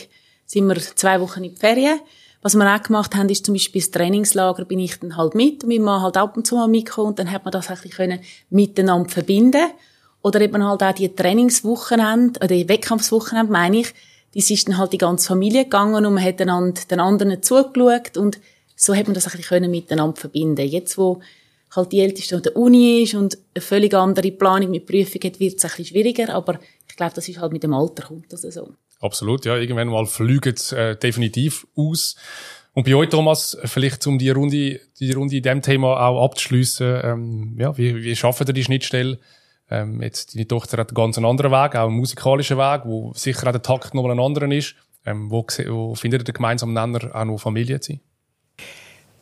sind 0.46 0.68
wir 0.68 0.76
zwei 0.76 1.20
Wochen 1.20 1.44
in 1.44 1.54
die 1.54 1.60
Ferien. 1.60 2.00
Was 2.44 2.56
wir 2.56 2.76
auch 2.76 2.84
gemacht 2.84 3.16
haben, 3.16 3.30
ist 3.30 3.46
zum 3.46 3.56
Beispiel 3.56 3.82
das 3.82 3.92
Trainingslager 3.92 4.66
bin 4.66 4.80
ich 4.80 5.00
dann 5.00 5.18
halt 5.18 5.34
mit 5.34 5.64
und 5.64 5.70
mein 5.70 5.82
Mann 5.82 6.02
halt 6.02 6.18
ab 6.18 6.36
und 6.36 6.46
zu 6.46 6.56
mal 6.56 6.68
mitgekommen 6.68 7.10
und 7.10 7.20
dann 7.20 7.32
hat 7.32 7.46
man 7.46 7.52
das 7.52 7.70
eigentlich 7.70 7.94
können 7.94 8.20
miteinander 8.50 9.10
verbinden 9.10 9.72
oder 10.22 10.42
eben 10.42 10.64
halt 10.64 10.84
auch 10.84 10.94
die 10.94 11.14
Trainingswochenende, 11.14 12.40
oder 12.40 12.48
die 12.48 12.68
Wettkampfswochenende, 12.68 13.52
meine 13.52 13.80
ich, 13.80 13.94
das 14.36 14.50
ist 14.50 14.68
dann 14.68 14.78
halt 14.78 14.94
die 14.94 14.98
ganze 14.98 15.28
Familie 15.28 15.64
gegangen 15.64 16.06
und 16.06 16.14
man 16.14 16.24
hat 16.24 16.42
einander, 16.42 16.82
den 16.90 17.00
anderen 17.00 17.42
zugeschaut 17.42 18.18
und 18.18 18.40
so 18.76 18.94
hat 18.96 19.06
man 19.06 19.14
das 19.14 19.28
ein 19.28 19.38
bisschen 19.38 19.72
miteinander 19.72 20.20
verbinden. 20.20 20.68
Jetzt, 20.68 20.98
wo 20.98 21.22
halt 21.76 21.92
die 21.92 22.00
Älteste 22.00 22.36
an 22.36 22.44
der 22.44 22.56
Uni 22.56 23.04
ist 23.04 23.16
und 23.16 23.38
eine 23.54 23.62
völlig 23.62 23.94
andere 23.94 24.32
Planung 24.32 24.72
mit 24.72 24.86
Prüfung 24.86 25.22
hat, 25.24 25.40
wird 25.40 25.58
es 25.58 25.64
ein 25.64 25.70
bisschen 25.70 25.86
schwieriger, 25.86 26.34
aber 26.34 26.60
ich 26.90 26.96
glaube, 26.96 27.14
das 27.16 27.28
ist 27.28 27.40
halt 27.40 27.52
mit 27.52 27.64
dem 27.64 27.74
Alter 27.74 28.04
kommt 28.04 28.32
das 28.32 28.42
so. 28.42 28.74
Absolut, 29.00 29.46
ja. 29.46 29.58
Irgendwann 29.58 29.90
mal 29.90 30.06
fliegen 30.06 30.54
es 30.56 30.72
äh, 30.72 30.96
definitiv 30.96 31.68
aus. 31.76 32.16
Und 32.74 32.86
bei 32.86 32.96
euch, 32.96 33.10
Thomas, 33.10 33.58
vielleicht 33.66 34.08
um 34.08 34.18
die 34.18 34.30
Runde, 34.30 34.80
die 35.00 35.12
Runde 35.12 35.38
in 35.38 35.44
diesem 35.44 35.62
Thema 35.62 36.08
auch 36.08 36.24
abzuschliessen, 36.24 37.02
ähm, 37.04 37.56
ja, 37.60 37.78
wie, 37.78 38.04
wie 38.04 38.16
schaffen 38.16 38.48
ihr 38.48 38.54
die 38.54 38.64
Schnittstelle? 38.64 39.20
Ähm, 39.70 40.02
jetzt, 40.02 40.36
deine 40.36 40.48
Tochter 40.48 40.78
hat 40.78 40.90
einen 40.90 40.96
ganz 40.96 41.18
anderen 41.18 41.52
Weg, 41.52 41.76
auch 41.76 41.88
einen 41.88 41.98
musikalischen 41.98 42.58
Weg, 42.58 42.84
wo 42.86 43.14
sicher 43.14 43.48
auch 43.48 43.52
der 43.52 43.62
Takt 43.62 43.94
noch 43.94 44.04
mal 44.04 44.12
ein 44.12 44.20
anderer 44.20 44.52
ist. 44.52 44.76
Ähm, 45.06 45.30
wo, 45.30 45.46
wo 45.68 45.96
findet 45.96 46.22
ihr 46.22 46.26
den 46.26 46.34
gemeinsamen 46.34 46.74
Nenner, 46.74 47.14
auch 47.14 47.26
noch 47.26 47.38
Familie 47.38 47.80
zu 47.80 47.94
sein? 47.94 48.02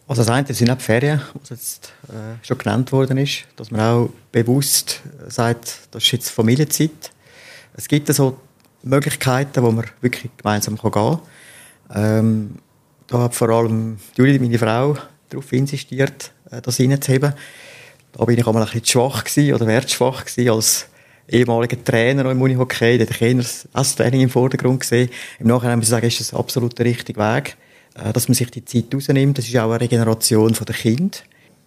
Also 0.07 0.23
das 0.23 0.29
eine 0.29 0.53
sind 0.53 0.69
auch 0.69 0.77
die 0.77 0.83
Ferien, 0.83 1.21
was 1.39 1.49
jetzt 1.49 1.93
äh, 2.09 2.45
schon 2.45 2.57
genannt 2.57 2.91
worden 2.91 3.17
ist, 3.17 3.45
dass 3.55 3.71
man 3.71 3.81
auch 3.81 4.09
bewusst 4.31 5.01
sagt, 5.27 5.87
das 5.91 6.03
ist 6.03 6.11
jetzt 6.11 6.29
Familienzeit. 6.29 7.11
Es 7.73 7.87
gibt 7.87 8.13
so 8.13 8.37
Möglichkeiten, 8.83 9.63
wo 9.63 9.71
man 9.71 9.85
wirklich 10.01 10.31
gemeinsam 10.35 10.77
gehen 10.77 10.91
kann. 10.91 11.19
Ähm, 11.93 12.55
da 13.07 13.19
hat 13.19 13.35
vor 13.35 13.49
allem 13.49 13.97
Julie, 14.17 14.39
meine 14.39 14.57
Frau, 14.57 14.97
darauf 15.29 15.51
insistiert, 15.53 16.31
äh, 16.49 16.61
das 16.61 16.79
reinzuheben. 16.79 17.33
Da 18.13 18.25
bin 18.25 18.37
ich 18.37 18.45
auch 18.45 18.53
mal 18.53 18.61
ein 18.61 18.65
bisschen 18.65 18.85
schwach 18.85 19.23
gewesen, 19.23 19.53
oder 19.53 19.67
werde 19.67 19.87
schwach 19.87 20.25
gewesen, 20.25 20.49
als 20.49 20.87
ehemaliger 21.27 21.81
Trainer 21.83 22.29
im 22.29 22.41
Unihockey, 22.41 22.97
der 22.97 23.07
Trainer 23.07 23.43
das 23.73 23.95
Training 23.95 24.21
im 24.21 24.29
Vordergrund 24.29 24.81
gesehen. 24.81 25.09
Im 25.39 25.47
Nachhinein 25.47 25.79
muss 25.79 25.87
ich 25.87 25.91
sagen, 25.91 26.07
ist 26.07 26.19
das 26.19 26.33
absolut 26.33 26.77
der 26.77 26.85
richtige 26.85 27.19
Weg, 27.19 27.49
äh, 27.49 27.55
dass 27.93 28.27
man 28.27 28.35
sich 28.35 28.51
die 28.51 28.65
Zeit 28.65 28.93
rausnimmt. 28.93 29.37
Das 29.37 29.47
ist 29.47 29.57
auch 29.57 29.69
eine 29.69 29.81
Regeneration 29.81 30.53
der 30.53 30.75
Kind. 30.75 31.23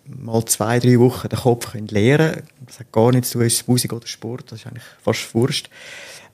Mal 0.07 0.45
zwei, 0.45 0.79
drei 0.79 0.99
Wochen 0.99 1.29
den 1.29 1.39
Kopf 1.39 1.73
können 1.73 1.89
leeren. 1.89 2.43
Das 2.67 2.81
hat 2.81 2.93
gar 2.93 3.11
nichts 3.11 3.31
zu 3.31 3.39
tun, 3.39 3.47
ist 3.47 3.67
Musik 3.69 3.93
oder 3.93 4.07
Sport. 4.07 4.53
Das 4.53 4.61
ist 4.61 4.67
eigentlich 4.67 4.85
fast 5.03 5.35
Wurst. 5.35 5.67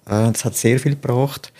Äh, 0.06 0.32
das 0.32 0.44
hat 0.44 0.56
sehr 0.56 0.78
viel 0.78 0.92
gebracht. 0.92 1.52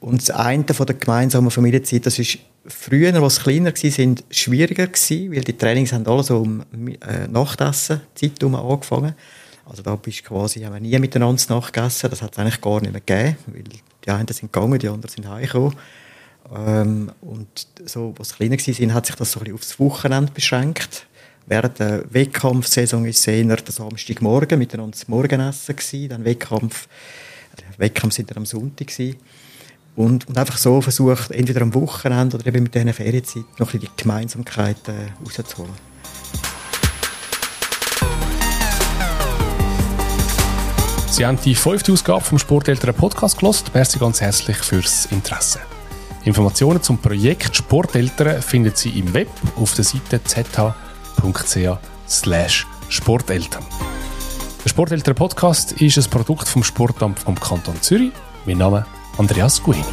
Und 0.00 0.20
das 0.20 0.30
eine 0.30 0.64
von 0.72 0.86
der 0.86 0.96
gemeinsamen 0.96 1.50
Familienzeit, 1.50 2.06
das 2.06 2.18
ist 2.18 2.38
früher, 2.66 3.14
als 3.14 3.36
sie 3.36 3.42
kleiner 3.42 3.72
waren, 3.72 4.16
schwieriger 4.30 4.86
gewesen, 4.86 5.32
weil 5.32 5.42
die 5.42 5.56
Trainings 5.56 5.92
haben 5.92 6.06
alle 6.06 6.22
so 6.22 6.38
um 6.38 6.62
äh, 7.00 7.26
Nachtessen 7.28 8.02
Zeit 8.14 8.42
angefangen. 8.42 9.14
Also 9.64 9.82
da 9.82 9.96
bist 9.96 10.24
quasi, 10.24 10.60
haben 10.60 10.74
wir 10.74 10.80
nie 10.80 10.98
miteinander 10.98 11.42
Nacht 11.48 11.72
gegessen. 11.72 12.10
Das 12.10 12.22
hat 12.22 12.32
es 12.32 12.38
eigentlich 12.38 12.60
gar 12.60 12.80
nicht 12.80 12.92
mehr 12.92 13.00
gegeben, 13.00 13.36
weil 13.46 13.64
die 14.04 14.10
einen 14.10 14.28
sind 14.28 14.52
gegangen, 14.52 14.78
die 14.78 14.88
anderen 14.88 15.12
sind 15.12 15.28
heimgekommen. 15.28 15.74
Ähm, 16.54 17.10
und 17.20 17.66
so, 17.84 18.14
sie 18.20 18.34
kleiner 18.34 18.56
waren, 18.56 18.94
hat 18.94 19.06
sich 19.06 19.16
das 19.16 19.32
so 19.32 19.40
ein 19.40 19.52
aufs 19.52 19.78
Wochenende 19.80 20.32
beschränkt. 20.32 21.06
Während 21.46 21.78
der 21.78 22.04
Wettkampfsaison 22.12 23.04
ist 23.06 23.18
es 23.18 23.26
eher 23.26 23.44
der 23.56 23.72
Samstagmorgen 23.72 24.58
miteinander 24.58 24.92
das 24.92 25.08
Morgenessen 25.08 25.76
gewesen, 25.76 26.08
dann 26.08 26.24
Wettkampf, 26.24 26.88
der 27.56 27.78
Wettkampf 27.78 28.14
sind 28.14 28.30
dann 28.30 28.38
am 28.38 28.46
Sonntag 28.46 28.88
gewesen. 28.88 29.16
Und, 29.94 30.28
und 30.28 30.36
einfach 30.36 30.58
so 30.58 30.80
versucht, 30.80 31.30
entweder 31.30 31.62
am 31.62 31.72
Wochenende 31.72 32.36
oder 32.36 32.46
eben 32.46 32.64
mit 32.64 32.74
dieser 32.74 32.92
Ferienzeit 32.92 33.44
noch 33.58 33.72
ein 33.72 33.80
die 33.80 33.88
Gemeinsamkeit 33.96 34.76
äh, 34.88 34.92
rauszuholen. 35.24 35.72
Sie 41.08 41.24
haben 41.24 41.38
die 41.42 41.54
fünfte 41.54 41.92
Ausgabe 41.92 42.22
vom 42.22 42.38
Sporteltern 42.38 42.94
Podcast 42.94 43.38
gelost. 43.38 43.72
Merci 43.72 43.98
ganz 43.98 44.20
herzlich 44.20 44.58
fürs 44.58 45.06
Interesse. 45.06 45.60
Informationen 46.26 46.82
zum 46.82 46.98
Projekt 46.98 47.54
Sporteltern 47.54 48.42
finden 48.42 48.72
Sie 48.74 48.98
im 48.98 49.14
Web 49.14 49.28
auf 49.54 49.74
der 49.74 49.84
Seite 49.84 50.20
zh.ch 50.24 50.74
Sporteltern. 52.88 53.64
Der 54.64 54.68
Sporteltern 54.68 55.14
Podcast 55.14 55.72
ist 55.80 55.98
ein 55.98 56.10
Produkt 56.10 56.48
vom 56.48 56.64
Sportamt 56.64 57.20
vom 57.20 57.38
Kanton 57.38 57.80
Zürich. 57.80 58.10
Mein 58.44 58.58
Name 58.58 58.78
ist 59.12 59.20
Andreas 59.20 59.62
Guini. 59.62 59.84